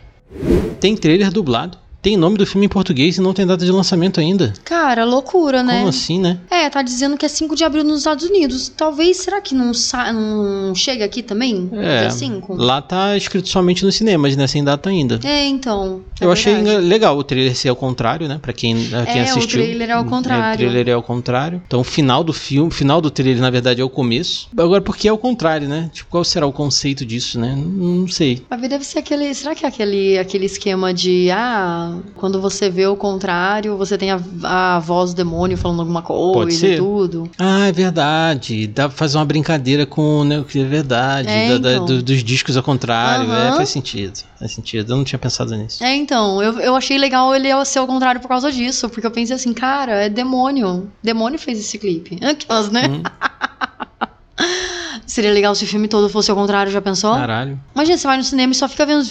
Tem 0.80 0.96
trailer 0.96 1.32
dublado. 1.32 1.78
Tem 2.06 2.16
nome 2.16 2.38
do 2.38 2.46
filme 2.46 2.68
em 2.68 2.70
português 2.70 3.18
e 3.18 3.22
não 3.22 3.34
tem 3.34 3.48
data 3.48 3.66
de 3.66 3.72
lançamento 3.72 4.20
ainda. 4.20 4.54
Cara, 4.64 5.04
loucura, 5.06 5.64
né? 5.64 5.78
Como 5.78 5.88
assim, 5.90 6.20
né? 6.20 6.38
É, 6.52 6.70
tá 6.70 6.84
dizendo 6.84 7.18
que 7.18 7.26
é 7.26 7.28
5 7.28 7.56
de 7.56 7.64
abril 7.64 7.84
nos 7.84 7.98
Estados 7.98 8.24
Unidos. 8.26 8.70
Talvez, 8.70 9.18
será 9.18 9.42
que 9.42 9.56
não, 9.56 9.74
sa- 9.74 10.14
não 10.14 10.76
chega 10.76 11.04
aqui 11.04 11.24
também? 11.24 11.68
É, 11.74 12.02
Dia 12.02 12.12
5? 12.12 12.54
lá 12.58 12.80
tá 12.80 13.18
escrito 13.18 13.50
somente 13.50 13.84
nos 13.84 13.96
cinemas, 13.96 14.36
né? 14.36 14.46
Sem 14.46 14.64
data 14.64 14.88
ainda. 14.88 15.20
É, 15.24 15.48
então. 15.48 16.02
é 16.22 16.26
Eu 16.26 16.32
achei 16.32 16.54
verdade. 16.54 16.86
legal 16.86 17.18
o 17.18 17.24
trailer 17.24 17.56
ser 17.56 17.70
ao 17.70 17.76
contrário, 17.76 18.28
né? 18.28 18.38
Pra 18.40 18.54
quem, 18.54 18.76
pra 18.88 19.04
quem 19.08 19.22
É, 19.24 19.34
o 19.34 19.48
trailer 19.48 19.90
é 19.90 19.94
ao 19.94 20.06
contrário. 20.06 20.54
O 20.54 20.58
trailer 20.58 20.90
é 20.90 20.94
ao 20.94 21.02
contrário. 21.02 21.60
Então 21.66 21.80
o 21.80 21.84
final 21.84 22.24
do 22.24 22.34
filme, 22.34 22.68
o 22.68 22.72
final 22.72 23.02
do 23.02 23.10
trailer, 23.10 23.42
na 23.42 23.50
verdade, 23.50 23.82
é 23.82 23.84
o 23.84 23.90
começo. 23.90 24.48
Agora, 24.56 24.80
por 24.80 24.96
que 24.96 25.08
é 25.08 25.12
o 25.12 25.18
contrário, 25.18 25.68
né? 25.68 25.90
Tipo, 25.92 26.08
qual 26.12 26.24
será 26.24 26.46
o 26.46 26.54
conceito 26.54 27.04
disso, 27.04 27.40
né? 27.40 27.56
Não, 27.58 27.66
não 28.02 28.08
sei. 28.08 28.44
Ver, 28.60 28.68
deve 28.70 28.86
ser 28.86 29.00
aquele. 29.00 29.34
Será 29.34 29.56
que 29.56 29.66
é 29.66 29.68
aquele, 29.70 30.20
aquele 30.20 30.46
esquema 30.46 30.94
de. 30.94 31.32
Ah, 31.32 31.95
quando 32.16 32.42
você 32.42 32.70
vê 32.70 32.86
o 32.88 32.96
contrário, 32.96 33.78
você 33.78 33.98
tem 33.98 34.12
a, 34.12 34.20
a 34.44 34.80
voz 34.80 35.14
do 35.14 35.18
demônio 35.18 35.58
falando 35.58 35.80
alguma 35.82 36.02
coisa 36.02 36.68
e 36.68 36.78
tudo. 36.78 37.30
Ah, 37.38 37.68
é 37.68 37.72
verdade. 37.72 38.68
Dá 38.68 38.88
pra 38.88 38.98
fazer 38.98 39.18
uma 39.18 39.26
brincadeira 39.26 39.86
com 39.86 40.24
né, 40.24 40.40
o 40.40 40.44
que 40.44 40.60
é 40.60 40.64
verdade. 40.66 41.28
É, 41.30 41.50
da- 41.50 41.58
da- 41.58 41.74
então. 41.74 41.86
do- 41.86 42.04
dos 42.04 42.24
discos 42.24 42.56
ao 42.58 42.64
contrário. 42.64 43.32
É, 43.32 43.48
Aham. 43.50 43.58
faz 43.58 43.70
sentido. 43.70 44.20
Faz 44.40 44.52
sentido. 44.52 44.92
Eu 44.94 44.98
não 44.98 45.04
tinha 45.04 45.20
pensado 45.20 45.56
nisso. 45.56 45.84
É, 45.84 45.96
então, 45.96 46.42
eu, 46.42 46.60
eu 46.60 46.76
achei 46.76 46.98
legal 46.98 47.34
ele 47.36 47.50
ser 47.66 47.80
o 47.80 47.88
contrário 47.88 48.22
por 48.22 48.28
causa 48.28 48.52
disso, 48.52 48.90
porque 48.90 49.06
eu 49.08 49.12
pensei 49.12 49.36
assim, 49.36 49.54
cara, 49.54 50.06
é 50.06 50.10
demônio. 50.10 50.92
Demônio 51.04 51.40
fez 51.40 51.60
esse 51.60 51.78
clipe. 51.78 52.20
Aquelas, 52.24 52.70
né? 52.72 52.88
Hum. 52.90 53.04
Seria 55.06 55.32
legal 55.32 55.54
se 55.56 55.64
o 55.64 55.68
filme 55.68 55.88
todo 55.88 56.10
fosse 56.10 56.30
ao 56.32 56.38
contrário, 56.38 56.72
já 56.72 56.82
pensou? 56.82 57.14
Caralho. 57.16 57.60
Imagina, 57.74 57.98
você 57.98 58.08
vai 58.08 58.18
no 58.18 58.24
cinema 58.24 58.52
e 58.52 58.56
só 58.56 58.68
fica 58.68 58.86
vendo. 58.86 59.04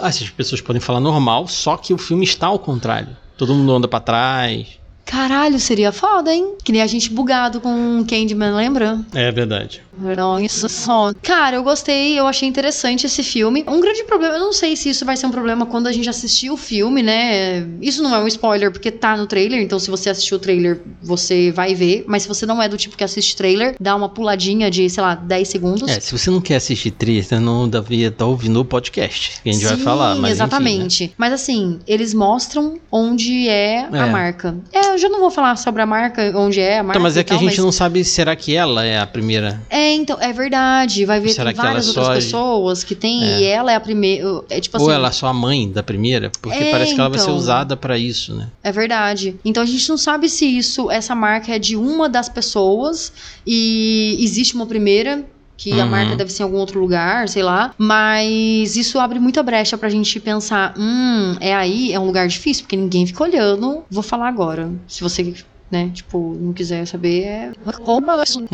Ah, 0.00 0.08
Essas 0.08 0.30
pessoas 0.30 0.60
podem 0.60 0.80
falar 0.80 1.00
normal, 1.00 1.46
só 1.48 1.76
que 1.76 1.92
o 1.94 1.98
filme 1.98 2.24
está 2.24 2.46
ao 2.48 2.58
contrário. 2.58 3.16
Todo 3.36 3.54
mundo 3.54 3.74
anda 3.74 3.88
pra 3.88 4.00
trás. 4.00 4.78
Caralho, 5.04 5.58
seria 5.58 5.92
foda, 5.92 6.32
hein? 6.32 6.54
Que 6.64 6.72
nem 6.72 6.80
a 6.80 6.86
gente 6.86 7.10
bugado 7.10 7.60
com 7.60 8.04
Candyman, 8.08 8.54
lembra? 8.54 9.00
É 9.14 9.30
verdade. 9.30 9.82
Não, 10.16 10.40
isso 10.40 10.68
só. 10.70 11.12
Cara, 11.22 11.56
eu 11.56 11.62
gostei, 11.62 12.18
eu 12.18 12.26
achei 12.26 12.48
interessante 12.48 13.04
esse 13.06 13.22
filme. 13.22 13.62
Um 13.68 13.80
grande 13.80 14.04
problema, 14.04 14.34
eu 14.36 14.40
não 14.40 14.52
sei 14.52 14.74
se 14.74 14.88
isso 14.88 15.04
vai 15.04 15.16
ser 15.16 15.26
um 15.26 15.30
problema 15.30 15.66
quando 15.66 15.86
a 15.86 15.92
gente 15.92 16.08
assistir 16.08 16.50
o 16.50 16.56
filme, 16.56 17.02
né? 17.02 17.66
Isso 17.80 18.02
não 18.02 18.14
é 18.14 18.18
um 18.18 18.26
spoiler 18.26 18.72
porque 18.72 18.90
tá 18.90 19.16
no 19.16 19.26
trailer, 19.26 19.60
então 19.60 19.78
se 19.78 19.90
você 19.90 20.08
assistiu 20.08 20.38
o 20.38 20.40
trailer, 20.40 20.80
você 21.02 21.50
vai 21.50 21.74
ver. 21.74 22.04
Mas 22.08 22.22
se 22.22 22.28
você 22.28 22.46
não 22.46 22.62
é 22.62 22.68
do 22.68 22.76
tipo 22.78 22.96
que 22.96 23.04
assiste 23.04 23.36
trailer, 23.36 23.76
dá 23.78 23.94
uma 23.94 24.08
puladinha 24.08 24.70
de, 24.70 24.88
sei 24.88 25.02
lá, 25.02 25.14
10 25.14 25.48
segundos. 25.48 25.90
É, 25.90 26.00
se 26.00 26.16
você 26.16 26.30
não 26.30 26.40
quer 26.40 26.56
assistir 26.56 26.90
trailer, 26.92 27.24
você 27.24 27.38
não 27.38 27.68
devia 27.68 28.08
estar 28.08 28.24
ouvindo 28.24 28.60
o 28.60 28.64
podcast 28.64 29.40
que 29.42 29.50
a 29.50 29.52
gente 29.52 29.64
vai 29.66 29.76
Sim, 29.76 29.82
falar. 29.82 30.08
Mas 30.14 30.16
enfim, 30.16 30.22
né? 30.24 30.30
exatamente. 30.30 31.14
Mas 31.18 31.32
assim, 31.34 31.80
eles 31.86 32.14
mostram 32.14 32.78
onde 32.90 33.46
é, 33.48 33.86
a 33.92 34.06
É. 34.06 34.10
marca. 34.10 34.56
É, 34.72 34.91
eu 34.92 34.98
já 34.98 35.08
não 35.08 35.20
vou 35.20 35.30
falar 35.30 35.56
sobre 35.56 35.82
a 35.82 35.86
marca, 35.86 36.32
onde 36.36 36.60
é 36.60 36.78
a 36.78 36.82
marca. 36.82 36.92
Então, 36.98 37.02
mas 37.02 37.16
é 37.16 37.24
que 37.24 37.32
a 37.32 37.36
tal, 37.38 37.48
gente 37.48 37.60
não 37.60 37.72
sabe, 37.72 38.04
será 38.04 38.34
que 38.36 38.54
ela 38.54 38.84
é 38.84 38.98
a 38.98 39.06
primeira? 39.06 39.60
É, 39.68 39.92
então, 39.92 40.16
é 40.20 40.32
verdade. 40.32 41.04
Vai 41.04 41.20
ver 41.20 41.30
Será 41.30 41.52
que 41.52 41.58
várias 41.58 41.84
é 41.86 41.88
outras 41.88 42.06
só- 42.06 42.14
pessoas 42.14 42.84
que 42.84 42.94
tem 42.94 43.22
É. 43.24 43.40
e 43.40 43.44
ela 43.44 43.72
é 43.72 43.74
a 43.76 43.80
primeira. 43.80 44.42
É 44.50 44.60
tipo 44.60 44.76
assim. 44.76 44.86
Ou 44.86 44.92
ela 44.92 45.08
é 45.08 45.12
só 45.12 45.26
a 45.26 45.32
mãe 45.34 45.70
da 45.70 45.82
primeira? 45.82 46.30
Porque 46.40 46.56
É, 46.62 46.70
parece 46.70 46.94
que 46.94 47.00
ela 47.00 47.08
vai 47.08 47.18
ser 47.18 47.24
então. 47.26 47.36
usada 47.36 47.76
pra 47.76 47.98
isso, 47.98 48.34
né? 48.34 48.48
É 48.62 48.70
verdade. 48.72 49.36
Então 49.44 49.62
a 49.62 49.66
gente 49.66 49.88
não 49.88 49.98
sabe 49.98 50.28
se 50.28 50.44
isso, 50.46 50.90
essa 50.90 51.14
marca 51.14 51.52
é 51.54 51.58
de 51.58 51.76
uma 51.76 52.08
das 52.08 52.28
pessoas 52.28 53.12
e 53.46 54.16
existe 54.20 54.54
uma 54.54 54.66
primeira. 54.66 55.24
Que 55.62 55.80
a 55.80 55.84
Uhum. 55.84 55.90
marca 55.90 56.16
deve 56.16 56.32
ser 56.32 56.42
em 56.42 56.44
algum 56.46 56.56
outro 56.58 56.80
lugar, 56.80 57.28
sei 57.28 57.42
lá. 57.42 57.72
Mas 57.78 58.74
isso 58.74 58.98
abre 58.98 59.20
muita 59.20 59.42
brecha 59.44 59.78
pra 59.78 59.88
gente 59.88 60.18
pensar: 60.18 60.74
hum, 60.76 61.36
é 61.40 61.54
aí, 61.54 61.92
é 61.92 62.00
um 62.00 62.06
lugar 62.06 62.26
difícil, 62.26 62.64
porque 62.64 62.74
ninguém 62.76 63.06
fica 63.06 63.22
olhando. 63.22 63.84
Vou 63.88 64.02
falar 64.02 64.26
agora. 64.26 64.72
Se 64.88 65.02
você, 65.02 65.32
né, 65.72 65.90
tipo, 65.92 66.36
não 66.38 66.52
quiser 66.52 66.86
saber, 66.86 67.22
é. 67.22 67.52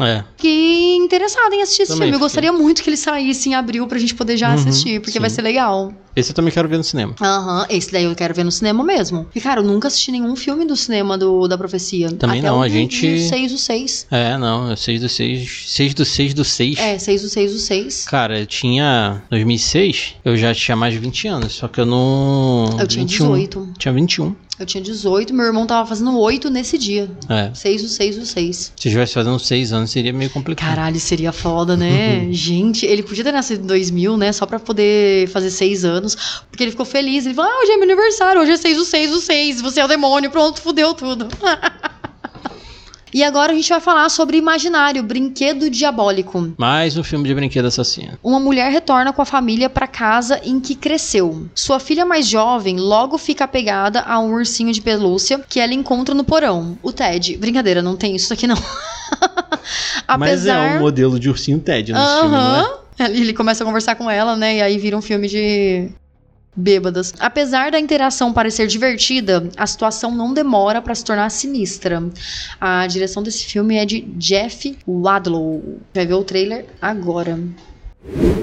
É. 0.01 0.25
Fiquei 0.37 0.95
interessada 0.97 1.53
em 1.55 1.63
assistir 1.63 1.83
esse 1.83 1.93
Também 1.93 2.07
filme. 2.11 2.15
Eu 2.25 2.29
fiquei. 2.29 2.43
gostaria 2.43 2.53
muito 2.53 2.83
que 2.83 2.89
ele 2.89 2.97
saísse 2.97 3.49
em 3.49 3.55
abril 3.57 3.87
pra 3.89 3.99
gente 3.99 4.15
poder 4.15 4.37
já 4.37 4.49
Uhum, 4.49 4.55
assistir, 4.55 5.01
porque 5.01 5.13
sim. 5.13 5.19
vai 5.19 5.29
ser 5.29 5.43
legal. 5.43 5.93
Esse 6.15 6.31
eu 6.31 6.35
também 6.35 6.53
quero 6.53 6.69
ver 6.69 6.77
no 6.79 6.85
cinema. 6.85 7.15
Aham, 7.21 7.67
esse 7.71 7.93
daí 7.93 8.05
eu 8.05 8.15
quero 8.15 8.35
ver 8.35 8.45
no 8.45 8.51
cinema 8.53 8.83
mesmo. 8.85 9.27
E, 9.35 9.41
cara, 9.41 9.61
eu 9.61 9.65
nunca 9.65 9.89
assisti 9.89 10.11
nenhum 10.13 10.35
filme 10.37 10.65
do 10.65 10.77
cinema 10.77 11.17
do, 11.19 11.47
da 11.49 11.57
profecia. 11.59 12.11
Também 12.13 12.39
Até 12.41 12.49
não, 12.49 12.63
a 12.63 12.69
gente- 12.69 13.15
do 13.15 13.21
6 13.29 13.53
do 13.53 13.59
6. 13.59 14.07
É, 14.11 14.37
não, 14.39 14.71
é 14.71 14.77
6 14.77 15.01
do 15.01 15.09
6. 15.09 15.65
6 15.69 15.95
do 15.95 16.05
6 16.05 16.35
do 16.35 16.45
6. 16.45 16.79
É, 16.79 16.99
6 16.99 17.23
do 17.23 17.29
6 17.29 17.53
do 17.53 17.59
6. 17.59 18.05
Cara, 18.05 18.39
eu 18.41 18.47
tinha. 18.47 19.23
2006, 19.31 20.15
eu 20.25 20.37
já 20.37 20.55
tinha 20.55 20.77
mais 20.77 20.93
de 20.95 20.99
20 21.01 21.27
anos, 21.29 21.53
só 21.55 21.67
que 21.69 21.81
eu 21.81 21.87
não. 21.87 22.65
Eu 22.79 22.87
tinha 22.87 23.05
21. 23.05 23.27
18. 23.27 23.69
Tinha 23.79 23.93
21. 23.95 24.35
Eu 24.59 24.67
tinha 24.67 24.83
18, 24.83 25.33
meu 25.33 25.47
irmão 25.47 25.67
tava 25.67 25.89
fazendo 25.89 26.19
8 26.19 26.51
nesse 26.51 26.77
dia. 26.77 27.09
É. 27.29 27.51
6 27.55 27.83
do 27.83 27.89
6 27.89 28.17
do 28.17 28.27
6. 28.27 28.57
Se 28.57 28.73
estivesse 28.77 29.15
fazendo 29.15 29.39
6 29.39 29.73
anos, 29.73 29.91
seria 29.91 30.13
meio 30.13 30.31
complicado. 30.31 30.69
Caralho, 30.69 30.99
seria 30.99 31.33
foda, 31.33 31.77
né? 31.77 32.27
Gente, 32.33 32.85
ele 32.85 33.05
podia 33.05 33.23
ter 33.23 33.31
nascido 33.31 33.63
em 33.63 33.67
2000, 33.67 34.17
né? 34.17 34.33
Só 34.33 34.47
pra 34.47 34.59
poder 34.59 35.29
fazer 35.29 35.51
6 35.53 35.85
anos. 35.85 36.17
Porque 36.51 36.65
ele 36.65 36.73
ficou 36.73 36.85
feliz. 36.85 37.25
Ele 37.25 37.35
falou: 37.35 37.51
Ah, 37.51 37.63
hoje 37.63 37.73
é 37.73 37.77
meu 37.77 37.85
aniversário, 37.85 38.41
hoje 38.41 38.53
é 38.53 38.57
6 38.57 38.77
do 38.77 38.85
6 38.85 39.11
do 39.13 39.21
6. 39.21 39.61
Você 39.63 39.81
é 39.81 39.85
o 39.85 39.89
demônio, 39.89 40.31
pronto, 40.31 40.61
fudeu 40.61 40.93
tudo. 40.93 41.29
E 43.13 43.25
agora 43.25 43.53
a 43.53 43.55
gente 43.55 43.69
vai 43.69 43.81
falar 43.81 44.09
sobre 44.11 44.37
Imaginário, 44.37 45.03
Brinquedo 45.03 45.71
Diabólico. 45.71 46.53
Mais 46.59 46.97
um 46.97 47.03
filme 47.03 47.27
de 47.27 47.35
brinquedo 47.35 47.67
assassino. 47.67 48.19
Uma 48.23 48.39
mulher 48.39 48.71
retorna 48.71 49.13
com 49.13 49.23
a 49.23 49.25
família 49.25 49.71
para 49.71 49.87
casa 49.87 50.41
em 50.45 50.61
que 50.61 50.75
cresceu. 50.75 51.47
Sua 51.55 51.81
filha 51.81 52.05
mais 52.05 52.27
jovem 52.27 52.79
logo 52.79 53.17
fica 53.17 53.45
apegada 53.45 54.03
a 54.03 54.19
um 54.19 54.33
ursinho 54.33 54.73
de 54.73 54.83
pelúcia 54.83 55.41
que 55.49 55.59
ela 55.59 55.73
encontra 55.73 56.15
no 56.15 56.25
porão. 56.25 56.79
O 56.83 56.93
Ted. 56.93 57.37
Brincadeira, 57.39 57.81
não 57.81 57.97
tem 57.97 58.15
isso 58.15 58.33
aqui 58.33 58.47
não. 58.47 58.57
Mas 60.19 60.47
é 60.47 60.59
um 60.59 60.81
modelo 60.81 61.19
de 61.19 61.31
ursinho 61.31 61.59
Ted 61.59 61.93
nesse 61.93 62.21
filme, 62.21 62.31
não 62.31 62.57
é? 62.57 63.11
Ele 63.11 63.33
começa 63.33 63.63
a 63.63 63.67
conversar 63.67 63.95
com 63.95 64.11
ela, 64.11 64.37
né? 64.37 64.57
E 64.57 64.63
aí 64.63 64.77
vira 64.77 64.97
um 64.97 65.03
filme 65.03 65.29
de 65.29 65.89
bêbadas. 66.59 67.15
Apesar 67.21 67.71
da 67.71 67.79
interação 67.79 68.33
parecer 68.33 68.67
divertida, 68.67 69.49
a 69.57 69.67
situação 69.67 70.15
não 70.15 70.35
demora 70.35 70.83
pra 70.83 70.95
se 70.95 71.05
tornar 71.05 71.31
sinistra. 71.31 72.03
A 72.61 72.87
direção 72.87 73.23
desse 73.23 73.47
filme 73.47 73.77
é 73.77 73.87
de 73.87 74.01
Jeff 74.17 74.77
Wadlow. 74.87 75.79
Vai 75.95 76.07
ver 76.07 76.15
o 76.15 76.25
trailer 76.25 76.67
agora. 76.83 77.39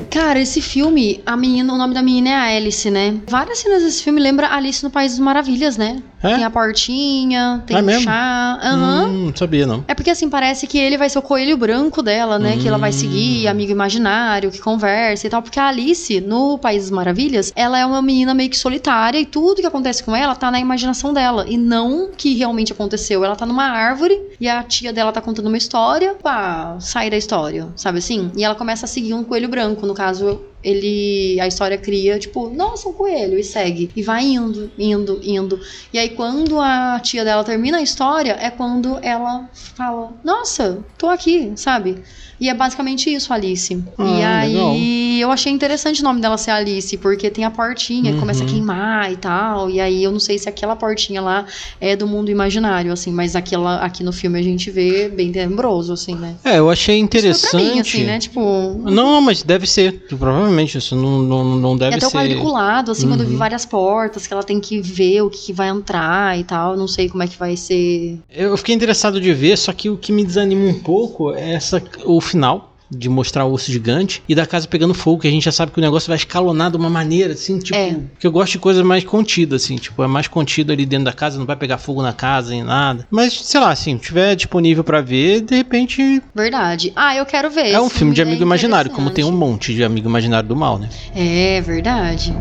Cara, 0.09 0.39
esse 0.39 0.61
filme, 0.61 1.21
a 1.25 1.35
menina, 1.35 1.73
o 1.73 1.77
nome 1.77 1.93
da 1.93 2.01
menina 2.01 2.29
é 2.29 2.33
a 2.33 2.57
Alice, 2.57 2.89
né? 2.89 3.19
Várias 3.27 3.59
cenas 3.59 3.83
desse 3.83 4.01
filme 4.01 4.21
lembra 4.21 4.53
Alice 4.53 4.83
no 4.83 4.89
País 4.89 5.11
das 5.11 5.19
Maravilhas, 5.19 5.75
né? 5.75 6.01
É? 6.25 6.35
Tem 6.35 6.43
a 6.43 6.49
portinha, 6.49 7.63
tem 7.65 7.77
É 7.77 7.81
o 7.81 7.99
chá. 8.01 8.59
Aham. 8.61 9.07
Hum, 9.09 9.25
não 9.27 9.35
sabia 9.35 9.65
não. 9.65 9.83
É 9.87 9.93
porque 9.93 10.09
assim, 10.09 10.29
parece 10.29 10.67
que 10.67 10.77
ele 10.77 10.97
vai 10.97 11.09
ser 11.09 11.19
o 11.19 11.21
coelho 11.21 11.57
branco 11.57 12.01
dela, 12.01 12.39
né? 12.39 12.57
Que 12.57 12.67
ela 12.67 12.77
vai 12.77 12.89
Hum. 12.89 12.93
seguir, 12.93 13.47
amigo 13.47 13.71
imaginário, 13.71 14.51
que 14.51 14.59
conversa 14.59 15.27
e 15.27 15.29
tal. 15.29 15.41
Porque 15.41 15.59
a 15.59 15.67
Alice, 15.67 16.21
no 16.21 16.57
País 16.57 16.83
das 16.83 16.91
Maravilhas, 16.91 17.51
ela 17.55 17.77
é 17.77 17.85
uma 17.85 18.01
menina 18.01 18.33
meio 18.33 18.49
que 18.49 18.57
solitária 18.57 19.19
e 19.19 19.25
tudo 19.25 19.61
que 19.61 19.67
acontece 19.67 20.03
com 20.03 20.15
ela 20.15 20.35
tá 20.35 20.49
na 20.51 20.59
imaginação 20.59 21.13
dela. 21.13 21.45
E 21.47 21.57
não 21.57 22.09
que 22.15 22.33
realmente 22.35 22.71
aconteceu. 22.71 23.23
Ela 23.23 23.35
tá 23.35 23.45
numa 23.45 23.65
árvore 23.65 24.19
e 24.39 24.47
a 24.47 24.63
tia 24.63 24.91
dela 24.91 25.11
tá 25.11 25.21
contando 25.21 25.47
uma 25.47 25.57
história, 25.57 26.15
pá, 26.21 26.77
sai 26.79 27.09
da 27.09 27.17
história, 27.17 27.67
sabe 27.75 27.99
assim? 27.99 28.31
E 28.35 28.43
ela 28.43 28.55
começa 28.55 28.85
a 28.85 28.87
seguir 28.87 29.13
um 29.13 29.23
coelho 29.23 29.47
branco. 29.49 29.85
No 29.85 29.93
caso, 29.93 30.41
ele. 30.65 31.39
A 31.39 31.47
história 31.47 31.77
cria, 31.77 32.17
tipo, 32.17 32.49
nossa, 32.49 32.89
um 32.89 32.93
coelho, 32.93 33.37
e 33.37 33.43
segue. 33.43 33.91
E 33.95 34.01
vai 34.01 34.23
indo, 34.23 34.71
indo, 34.77 35.19
indo. 35.23 35.59
E 35.93 35.99
aí, 35.99 36.09
quando 36.09 36.59
a 36.59 36.99
tia 36.99 37.23
dela 37.23 37.43
termina 37.43 37.77
a 37.77 37.81
história, 37.81 38.35
é 38.39 38.49
quando 38.49 38.97
ela 39.01 39.49
fala: 39.53 40.13
Nossa, 40.23 40.83
tô 40.97 41.07
aqui, 41.07 41.53
sabe? 41.55 42.03
E 42.39 42.49
é 42.49 42.53
basicamente 42.53 43.09
isso, 43.13 43.33
Alice. 43.33 43.81
Ah, 43.97 44.03
e 44.05 44.23
aí, 44.23 44.53
legal. 44.53 44.75
eu 45.21 45.31
achei 45.31 45.51
interessante 45.51 46.01
o 46.01 46.03
nome 46.03 46.19
dela 46.21 46.37
ser 46.37 46.51
Alice, 46.51 46.95
porque 46.97 47.29
tem 47.29 47.45
a 47.45 47.49
portinha 47.51 48.11
que 48.13 48.19
começa 48.19 48.43
a 48.43 48.45
Uhum. 48.45 48.51
queimar 48.51 49.11
e 49.11 49.17
tal. 49.17 49.69
E 49.69 49.79
aí, 49.79 50.03
eu 50.03 50.11
não 50.11 50.19
sei 50.19 50.37
se 50.37 50.49
aquela 50.49 50.75
portinha 50.75 51.21
lá 51.21 51.45
é 51.79 51.95
do 51.95 52.05
mundo 52.07 52.29
imaginário, 52.29 52.91
assim, 52.91 53.11
mas 53.11 53.35
aquela 53.35 53.77
aqui 53.77 54.03
no 54.03 54.11
filme 54.11 54.37
a 54.39 54.43
gente 54.43 54.69
vê 54.69 55.07
bem 55.09 55.31
tenebroso, 55.31 55.93
assim, 55.93 56.15
né? 56.15 56.35
É, 56.43 56.59
eu 56.59 56.69
achei 56.69 56.97
interessante. 56.99 57.55
mim, 57.63 57.79
assim, 57.79 58.03
né? 58.03 58.19
Tipo, 58.19 58.81
Não, 58.83 59.21
mas 59.21 59.41
deve 59.43 59.65
ser. 59.65 59.93
Provavelmente, 60.09 60.77
isso 60.77 60.95
não, 60.95 61.19
não, 61.19 61.43
não 61.57 61.77
deve 61.77 61.91
Tem 61.91 61.97
até 61.97 62.07
o 62.07 62.09
ser. 62.09 62.17
quadriculado, 62.17 62.91
assim, 62.91 63.07
quando 63.07 63.21
eu 63.21 63.27
vi 63.27 63.33
Uhum. 63.33 63.39
várias 63.39 63.65
portas, 63.65 64.27
que 64.27 64.33
ela 64.33 64.43
tem 64.43 64.59
que 64.59 64.81
ver 64.81 65.21
o 65.21 65.29
que, 65.29 65.37
que 65.47 65.53
vai 65.53 65.69
entrar 65.69 66.37
e 66.37 66.43
tal. 66.43 66.75
Não 66.75 66.87
sei 66.87 67.07
como 67.09 67.23
é 67.23 67.27
que 67.27 67.37
vai 67.37 67.55
ser. 67.55 68.19
Eu 68.29 68.55
fiquei 68.57 68.75
interessado 68.75 69.19
de 69.21 69.33
ver, 69.33 69.57
só 69.57 69.71
que 69.71 69.89
o 69.89 69.97
que 69.97 70.11
me 70.11 70.23
desanima 70.23 70.65
um 70.65 70.79
pouco 70.79 71.33
é 71.33 71.53
essa, 71.53 71.81
o 72.05 72.19
final. 72.25 72.71
De 72.87 73.09
mostrar 73.09 73.45
o 73.45 73.51
osso 73.51 73.71
gigante 73.71 74.21
e 74.29 74.35
da 74.35 74.45
casa 74.45 74.67
pegando 74.67 74.93
fogo, 74.93 75.21
que 75.21 75.27
a 75.27 75.31
gente 75.31 75.45
já 75.45 75.51
sabe 75.51 75.71
que 75.71 75.79
o 75.79 75.81
negócio 75.81 76.07
vai 76.07 76.17
escalonar 76.17 76.69
de 76.69 76.77
uma 76.77 76.87
maneira, 76.87 77.33
assim, 77.33 77.57
tipo. 77.57 77.75
É. 77.75 77.97
Que 78.19 78.27
eu 78.27 78.31
gosto 78.31 78.51
de 78.51 78.59
coisa 78.59 78.83
mais 78.83 79.03
contida, 79.03 79.55
assim, 79.55 79.75
tipo, 79.75 80.03
é 80.03 80.07
mais 80.07 80.27
contido 80.27 80.71
ali 80.71 80.85
dentro 80.85 81.05
da 81.05 81.11
casa, 81.11 81.39
não 81.39 81.47
vai 81.47 81.55
pegar 81.55 81.79
fogo 81.79 82.03
na 82.03 82.13
casa 82.13 82.51
nem 82.51 82.63
nada. 82.63 83.07
Mas, 83.09 83.33
sei 83.33 83.59
lá, 83.59 83.71
assim, 83.71 83.97
tiver 83.97 84.35
disponível 84.35 84.83
pra 84.83 85.01
ver, 85.01 85.41
de 85.41 85.55
repente. 85.55 86.21
Verdade. 86.35 86.93
Ah, 86.95 87.15
eu 87.15 87.25
quero 87.25 87.49
ver. 87.49 87.71
É 87.71 87.81
um 87.81 87.87
esse 87.87 87.95
filme 87.95 88.13
de 88.13 88.21
é 88.21 88.23
amigo 88.23 88.43
imaginário, 88.43 88.91
como 88.91 89.09
tem 89.09 89.25
um 89.25 89.31
monte 89.31 89.73
de 89.73 89.83
amigo 89.83 90.07
imaginário 90.07 90.47
do 90.47 90.55
mal, 90.55 90.77
né? 90.77 90.87
É 91.15 91.59
verdade. 91.61 92.35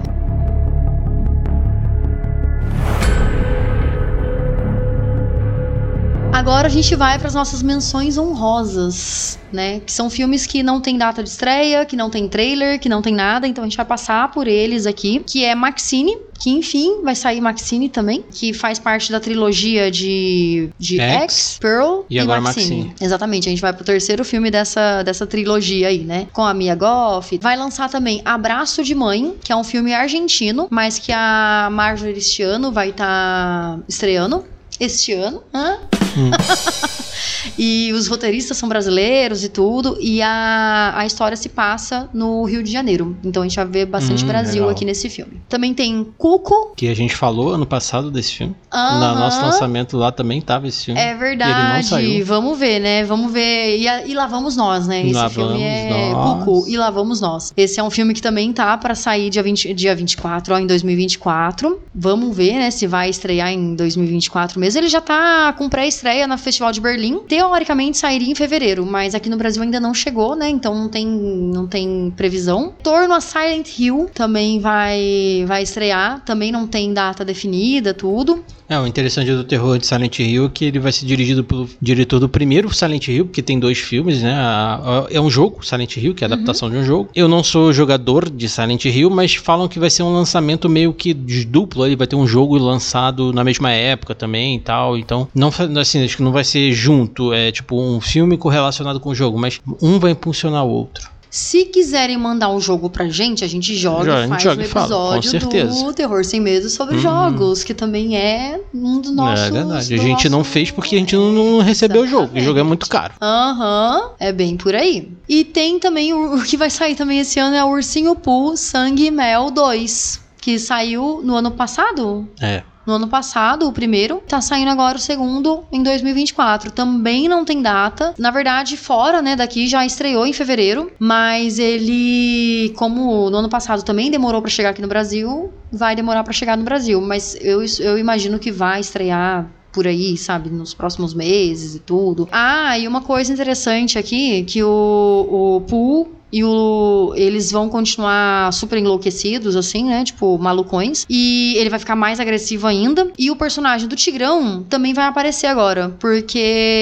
Agora 6.35 6.67
a 6.67 6.71
gente 6.71 6.97
vai 6.97 7.17
para 7.17 7.29
as 7.29 7.35
nossas 7.35 7.63
menções 7.63 8.19
honrosas, 8.19 9.39
né? 9.53 9.79
Que 9.79 9.93
são 9.93 10.11
filmes 10.11 10.49
que 10.49 10.65
não 10.65 10.81
tem 10.81 10.99
data 10.99 11.23
de 11.23 11.29
estreia, 11.29 11.87
que 11.87 11.95
não 11.95 12.11
tem 12.11 12.29
trailer, 12.29 12.81
que 12.81 12.89
não 12.89 13.01
tem 13.01 13.15
nada, 13.15 13.47
então 13.47 13.63
a 13.63 13.67
gente 13.69 13.77
vai 13.77 13.87
passar 13.87 14.33
por 14.33 14.49
eles 14.49 14.85
aqui, 14.85 15.23
que 15.25 15.45
é 15.45 15.55
Maxine, 15.55 16.19
que 16.41 16.51
enfim 16.51 17.03
vai 17.05 17.15
sair 17.15 17.41
Maxine 17.41 17.89
também, 17.89 18.25
que 18.33 18.53
faz 18.53 18.81
parte 18.81 19.13
da 19.13 19.21
trilogia 19.21 19.93
de, 19.93 20.71
de 20.77 21.01
X, 21.01 21.23
X, 21.23 21.59
Pearl 21.61 22.01
e 22.11 22.19
agora 22.19 22.41
Maxine. 22.41 22.93
Exatamente, 23.01 23.49
a 23.49 23.51
gente 23.51 23.63
vai 23.63 23.73
pro 23.73 23.85
terceiro 23.85 24.25
filme 24.25 24.51
dessa, 24.51 25.05
dessa 25.05 25.29
trilogia 25.29 25.87
aí, 25.87 26.01
né? 26.01 26.27
Com 26.33 26.43
a 26.43 26.53
Mia 26.53 26.75
Goff. 26.75 27.39
Vai 27.41 27.57
lançar 27.57 27.89
também 27.89 28.21
Abraço 28.25 28.83
de 28.83 28.93
Mãe, 28.93 29.37
que 29.41 29.53
é 29.53 29.57
um 29.57 29.63
filme 29.63 29.95
argentino, 29.95 30.67
mas 30.69 30.99
que 30.99 31.13
a 31.13 31.69
Marjorie 31.71 32.19
este 32.19 32.43
ano 32.43 32.73
vai 32.73 32.89
estar 32.89 33.79
estreando. 33.89 34.45
Este 34.81 35.13
ano. 35.15 35.43
Hã? 35.53 35.79
Hum. 36.17 36.31
e 37.59 37.93
os 37.93 38.07
roteiristas 38.09 38.57
são 38.57 38.69
brasileiros 38.69 39.45
e 39.45 39.49
tudo. 39.49 39.97
E 40.01 40.21
a, 40.23 40.93
a 40.97 41.07
história 41.07 41.37
se 41.37 41.49
passa 41.49 42.09
no 42.13 42.45
Rio 42.45 42.63
de 42.63 42.71
Janeiro. 42.71 43.17
Então 43.25 43.43
a 43.43 43.47
gente 43.47 43.57
vai 43.57 43.67
ver 43.67 43.87
bastante 43.87 44.25
Hum, 44.25 44.29
Brasil 44.29 44.55
legal. 44.63 44.71
aqui 44.71 44.85
nesse 44.85 45.09
filme. 45.09 45.41
Também 45.49 45.75
tem 45.75 46.07
Cuco. 46.19 46.73
Que 46.77 46.89
a 46.89 46.95
gente 46.95 47.15
falou 47.15 47.53
ano 47.55 47.67
passado 47.67 48.11
desse 48.11 48.33
filme. 48.33 48.55
No 48.73 48.79
Aham. 48.79 49.15
nosso 49.19 49.41
lançamento 49.41 49.97
lá 49.97 50.11
também 50.13 50.41
tava 50.41 50.67
esse 50.69 50.87
filme. 50.87 51.01
É 51.01 51.05
Ele 51.05 51.13
não 51.15 51.21
verdade. 51.21 52.23
Vamos 52.23 52.59
ver, 52.59 52.81
né? 52.81 53.05
Vamos 53.05 53.33
ver. 53.33 53.79
E, 53.79 53.89
a- 53.89 54.07
e 54.07 54.15
lá 54.15 54.27
vamos 54.27 54.57
nós, 54.57 54.87
né? 54.87 55.07
Esse 55.07 55.29
filme 55.31 55.63
é 55.63 56.11
nós. 56.13 56.45
Cucu. 56.45 56.69
E 56.69 56.77
lá 56.77 56.91
vamos 56.91 57.21
nós. 57.21 57.53
Esse 57.57 57.79
é 57.81 57.83
um 57.83 57.91
filme 57.91 58.15
que 58.15 58.23
também 58.23 58.53
tá 58.53 58.77
pra 58.77 58.95
sair 58.95 59.31
dia, 59.31 59.43
20, 59.43 59.73
dia 59.75 59.95
24, 59.95 60.55
ó, 60.55 60.59
em 60.59 60.67
2024. 60.67 61.81
Vamos 61.95 62.37
ver, 62.37 62.55
né? 62.55 62.71
Se 62.71 62.87
vai 62.87 63.09
estrear 63.11 63.51
em 63.53 63.75
2024 63.75 64.59
mesmo. 64.59 64.81
Ele 64.81 64.89
já 64.89 65.01
tá 65.01 65.53
com 65.57 65.69
pré-estreia 65.69 66.27
no 66.27 66.37
Festival 66.39 66.73
de 66.73 66.81
Berlim. 66.81 67.14
Teoricamente 67.21 67.99
sairia 67.99 68.31
em 68.31 68.35
fevereiro, 68.35 68.85
mas 68.87 69.15
aqui 69.15 69.29
no 69.29 69.37
Brasil 69.37 69.63
ainda 69.63 69.79
não 69.81 69.95
chegou, 69.95 70.35
né? 70.37 70.49
Então 70.49 70.75
não 70.75 70.89
tem, 70.89 71.07
não 71.07 71.67
tem 71.67 72.13
previsão. 72.17 72.73
Torno 72.83 73.15
a 73.15 73.21
Silent 73.21 73.69
Hill 73.79 74.09
também 74.15 74.59
vai, 74.61 75.45
vai 75.47 75.63
estrear. 75.63 76.21
Também 76.25 76.51
não 76.53 76.67
tem 76.67 76.93
data 76.93 77.25
definida, 77.25 77.93
tudo. 77.95 78.45
É, 78.69 78.79
o 78.79 78.87
interessante 78.87 79.31
do 79.31 79.45
terror 79.45 79.79
de 79.79 79.87
Silent 79.87 80.19
Hill 80.19 80.47
é 80.47 80.49
que 80.49 80.65
ele 80.65 80.79
vai 80.79 80.91
ser 80.91 81.05
dirigido 81.05 81.45
pelo 81.45 81.69
diretor 81.81 82.19
do 82.19 82.29
primeiro 82.29 82.73
Silent 82.75 83.09
Hill, 83.09 83.27
porque 83.27 83.43
tem 83.43 83.59
dois 83.59 83.79
filmes, 83.79 84.23
né? 84.23 84.33
A- 84.33 84.81
a- 84.83 85.07
É 85.11 85.21
um 85.21 85.29
jogo, 85.31 85.65
Silent 85.65 85.97
Hill, 85.99 86.15
que 86.15 86.25
é 86.25 86.27
a 86.27 86.33
adaptação 86.33 86.71
de 86.71 86.77
um 86.77 86.85
jogo. 86.85 87.11
Eu 87.15 87.29
não 87.29 87.45
sou 87.45 87.73
jogador 87.73 88.31
de 88.31 88.49
Silent 88.49 88.85
Hill, 88.87 89.11
mas 89.11 89.35
falam 89.35 89.69
que 89.69 89.79
vai 89.79 89.91
ser 89.91 90.03
um 90.03 90.13
lançamento 90.13 90.69
meio 90.69 90.93
que 90.95 91.13
duplo. 91.13 91.85
Ele 91.85 91.95
vai 91.97 92.07
ter 92.07 92.17
um 92.17 92.27
jogo 92.27 92.57
lançado 92.57 93.33
na 93.33 93.45
mesma 93.45 93.71
época 93.71 94.15
também 94.15 94.57
e 94.57 94.61
tal. 94.61 94.97
Então, 94.97 95.29
não, 95.35 95.51
assim, 95.79 96.03
acho 96.03 96.17
que 96.17 96.23
não 96.23 96.33
vai 96.33 96.43
ser 96.45 96.73
junto. 96.73 97.04
É 97.33 97.51
tipo 97.53 97.81
um 97.81 98.01
filme 98.01 98.37
correlacionado 98.37 99.01
com 99.01 99.11
o 99.11 99.15
jogo, 99.15 99.39
mas 99.39 99.61
um 99.83 99.99
vai 99.99 100.13
impulsionar 100.13 100.65
o 100.65 100.69
outro. 100.71 101.13
Se 101.31 101.65
quiserem 101.65 102.17
mandar 102.17 102.49
um 102.51 102.61
jogo 102.61 102.89
pra 102.89 103.09
gente, 103.09 103.43
a 103.45 103.49
gente 103.49 103.75
joga 103.75 104.05
Já, 104.05 104.15
a 104.15 104.19
e 104.19 104.23
gente 104.23 104.31
faz 104.31 104.43
joga 104.45 104.63
um 104.63 104.65
fala, 104.67 104.87
com 104.87 105.17
episódio 105.17 105.31
certeza. 105.31 105.85
do 105.85 105.93
Terror 105.93 106.25
Sem 106.25 106.41
Medo 106.41 106.71
sobre 106.71 106.95
Uhum. 106.95 107.01
jogos, 107.03 107.65
que 107.65 107.75
também 107.75 108.17
é 108.17 108.61
um 108.73 109.01
dos 109.01 109.11
nossos... 109.11 109.47
é 109.47 109.51
verdade. 109.51 109.95
A 109.95 109.97
gente 109.97 110.29
não 110.29 110.39
nosso- 110.39 110.51
fez 110.51 110.71
porque 110.71 110.95
a 110.95 110.99
gente 111.01 111.17
não, 111.17 111.33
não 111.33 111.59
recebeu 111.61 112.03
o 112.03 112.07
jogo. 112.07 112.39
O 112.39 112.41
jogo 112.41 112.61
é 112.61 112.63
muito 112.63 112.89
caro. 112.89 113.15
Aham, 113.21 114.11
é 114.21 114.31
bem 114.33 114.57
por 114.57 114.77
aí. 114.77 115.11
E 115.29 115.45
tem 115.45 115.81
também 115.81 116.13
o, 116.13 116.37
o 116.37 116.43
que 116.45 116.57
vai 116.57 116.71
sair 116.71 116.95
também 116.95 117.19
esse 117.19 117.41
ano 117.41 117.57
é 117.57 117.65
o 117.65 117.69
Ursinho 117.71 118.15
Pooh 118.15 118.57
Sangue 118.57 119.07
e 119.07 119.11
Mel 119.11 119.51
2, 119.51 120.21
que 120.41 120.57
saiu 120.57 121.21
no 121.25 121.35
ano 121.35 121.51
passado. 121.51 122.29
É. 122.41 122.63
No 122.87 122.95
ano 122.95 123.09
passado, 123.09 123.67
o 123.67 123.73
primeiro, 123.73 124.23
tá 124.29 124.41
saindo 124.41 124.71
agora 124.71 124.97
o 124.97 125.01
segundo 125.01 125.65
em 125.73 125.83
2024. 125.83 126.71
Também 126.71 127.29
não 127.29 127.45
tem 127.45 127.63
data. 127.63 128.15
Na 128.19 128.31
verdade, 128.31 128.77
fora, 128.77 129.23
né, 129.23 129.35
daqui 129.37 129.67
já 129.67 129.85
estreou 129.87 130.27
em 130.27 130.33
fevereiro, 130.33 130.91
mas 130.99 131.59
ele, 131.59 132.73
como 132.77 133.31
no 133.31 133.39
ano 133.39 133.49
passado 133.49 133.83
também 133.83 134.11
demorou 134.11 134.43
pra 134.43 134.51
chegar 134.51 134.71
aqui 134.71 134.83
no 134.83 134.89
Brasil, 134.89 135.53
vai 135.73 135.97
demorar 135.97 136.23
pra 136.25 136.33
chegar 136.33 136.57
no 136.57 136.65
Brasil, 136.65 137.01
mas 137.01 137.37
eu, 137.41 137.65
eu 137.81 137.99
imagino 137.99 138.39
que 138.39 138.53
vai 138.53 138.81
estrear 138.81 139.51
por 139.73 139.89
aí, 139.89 140.17
sabe, 140.17 140.51
nos 140.51 140.73
próximos 140.73 141.13
meses 141.15 141.75
e 141.75 141.81
tudo. 141.81 142.29
Ah, 142.31 142.79
e 142.79 142.87
uma 142.87 143.01
coisa 143.01 143.33
interessante 143.33 143.99
aqui, 143.99 144.45
que 144.45 144.63
o, 144.63 145.57
o 145.57 145.61
Pooh 145.63 146.15
e 146.37 146.43
o, 146.43 147.13
eles 147.17 147.53
vão 147.53 147.69
continuar 147.69 148.53
super 148.53 148.77
enlouquecidos, 148.79 149.55
assim, 149.55 149.85
né? 149.85 150.03
Tipo, 150.03 150.37
malucões. 150.37 151.07
E 151.09 151.55
ele 151.59 151.71
vai 151.71 151.79
ficar 151.79 151.95
mais 151.95 152.19
agressivo 152.19 152.67
ainda. 152.67 153.09
E 153.17 153.31
o 153.31 153.37
personagem 153.37 153.87
do 153.87 153.95
Tigrão 153.95 154.65
também 154.69 154.93
vai 154.93 155.07
aparecer 155.07 155.47
agora. 155.47 155.95
Porque 156.01 156.39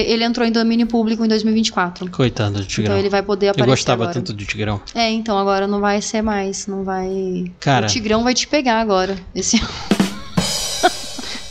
ele 0.07 0.23
entrou 0.23 0.47
em 0.47 0.51
domínio 0.51 0.87
público 0.87 1.23
em 1.23 1.27
2024. 1.27 2.09
Coitado 2.09 2.55
do 2.55 2.65
Tigrão. 2.65 2.85
Então 2.93 2.97
ele 2.97 3.09
vai 3.09 3.21
poder 3.21 3.45
Eu 3.45 3.51
aparecer 3.51 3.69
gostava 3.69 4.03
agora. 4.05 4.13
tanto 4.15 4.33
do 4.33 4.43
Tigrão. 4.43 4.81
É, 4.95 5.11
então 5.11 5.37
agora 5.37 5.67
não 5.67 5.79
vai 5.79 6.01
ser 6.01 6.23
mais. 6.23 6.65
Não 6.65 6.83
vai. 6.83 7.45
Cara. 7.59 7.85
O 7.85 7.89
Tigrão 7.89 8.23
vai 8.23 8.33
te 8.33 8.47
pegar 8.47 8.79
agora. 8.79 9.15
Esse 9.35 9.61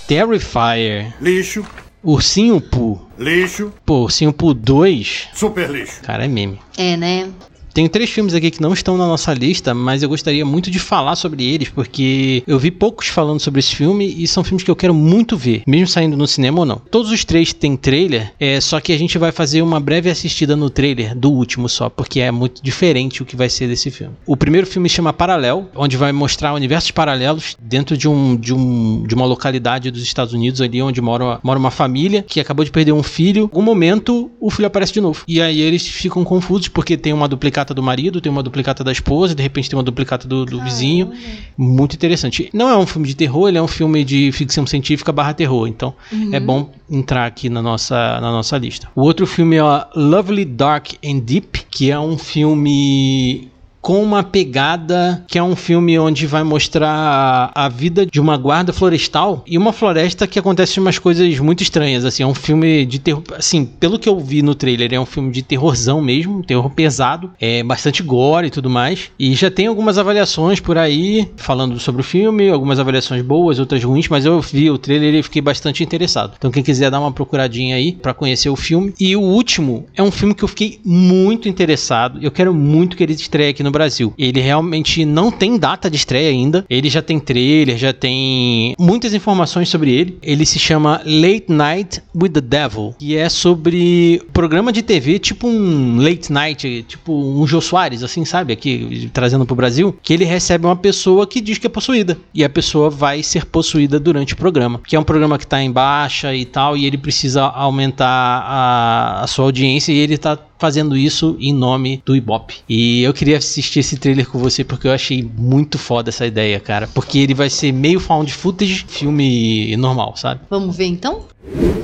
Terrifier, 0.06 1.14
Lixo, 1.20 1.64
Ursinho 2.02 2.60
Poo. 2.60 3.00
lixo, 3.18 3.72
Pô, 3.86 4.02
Ursinho 4.02 4.32
Poo 4.32 4.52
2, 4.52 5.28
super 5.32 5.70
lixo. 5.70 6.00
cara, 6.02 6.24
é 6.24 6.28
meme. 6.28 6.58
É, 6.76 6.96
né? 6.96 7.30
Tem 7.72 7.88
três 7.88 8.10
filmes 8.10 8.34
aqui 8.34 8.50
que 8.50 8.60
não 8.60 8.74
estão 8.74 8.98
na 8.98 9.06
nossa 9.06 9.32
lista, 9.32 9.72
mas 9.72 10.02
eu 10.02 10.08
gostaria 10.08 10.44
muito 10.44 10.70
de 10.70 10.78
falar 10.78 11.16
sobre 11.16 11.44
eles, 11.44 11.70
porque 11.70 12.42
eu 12.46 12.58
vi 12.58 12.70
poucos 12.70 13.08
falando 13.08 13.40
sobre 13.40 13.60
esse 13.60 13.74
filme 13.74 14.14
e 14.18 14.26
são 14.26 14.44
filmes 14.44 14.62
que 14.62 14.70
eu 14.70 14.76
quero 14.76 14.92
muito 14.92 15.38
ver, 15.38 15.62
mesmo 15.66 15.86
saindo 15.86 16.16
no 16.16 16.26
cinema 16.26 16.60
ou 16.60 16.66
não. 16.66 16.82
Todos 16.90 17.10
os 17.10 17.24
três 17.24 17.54
têm 17.54 17.76
trailer, 17.76 18.32
é 18.38 18.60
só 18.60 18.78
que 18.78 18.92
a 18.92 18.98
gente 18.98 19.16
vai 19.16 19.32
fazer 19.32 19.62
uma 19.62 19.80
breve 19.80 20.10
assistida 20.10 20.54
no 20.54 20.68
trailer 20.68 21.16
do 21.16 21.32
último 21.32 21.66
só, 21.66 21.88
porque 21.88 22.20
é 22.20 22.30
muito 22.30 22.62
diferente 22.62 23.22
o 23.22 23.24
que 23.24 23.36
vai 23.36 23.48
ser 23.48 23.68
desse 23.68 23.90
filme. 23.90 24.14
O 24.26 24.36
primeiro 24.36 24.66
filme 24.66 24.88
chama 24.88 25.12
Paralel, 25.12 25.70
onde 25.74 25.96
vai 25.96 26.12
mostrar 26.12 26.52
universos 26.52 26.90
paralelos 26.90 27.56
dentro 27.58 27.96
de, 27.96 28.06
um, 28.06 28.36
de, 28.36 28.52
um, 28.52 29.04
de 29.06 29.14
uma 29.14 29.24
localidade 29.24 29.90
dos 29.90 30.02
Estados 30.02 30.34
Unidos, 30.34 30.60
ali 30.60 30.82
onde 30.82 31.00
mora, 31.00 31.40
mora 31.42 31.58
uma 31.58 31.70
família 31.70 32.22
que 32.22 32.38
acabou 32.38 32.64
de 32.64 32.70
perder 32.70 32.92
um 32.92 33.02
filho. 33.02 33.44
Algum 33.44 33.62
momento, 33.62 34.30
o 34.38 34.50
filho 34.50 34.66
aparece 34.66 34.92
de 34.92 35.00
novo. 35.00 35.24
E 35.26 35.40
aí 35.40 35.60
eles 35.60 35.86
ficam 35.86 36.22
confusos, 36.22 36.68
porque 36.68 36.96
tem 36.98 37.12
uma 37.12 37.28
duplicata 37.62 37.74
do 37.74 37.82
marido, 37.82 38.20
tem 38.20 38.30
uma 38.30 38.42
duplicata 38.42 38.84
da 38.84 38.92
esposa, 38.92 39.34
de 39.34 39.42
repente 39.42 39.70
tem 39.70 39.76
uma 39.76 39.82
duplicata 39.82 40.26
do, 40.26 40.44
do 40.44 40.60
vizinho. 40.62 41.12
Muito 41.56 41.94
interessante. 41.94 42.50
Não 42.52 42.68
é 42.68 42.76
um 42.76 42.86
filme 42.86 43.06
de 43.06 43.14
terror, 43.14 43.48
ele 43.48 43.58
é 43.58 43.62
um 43.62 43.68
filme 43.68 44.04
de 44.04 44.30
ficção 44.32 44.66
científica 44.66 45.12
barra 45.12 45.32
terror. 45.32 45.66
Então 45.66 45.94
é 46.32 46.40
bom 46.40 46.70
entrar 46.90 47.26
aqui 47.26 47.48
na 47.48 47.62
nossa, 47.62 48.20
na 48.20 48.30
nossa 48.30 48.58
lista. 48.58 48.88
O 48.94 49.02
outro 49.02 49.26
filme 49.26 49.56
é 49.56 49.62
Lovely 49.94 50.44
Dark 50.44 50.94
and 51.04 51.20
Deep, 51.20 51.66
que 51.70 51.90
é 51.90 51.98
um 51.98 52.18
filme 52.18 53.48
com 53.82 54.00
uma 54.00 54.22
pegada 54.22 55.24
que 55.26 55.36
é 55.36 55.42
um 55.42 55.56
filme 55.56 55.98
onde 55.98 56.24
vai 56.24 56.44
mostrar 56.44 57.50
a 57.52 57.68
vida 57.68 58.06
de 58.06 58.20
uma 58.20 58.36
guarda 58.36 58.72
florestal 58.72 59.42
e 59.44 59.58
uma 59.58 59.72
floresta 59.72 60.26
que 60.26 60.38
acontece 60.38 60.78
umas 60.78 61.00
coisas 61.00 61.36
muito 61.40 61.64
estranhas, 61.64 62.04
assim, 62.04 62.22
é 62.22 62.26
um 62.26 62.34
filme 62.34 62.86
de 62.86 63.00
terror, 63.00 63.24
assim, 63.36 63.64
pelo 63.64 63.98
que 63.98 64.08
eu 64.08 64.20
vi 64.20 64.40
no 64.40 64.54
trailer, 64.54 64.94
é 64.94 65.00
um 65.00 65.04
filme 65.04 65.32
de 65.32 65.42
terrorzão 65.42 66.00
mesmo, 66.00 66.44
terror 66.44 66.70
pesado, 66.70 67.32
é 67.40 67.64
bastante 67.64 68.04
gore 68.04 68.46
e 68.46 68.50
tudo 68.50 68.70
mais, 68.70 69.10
e 69.18 69.34
já 69.34 69.50
tem 69.50 69.66
algumas 69.66 69.98
avaliações 69.98 70.60
por 70.60 70.78
aí 70.78 71.28
falando 71.36 71.80
sobre 71.80 72.02
o 72.02 72.04
filme, 72.04 72.50
algumas 72.50 72.78
avaliações 72.78 73.22
boas, 73.22 73.58
outras 73.58 73.82
ruins, 73.82 74.08
mas 74.08 74.24
eu 74.24 74.40
vi 74.40 74.70
o 74.70 74.78
trailer 74.78 75.14
e 75.14 75.22
fiquei 75.24 75.42
bastante 75.42 75.82
interessado. 75.82 76.34
Então 76.38 76.52
quem 76.52 76.62
quiser 76.62 76.88
dar 76.88 77.00
uma 77.00 77.10
procuradinha 77.10 77.74
aí 77.74 77.92
pra 77.92 78.14
conhecer 78.14 78.48
o 78.48 78.56
filme. 78.56 78.94
E 79.00 79.16
o 79.16 79.20
último 79.20 79.86
é 79.96 80.02
um 80.02 80.10
filme 80.12 80.34
que 80.34 80.44
eu 80.44 80.48
fiquei 80.48 80.78
muito 80.84 81.48
interessado, 81.48 82.20
eu 82.22 82.30
quero 82.30 82.54
muito 82.54 82.96
que 82.96 83.02
ele 83.02 83.14
estreie 83.14 83.50
aqui 83.50 83.62
no 83.62 83.71
Brasil. 83.72 84.14
Ele 84.16 84.40
realmente 84.40 85.04
não 85.04 85.30
tem 85.30 85.58
data 85.58 85.90
de 85.90 85.96
estreia 85.96 86.30
ainda. 86.30 86.64
Ele 86.68 86.88
já 86.88 87.02
tem 87.02 87.18
trailer, 87.18 87.76
já 87.76 87.92
tem 87.92 88.74
muitas 88.78 89.14
informações 89.14 89.68
sobre 89.68 89.90
ele. 89.90 90.18
Ele 90.22 90.46
se 90.46 90.58
chama 90.58 91.00
Late 91.04 91.46
Night 91.48 92.02
with 92.14 92.30
the 92.30 92.40
Devil, 92.40 92.94
e 93.00 93.16
é 93.16 93.28
sobre 93.28 94.22
programa 94.32 94.72
de 94.72 94.82
TV, 94.82 95.18
tipo 95.18 95.48
um 95.48 95.96
Late 95.96 96.32
Night, 96.32 96.84
tipo 96.86 97.12
um 97.12 97.46
Jô 97.46 97.60
Soares, 97.60 98.02
assim, 98.02 98.24
sabe? 98.24 98.52
Aqui 98.52 99.10
trazendo 99.12 99.46
pro 99.46 99.56
Brasil, 99.56 99.96
que 100.02 100.12
ele 100.12 100.24
recebe 100.24 100.66
uma 100.66 100.76
pessoa 100.76 101.26
que 101.26 101.40
diz 101.40 101.58
que 101.58 101.66
é 101.66 101.70
possuída. 101.70 102.18
E 102.34 102.44
a 102.44 102.48
pessoa 102.48 102.90
vai 102.90 103.22
ser 103.22 103.46
possuída 103.46 103.98
durante 103.98 104.34
o 104.34 104.36
programa. 104.36 104.80
Que 104.86 104.96
é 104.96 105.00
um 105.00 105.04
programa 105.04 105.38
que 105.38 105.46
tá 105.46 105.62
em 105.62 105.70
baixa 105.70 106.34
e 106.34 106.44
tal, 106.44 106.76
e 106.76 106.84
ele 106.84 106.98
precisa 106.98 107.42
aumentar 107.42 108.06
a, 108.06 109.22
a 109.22 109.26
sua 109.26 109.46
audiência 109.46 109.92
e 109.92 109.98
ele 109.98 110.18
tá 110.18 110.36
fazendo 110.62 110.96
isso 110.96 111.36
em 111.40 111.52
nome 111.52 112.00
do 112.06 112.14
Ibope. 112.14 112.58
E 112.68 113.02
eu 113.02 113.12
queria 113.12 113.38
assistir 113.38 113.80
esse 113.80 113.96
trailer 113.96 114.28
com 114.28 114.38
você 114.38 114.62
porque 114.62 114.86
eu 114.86 114.92
achei 114.92 115.28
muito 115.36 115.76
foda 115.76 116.10
essa 116.10 116.24
ideia, 116.24 116.60
cara. 116.60 116.86
Porque 116.86 117.18
ele 117.18 117.34
vai 117.34 117.50
ser 117.50 117.72
meio 117.72 117.98
found 117.98 118.32
footage, 118.32 118.84
filme 118.86 119.76
normal, 119.76 120.14
sabe? 120.16 120.42
Vamos 120.48 120.76
ver 120.76 120.84
então? 120.84 121.24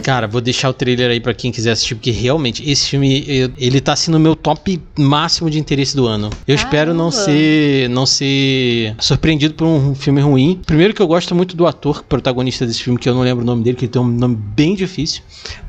Cara, 0.03 0.27
vou 0.27 0.41
deixar 0.41 0.71
o 0.71 0.73
trailer 0.73 1.11
aí 1.11 1.21
pra 1.21 1.35
quem 1.35 1.53
quiser 1.53 1.73
assistir, 1.73 1.95
porque 1.95 2.11
realmente 2.11 2.69
esse 2.69 2.89
filme, 2.89 3.53
ele 3.59 3.81
tá 3.81 3.95
sendo 3.95 4.15
o 4.17 4.21
meu 4.21 4.35
top 4.35 4.81
máximo 4.99 5.51
de 5.51 5.59
interesse 5.59 5.95
do 5.95 6.07
ano. 6.07 6.31
Eu 6.47 6.55
espero 6.55 6.95
não 6.95 7.11
Caramba. 7.11 7.25
ser 7.25 7.89
não 7.91 8.07
ser 8.07 8.95
surpreendido 8.99 9.53
por 9.55 9.67
um 9.67 9.95
filme 9.95 10.21
ruim. 10.23 10.61
Primeiro 10.65 10.95
que 10.95 11.03
eu 11.03 11.07
gosto 11.07 11.35
muito 11.35 11.55
do 11.55 11.67
ator 11.67 12.03
protagonista 12.05 12.65
desse 12.67 12.83
filme, 12.83 12.99
que 12.99 13.07
eu 13.09 13.15
não 13.15 13.21
lembro 13.23 13.43
o 13.43 13.47
nome 13.47 13.63
dele, 13.63 13.77
que 13.77 13.85
ele 13.85 13.93
tem 13.93 14.01
um 14.01 14.07
nome 14.07 14.37
bem 14.37 14.75
difícil, 14.75 15.21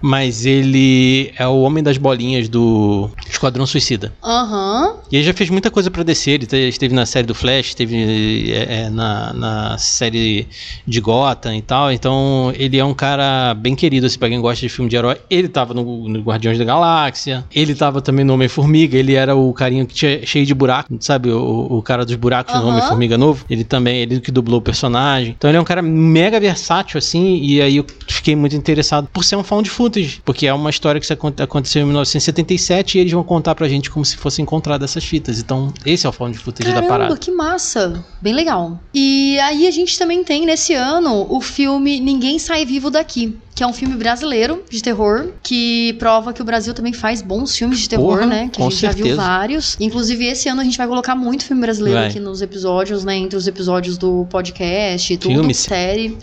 mas 0.01 0.45
ele 0.45 1.33
é 1.37 1.45
o 1.47 1.59
homem 1.61 1.83
das 1.83 1.97
bolinhas 1.97 2.47
do 2.47 3.09
Esquadrão 3.29 3.65
Suicida. 3.65 4.13
Aham. 4.23 4.97
E 5.11 5.17
ele 5.17 5.25
já 5.25 5.33
fez 5.33 5.49
muita 5.49 5.69
coisa 5.69 5.91
pra 5.91 6.03
descer. 6.03 6.35
Ele 6.35 6.45
te- 6.45 6.69
esteve 6.69 6.93
na 6.93 7.05
série 7.05 7.27
do 7.27 7.35
Flash, 7.35 7.69
esteve 7.69 8.51
é, 8.53 8.83
é, 8.83 8.89
na, 8.89 9.33
na 9.33 9.77
série 9.77 10.47
de 10.87 11.01
Gotham 11.01 11.55
e 11.57 11.61
tal. 11.61 11.91
Então 11.91 12.53
ele 12.55 12.77
é 12.77 12.85
um 12.85 12.93
cara 12.93 13.53
bem 13.55 13.75
querido, 13.79 14.05
assim, 14.05 14.19
pra 14.19 14.29
quem 14.29 14.39
gosta 14.41 14.61
de 14.61 14.69
filme 14.69 14.89
de 14.89 14.95
herói. 14.95 15.17
Ele 15.29 15.47
tava 15.47 15.73
no, 15.73 16.07
no 16.09 16.19
Guardiões 16.21 16.57
da 16.57 16.65
Galáxia. 16.65 17.45
Ele 17.53 17.73
tava 17.73 18.01
também 18.01 18.25
no 18.25 18.33
Homem-Formiga. 18.33 18.97
Ele 18.97 19.15
era 19.15 19.35
o 19.35 19.53
carinho 19.53 19.85
que 19.85 19.93
tinha 19.93 20.25
cheio 20.25 20.45
de 20.45 20.53
buraco, 20.53 20.95
sabe? 20.99 21.31
O, 21.31 21.67
o 21.69 21.81
cara 21.81 22.05
dos 22.05 22.15
buracos 22.15 22.53
no 22.53 22.61
Aham. 22.61 22.69
Homem-Formiga 22.69 23.17
novo. 23.17 23.45
Ele 23.49 23.63
também, 23.63 24.01
ele 24.01 24.19
que 24.19 24.31
dublou 24.31 24.59
o 24.59 24.61
personagem. 24.61 25.33
Então 25.37 25.49
ele 25.49 25.57
é 25.57 25.61
um 25.61 25.65
cara 25.65 25.81
mega 25.81 26.39
versátil, 26.39 26.97
assim. 26.97 27.39
E 27.41 27.61
aí 27.61 27.79
o 27.79 27.85
fiquei 28.07 28.35
muito 28.35 28.55
interessado 28.55 29.07
por 29.11 29.23
ser 29.23 29.35
um 29.37 29.43
found 29.43 29.69
footage, 29.69 30.21
porque 30.25 30.45
é 30.45 30.53
uma 30.53 30.69
história 30.69 30.99
que 30.99 31.07
aconteceu 31.41 31.81
em 31.81 31.85
1977 31.85 32.97
e 32.97 33.01
eles 33.01 33.13
vão 33.13 33.23
contar 33.23 33.55
pra 33.55 33.67
gente 33.67 33.89
como 33.89 34.03
se 34.03 34.17
fosse 34.17 34.41
encontrado 34.41 34.83
essas 34.83 35.03
fitas. 35.03 35.39
Então, 35.39 35.73
esse 35.85 36.05
é 36.05 36.09
o 36.09 36.11
found 36.11 36.37
footage 36.37 36.67
da 36.69 36.75
Caramba, 36.75 36.89
parada. 36.89 37.17
que 37.17 37.31
massa! 37.31 38.03
Bem 38.21 38.33
legal. 38.33 38.79
E 38.93 39.39
aí 39.39 39.67
a 39.67 39.71
gente 39.71 39.97
também 39.97 40.23
tem 40.23 40.45
nesse 40.45 40.73
ano 40.73 41.25
o 41.29 41.39
filme 41.39 41.99
Ninguém 41.99 42.37
Sai 42.39 42.65
Vivo 42.65 42.89
Daqui, 42.89 43.37
que 43.55 43.63
é 43.63 43.67
um 43.69 43.73
filme 43.73 43.95
brasileiro 43.95 44.63
de 44.69 44.81
terror, 44.81 45.29
que 45.43 45.93
prova 45.93 46.33
que 46.33 46.41
o 46.41 46.45
Brasil 46.45 46.73
também 46.73 46.93
faz 46.93 47.21
bons 47.21 47.55
filmes 47.55 47.79
de 47.79 47.89
terror, 47.89 48.17
Porra, 48.17 48.25
né? 48.25 48.49
Que 48.51 48.61
a 48.61 48.65
com 48.65 48.69
gente 48.69 48.81
já 48.81 48.91
viu 48.91 49.05
certeza. 49.05 49.21
vários. 49.21 49.77
Inclusive, 49.79 50.25
esse 50.25 50.49
ano 50.49 50.61
a 50.61 50.63
gente 50.63 50.77
vai 50.77 50.87
colocar 50.87 51.15
muito 51.15 51.45
filme 51.45 51.61
brasileiro 51.61 51.99
Vai. 51.99 52.09
aqui 52.09 52.19
nos 52.19 52.41
episódios, 52.41 53.03
né? 53.03 53.15
Entre 53.15 53.37
os 53.37 53.47
episódios 53.47 53.97
do 53.97 54.27
podcast 54.29 55.13
e 55.13 55.17
tudo, 55.17 55.35
Filme, 55.35 55.53
série. 55.53 56.17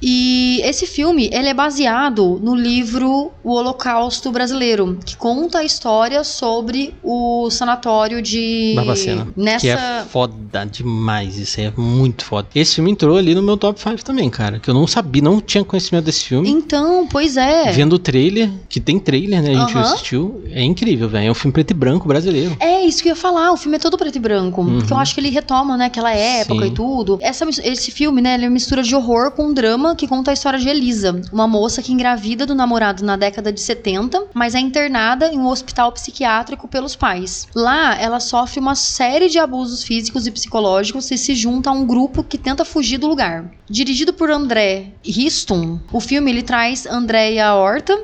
E 0.00 0.60
esse 0.62 0.86
filme, 0.86 1.30
ele 1.32 1.48
é 1.48 1.54
baseado 1.54 2.38
no 2.42 2.54
livro 2.54 3.32
O 3.42 3.54
Holocausto 3.54 4.30
Brasileiro, 4.30 4.98
que 5.04 5.16
conta 5.16 5.60
a 5.60 5.64
história 5.64 6.22
sobre 6.22 6.94
o 7.02 7.48
sanatório 7.50 8.20
de... 8.20 8.74
Barbacena. 8.76 9.28
Nessa... 9.34 9.60
Que 9.60 9.68
é 9.68 10.04
foda 10.08 10.66
demais, 10.66 11.38
isso 11.38 11.58
aí 11.58 11.66
é 11.66 11.72
muito 11.74 12.24
foda. 12.24 12.48
Esse 12.54 12.76
filme 12.76 12.90
entrou 12.90 13.16
ali 13.16 13.34
no 13.34 13.42
meu 13.42 13.56
top 13.56 13.80
5 13.80 14.04
também, 14.04 14.28
cara. 14.28 14.58
Que 14.58 14.68
eu 14.68 14.74
não 14.74 14.86
sabia, 14.86 15.22
não 15.22 15.40
tinha 15.40 15.64
conhecimento 15.64 16.04
desse 16.04 16.24
filme. 16.24 16.50
Então, 16.50 16.83
pois 17.10 17.36
é. 17.36 17.72
Vendo 17.72 17.94
o 17.94 17.98
trailer, 17.98 18.50
que 18.68 18.80
tem 18.80 18.98
trailer, 18.98 19.42
né? 19.42 19.54
A 19.54 19.66
gente 19.66 19.78
assistiu. 19.78 20.42
É 20.50 20.62
incrível, 20.62 21.08
velho. 21.08 21.28
É 21.28 21.30
um 21.30 21.34
filme 21.34 21.52
preto 21.52 21.70
e 21.70 21.74
branco 21.74 22.06
brasileiro. 22.08 22.56
É 22.60 22.84
isso 22.84 23.02
que 23.02 23.08
eu 23.08 23.12
ia 23.12 23.16
falar, 23.16 23.52
o 23.52 23.56
filme 23.56 23.76
é 23.76 23.80
todo 23.80 23.96
preto 23.96 24.16
e 24.16 24.20
branco. 24.20 24.60
Uhum. 24.60 24.78
Porque 24.78 24.92
eu 24.92 24.96
acho 24.96 25.14
que 25.14 25.20
ele 25.20 25.30
retoma, 25.30 25.76
né, 25.76 25.86
aquela 25.86 26.12
época 26.12 26.64
Sim. 26.64 26.70
e 26.70 26.74
tudo. 26.74 27.18
Essa, 27.20 27.46
esse 27.62 27.90
filme, 27.90 28.20
né, 28.20 28.34
ele 28.34 28.44
é 28.44 28.48
uma 28.48 28.54
mistura 28.54 28.82
de 28.82 28.94
horror 28.94 29.30
com 29.32 29.52
drama 29.52 29.94
que 29.94 30.06
conta 30.06 30.30
a 30.30 30.34
história 30.34 30.58
de 30.58 30.68
Elisa, 30.68 31.20
uma 31.32 31.46
moça 31.46 31.82
que 31.82 31.92
engravida 31.92 32.46
do 32.46 32.54
namorado 32.54 33.04
na 33.04 33.16
década 33.16 33.52
de 33.52 33.60
70, 33.60 34.26
mas 34.34 34.54
é 34.54 34.60
internada 34.60 35.32
em 35.32 35.38
um 35.38 35.46
hospital 35.46 35.92
psiquiátrico 35.92 36.68
pelos 36.68 36.96
pais. 36.96 37.48
Lá, 37.54 37.98
ela 38.00 38.20
sofre 38.20 38.60
uma 38.60 38.74
série 38.74 39.28
de 39.28 39.38
abusos 39.38 39.82
físicos 39.82 40.26
e 40.26 40.30
psicológicos 40.30 41.10
e 41.10 41.18
se 41.18 41.34
junta 41.34 41.70
a 41.70 41.72
um 41.72 41.86
grupo 41.86 42.22
que 42.22 42.38
tenta 42.38 42.64
fugir 42.64 42.98
do 42.98 43.06
lugar. 43.06 43.50
Dirigido 43.68 44.12
por 44.12 44.30
André 44.30 44.88
Riston, 45.02 45.80
o 45.92 46.00
filme 46.00 46.30
ele 46.30 46.42
traz 46.42 46.73
Andréia 46.90 47.54
Horta, 47.54 47.96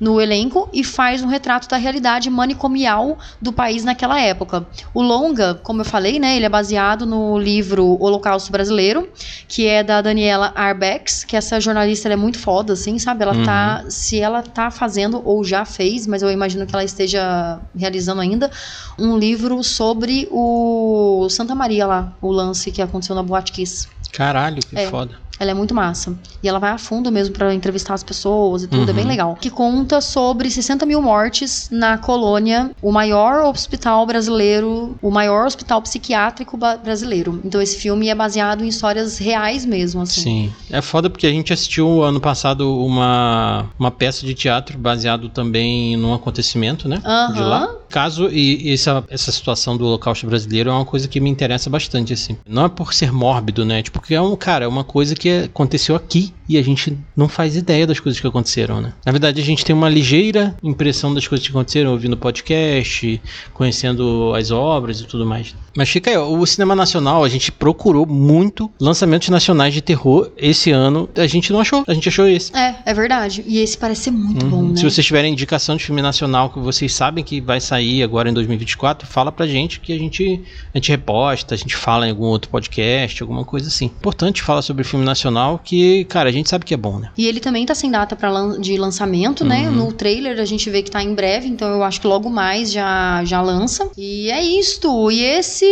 no 0.00 0.20
elenco 0.20 0.68
e 0.72 0.82
faz 0.84 1.22
um 1.22 1.26
retrato 1.26 1.68
da 1.68 1.76
realidade 1.76 2.28
manicomial 2.30 3.18
do 3.40 3.52
país 3.52 3.84
naquela 3.84 4.20
época. 4.20 4.66
O 4.92 5.02
longa, 5.02 5.54
como 5.54 5.80
eu 5.80 5.84
falei, 5.84 6.18
né, 6.18 6.36
ele 6.36 6.44
é 6.44 6.48
baseado 6.48 7.06
no 7.06 7.38
livro 7.38 7.96
Holocausto 8.00 8.52
Brasileiro, 8.52 9.08
que 9.48 9.66
é 9.66 9.82
da 9.82 10.00
Daniela 10.02 10.52
Arbex, 10.54 11.24
que 11.24 11.36
essa 11.36 11.60
jornalista 11.60 12.08
é 12.08 12.16
muito 12.16 12.38
foda, 12.38 12.72
assim, 12.74 12.98
sabe? 12.98 13.22
Ela 13.22 13.34
tá, 13.44 13.84
se 13.88 14.20
ela 14.20 14.42
tá 14.42 14.70
fazendo 14.70 15.20
ou 15.24 15.42
já 15.44 15.64
fez, 15.64 16.06
mas 16.06 16.22
eu 16.22 16.30
imagino 16.30 16.66
que 16.66 16.74
ela 16.74 16.84
esteja 16.84 17.60
realizando 17.74 18.20
ainda, 18.20 18.50
um 18.98 19.16
livro 19.18 19.62
sobre 19.62 20.28
o 20.30 21.26
Santa 21.30 21.54
Maria 21.54 21.86
lá, 21.86 22.16
o 22.20 22.30
lance 22.30 22.70
que 22.70 22.80
aconteceu 22.82 23.14
na 23.14 23.22
Boate 23.22 23.52
Kiss. 23.52 23.88
Caralho, 24.12 24.62
que 24.62 24.78
É. 24.78 24.86
foda. 24.88 25.26
Ela 25.38 25.50
é 25.50 25.54
muito 25.54 25.74
massa. 25.74 26.16
E 26.42 26.48
ela 26.48 26.58
vai 26.58 26.70
a 26.70 26.78
fundo 26.78 27.12
mesmo 27.12 27.34
pra 27.34 27.52
entrevistar 27.52 27.92
as 27.92 28.02
pessoas 28.02 28.62
e 28.62 28.68
tudo, 28.68 28.88
é 28.90 28.92
bem 28.94 29.04
Uhum. 29.04 29.10
legal. 29.10 29.36
Que 29.38 29.50
conta 29.66 30.00
sobre 30.00 30.48
60 30.48 30.86
mil 30.86 31.02
mortes 31.02 31.68
na 31.72 31.98
colônia, 31.98 32.70
o 32.80 32.92
maior 32.92 33.44
hospital 33.46 34.06
brasileiro, 34.06 34.96
o 35.02 35.10
maior 35.10 35.44
hospital 35.44 35.82
psiquiátrico 35.82 36.56
brasileiro. 36.56 37.40
Então 37.44 37.60
esse 37.60 37.76
filme 37.76 38.08
é 38.08 38.14
baseado 38.14 38.64
em 38.64 38.68
histórias 38.68 39.18
reais 39.18 39.66
mesmo, 39.66 40.02
assim. 40.02 40.20
Sim. 40.20 40.52
É 40.70 40.80
foda 40.80 41.10
porque 41.10 41.26
a 41.26 41.30
gente 41.30 41.52
assistiu 41.52 42.04
ano 42.04 42.20
passado 42.20 42.80
uma, 42.80 43.66
uma 43.76 43.90
peça 43.90 44.24
de 44.24 44.34
teatro 44.34 44.78
baseado 44.78 45.28
também 45.28 45.96
num 45.96 46.14
acontecimento, 46.14 46.88
né? 46.88 47.00
Aham. 47.04 47.32
De 47.32 47.40
lá. 47.40 47.74
Caso 47.88 48.28
e 48.30 48.72
essa, 48.72 49.04
essa 49.08 49.30
situação 49.32 49.76
do 49.76 49.86
holocausto 49.86 50.26
brasileiro 50.26 50.70
é 50.70 50.72
uma 50.72 50.84
coisa 50.84 51.06
que 51.08 51.20
me 51.20 51.30
interessa 51.30 51.68
bastante, 51.70 52.12
assim. 52.12 52.36
Não 52.48 52.64
é 52.66 52.68
por 52.68 52.92
ser 52.94 53.12
mórbido, 53.12 53.64
né? 53.64 53.82
Tipo, 53.82 54.00
porque 54.00 54.14
é 54.14 54.20
um, 54.20 54.34
cara, 54.36 54.64
é 54.64 54.68
uma 54.68 54.84
coisa 54.84 55.14
que 55.14 55.28
aconteceu 55.44 55.96
aqui 55.96 56.32
e 56.48 56.56
a 56.58 56.62
gente 56.62 56.96
não 57.16 57.28
faz 57.28 57.56
ideia 57.56 57.86
das 57.86 57.98
coisas 57.98 58.20
que 58.20 58.26
aconteceram, 58.26 58.80
né? 58.80 58.92
Na 59.04 59.10
verdade, 59.12 59.40
a 59.40 59.44
gente 59.44 59.64
tem 59.64 59.74
uma 59.74 59.88
ligeira 59.88 60.54
impressão 60.62 61.12
das 61.14 61.26
coisas 61.26 61.44
que 61.46 61.50
aconteceram 61.52 61.90
ouvindo 61.92 62.16
podcast, 62.16 63.20
conhecendo 63.52 64.32
as 64.34 64.50
obras 64.50 65.00
e 65.00 65.04
tudo 65.06 65.24
mais. 65.26 65.54
Mas 65.76 65.88
fica 65.88 66.10
aí, 66.10 66.16
ó, 66.16 66.28
o 66.28 66.46
cinema 66.46 66.74
nacional, 66.74 67.24
a 67.24 67.28
gente 67.28 67.50
procurou 67.52 68.06
muito 68.06 68.70
lançamentos 68.80 69.28
nacionais 69.28 69.74
de 69.74 69.80
terror 69.80 70.30
esse 70.36 70.70
ano. 70.70 71.08
A 71.16 71.26
gente 71.26 71.52
não 71.52 71.60
achou, 71.60 71.84
a 71.86 71.94
gente 71.94 72.08
achou 72.08 72.26
esse. 72.28 72.54
É, 72.56 72.76
é 72.84 72.94
verdade. 72.94 73.44
E 73.46 73.58
esse 73.58 73.76
parece 73.76 74.04
ser 74.04 74.10
muito 74.10 74.44
Uhum. 74.44 74.50
bom, 74.50 74.62
né? 74.68 74.76
Se 74.76 74.84
vocês 74.84 75.04
tiverem 75.06 75.32
indicação 75.32 75.76
de 75.76 75.84
filme 75.84 76.00
nacional 76.02 76.50
que 76.50 76.58
vocês 76.58 76.92
sabem 76.92 77.22
que 77.24 77.40
vai 77.40 77.60
sair 77.60 77.75
agora 78.02 78.28
em 78.30 78.32
2024, 78.32 79.06
fala 79.06 79.30
pra 79.32 79.46
gente 79.46 79.80
que 79.80 79.92
a 79.92 79.98
gente, 79.98 80.42
a 80.74 80.78
gente 80.78 80.90
reposta, 80.90 81.54
a 81.54 81.58
gente 81.58 81.74
fala 81.76 82.06
em 82.06 82.10
algum 82.10 82.24
outro 82.26 82.50
podcast, 82.50 83.22
alguma 83.22 83.44
coisa 83.44 83.68
assim. 83.68 83.86
Importante 83.86 84.42
falar 84.42 84.62
sobre 84.62 84.84
filme 84.84 85.04
nacional 85.04 85.60
que, 85.62 86.04
cara, 86.06 86.28
a 86.28 86.32
gente 86.32 86.48
sabe 86.48 86.64
que 86.64 86.74
é 86.74 86.76
bom, 86.76 86.98
né? 86.98 87.10
E 87.16 87.26
ele 87.26 87.40
também 87.40 87.64
tá 87.66 87.74
sem 87.74 87.90
data 87.90 88.14
pra 88.16 88.30
lan- 88.30 88.60
de 88.60 88.76
lançamento, 88.76 89.44
né? 89.44 89.68
Uhum. 89.68 89.74
No 89.76 89.92
trailer 89.92 90.38
a 90.40 90.44
gente 90.44 90.68
vê 90.70 90.82
que 90.82 90.90
tá 90.90 91.02
em 91.02 91.14
breve, 91.14 91.48
então 91.48 91.68
eu 91.68 91.82
acho 91.82 92.00
que 92.00 92.06
logo 92.06 92.28
mais 92.30 92.70
já, 92.72 93.24
já 93.24 93.40
lança. 93.40 93.90
E 93.96 94.30
é 94.30 94.42
isto. 94.42 95.10
E 95.10 95.22
esse 95.22 95.66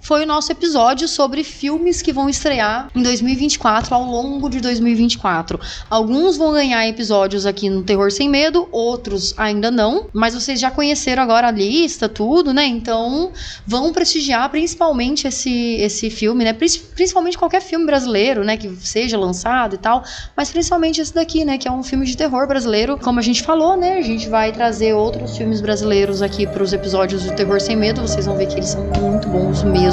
foi 0.00 0.24
o 0.24 0.26
nosso 0.26 0.50
episódio 0.50 1.06
sobre 1.06 1.44
filmes 1.44 2.00
que 2.02 2.12
vão 2.12 2.28
estrear 2.28 2.88
em 2.94 3.02
2024, 3.02 3.94
ao 3.94 4.02
longo 4.02 4.48
de 4.48 4.60
2024. 4.60 5.60
Alguns 5.88 6.36
vão 6.36 6.52
ganhar 6.52 6.86
episódios 6.88 7.44
aqui 7.46 7.68
no 7.68 7.82
Terror 7.82 8.10
Sem 8.10 8.28
Medo, 8.28 8.66
outros 8.72 9.34
ainda 9.36 9.70
não, 9.70 10.06
mas 10.12 10.34
vocês 10.34 10.58
já 10.58 10.70
conheceram 10.70 11.22
agora 11.22 11.48
a 11.48 11.50
lista, 11.50 12.08
tudo, 12.08 12.52
né? 12.54 12.66
Então 12.66 13.30
vão 13.66 13.92
prestigiar 13.92 14.48
principalmente 14.50 15.26
esse, 15.28 15.74
esse 15.76 16.08
filme, 16.10 16.44
né? 16.44 16.52
Prin- 16.52 16.70
Principalmente 16.94 17.36
qualquer 17.38 17.60
filme 17.60 17.84
brasileiro, 17.86 18.42
né? 18.44 18.56
Que 18.56 18.68
seja 18.80 19.18
lançado 19.18 19.74
e 19.74 19.78
tal, 19.78 20.02
mas 20.36 20.50
principalmente 20.50 21.00
esse 21.00 21.14
daqui, 21.14 21.44
né? 21.44 21.58
Que 21.58 21.68
é 21.68 21.70
um 21.72 21.82
filme 21.82 22.06
de 22.06 22.16
terror 22.16 22.46
brasileiro. 22.48 22.98
Como 22.98 23.18
a 23.18 23.22
gente 23.22 23.42
falou, 23.42 23.76
né? 23.76 23.94
A 23.98 24.02
gente 24.02 24.28
vai 24.28 24.50
trazer 24.52 24.94
outros 24.94 25.36
filmes 25.36 25.60
brasileiros 25.60 26.22
aqui 26.22 26.46
para 26.46 26.62
os 26.62 26.72
episódios 26.72 27.24
do 27.24 27.32
Terror 27.34 27.60
Sem 27.60 27.76
Medo. 27.76 28.00
Vocês 28.00 28.26
vão 28.26 28.36
ver 28.36 28.46
que 28.46 28.54
eles 28.54 28.68
são 28.70 28.82
muito 29.00 29.28
bons 29.28 29.62
mesmo. 29.62 29.89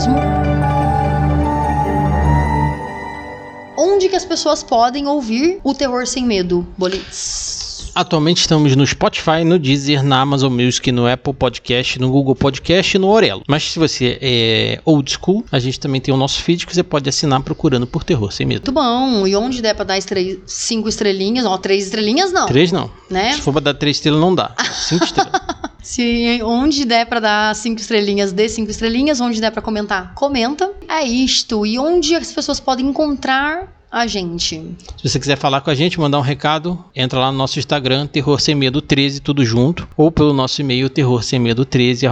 Onde 3.78 4.10
que 4.10 4.16
as 4.16 4.26
pessoas 4.26 4.64
podem 4.64 5.08
ouvir 5.08 5.60
o 5.64 5.74
Terror 5.74 6.06
Sem 6.08 6.26
Medo, 6.26 6.68
Bolitz? 6.78 7.67
Atualmente 7.98 8.42
estamos 8.42 8.76
no 8.76 8.86
Spotify, 8.86 9.44
no 9.44 9.58
Deezer, 9.58 10.04
na 10.04 10.22
Amazon 10.22 10.54
Music, 10.54 10.92
no 10.92 11.08
Apple 11.12 11.34
Podcast, 11.34 11.98
no 12.00 12.12
Google 12.12 12.36
Podcast 12.36 12.96
e 12.96 13.00
no 13.00 13.08
Orelo. 13.08 13.42
Mas 13.48 13.64
se 13.72 13.80
você 13.80 14.20
é 14.22 14.80
old 14.86 15.12
school, 15.12 15.44
a 15.52 15.58
gente 15.58 15.80
também 15.80 16.00
tem 16.00 16.14
o 16.14 16.18
nosso 16.18 16.44
feed 16.44 16.68
que 16.68 16.76
você 16.76 16.84
pode 16.84 17.10
assinar 17.10 17.42
procurando 17.42 17.88
por 17.88 18.04
Terror 18.04 18.32
Sem 18.32 18.46
Medo. 18.46 18.72
Muito 18.72 18.72
bom. 18.72 19.26
E 19.26 19.36
onde 19.36 19.64
der 19.64 19.74
pra 19.74 19.84
dar 19.84 19.98
estre... 19.98 20.40
cinco 20.46 20.88
estrelinhas, 20.88 21.44
ó, 21.48 21.58
três 21.58 21.86
estrelinhas 21.86 22.32
não, 22.32 22.46
Três 22.46 22.72
não. 22.72 22.92
né? 23.10 23.34
Se 23.34 23.42
for 23.42 23.52
pra 23.52 23.62
dar 23.62 23.74
três 23.74 23.98
estrelas, 23.98 24.22
não 24.22 24.36
dá. 24.36 24.54
Cinco 24.74 25.04
estrelas. 25.04 25.32
Se 25.82 26.40
onde 26.44 26.84
der 26.86 27.06
pra 27.06 27.20
dar 27.20 27.56
cinco 27.56 27.80
estrelinhas, 27.82 28.32
dê 28.34 28.48
cinco 28.50 28.70
estrelinhas. 28.70 29.20
Onde 29.22 29.42
der 29.42 29.52
pra 29.52 29.62
comentar, 29.62 30.14
comenta. 30.14 30.72
É 30.88 31.04
isto. 31.04 31.66
E 31.66 31.80
onde 31.80 32.14
as 32.14 32.32
pessoas 32.32 32.60
podem 32.60 32.86
encontrar 32.86 33.77
a 33.92 34.06
gente? 34.06 34.62
Se 34.98 35.10
você 35.10 35.20
quiser 35.20 35.38
falar 35.38 35.62
com 35.62 35.70
a 35.70 35.76
gente, 35.76 36.00
mandar 36.00 36.20
um 36.20 36.22
recado, 36.22 36.84
entra 36.96 37.20
lá 37.20 37.32
no 37.32 37.38
nosso 37.38 37.58
Instagram, 37.60 38.08
Terror 38.08 38.40
Sem 38.40 38.56
Medo 38.56 38.82
13, 38.82 39.22
tudo 39.22 39.46
junto, 39.46 39.88
ou 39.96 40.12
pelo 40.12 40.34
nosso 40.34 40.62
e-mail, 40.62 40.90
terrorsemmedo13, 40.90 42.08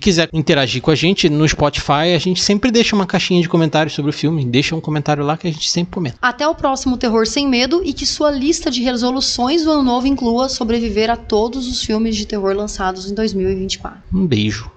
Quiser 0.00 0.28
interagir 0.32 0.80
com 0.80 0.90
a 0.90 0.94
gente 0.94 1.28
no 1.28 1.48
Spotify, 1.48 2.14
a 2.14 2.18
gente 2.18 2.42
sempre 2.42 2.70
deixa 2.70 2.94
uma 2.94 3.06
caixinha 3.06 3.42
de 3.42 3.48
comentários 3.48 3.94
sobre 3.94 4.10
o 4.10 4.14
filme. 4.14 4.44
Deixa 4.44 4.74
um 4.74 4.80
comentário 4.80 5.24
lá 5.24 5.36
que 5.36 5.48
a 5.48 5.52
gente 5.52 5.70
sempre 5.70 5.92
comenta. 5.92 6.16
Até 6.22 6.46
o 6.46 6.54
próximo 6.54 6.96
Terror 6.96 7.26
Sem 7.26 7.48
Medo 7.48 7.82
e 7.84 7.92
que 7.92 8.06
sua 8.06 8.30
lista 8.30 8.70
de 8.70 8.82
resoluções 8.82 9.64
do 9.64 9.70
ano 9.70 9.82
novo 9.82 10.06
inclua 10.06 10.48
sobreviver 10.48 11.10
a 11.10 11.16
todos 11.16 11.68
os 11.68 11.82
filmes 11.82 12.16
de 12.16 12.26
terror 12.26 12.54
lançados 12.54 13.10
em 13.10 13.14
2024. 13.14 13.98
Um 14.12 14.26
beijo. 14.26 14.70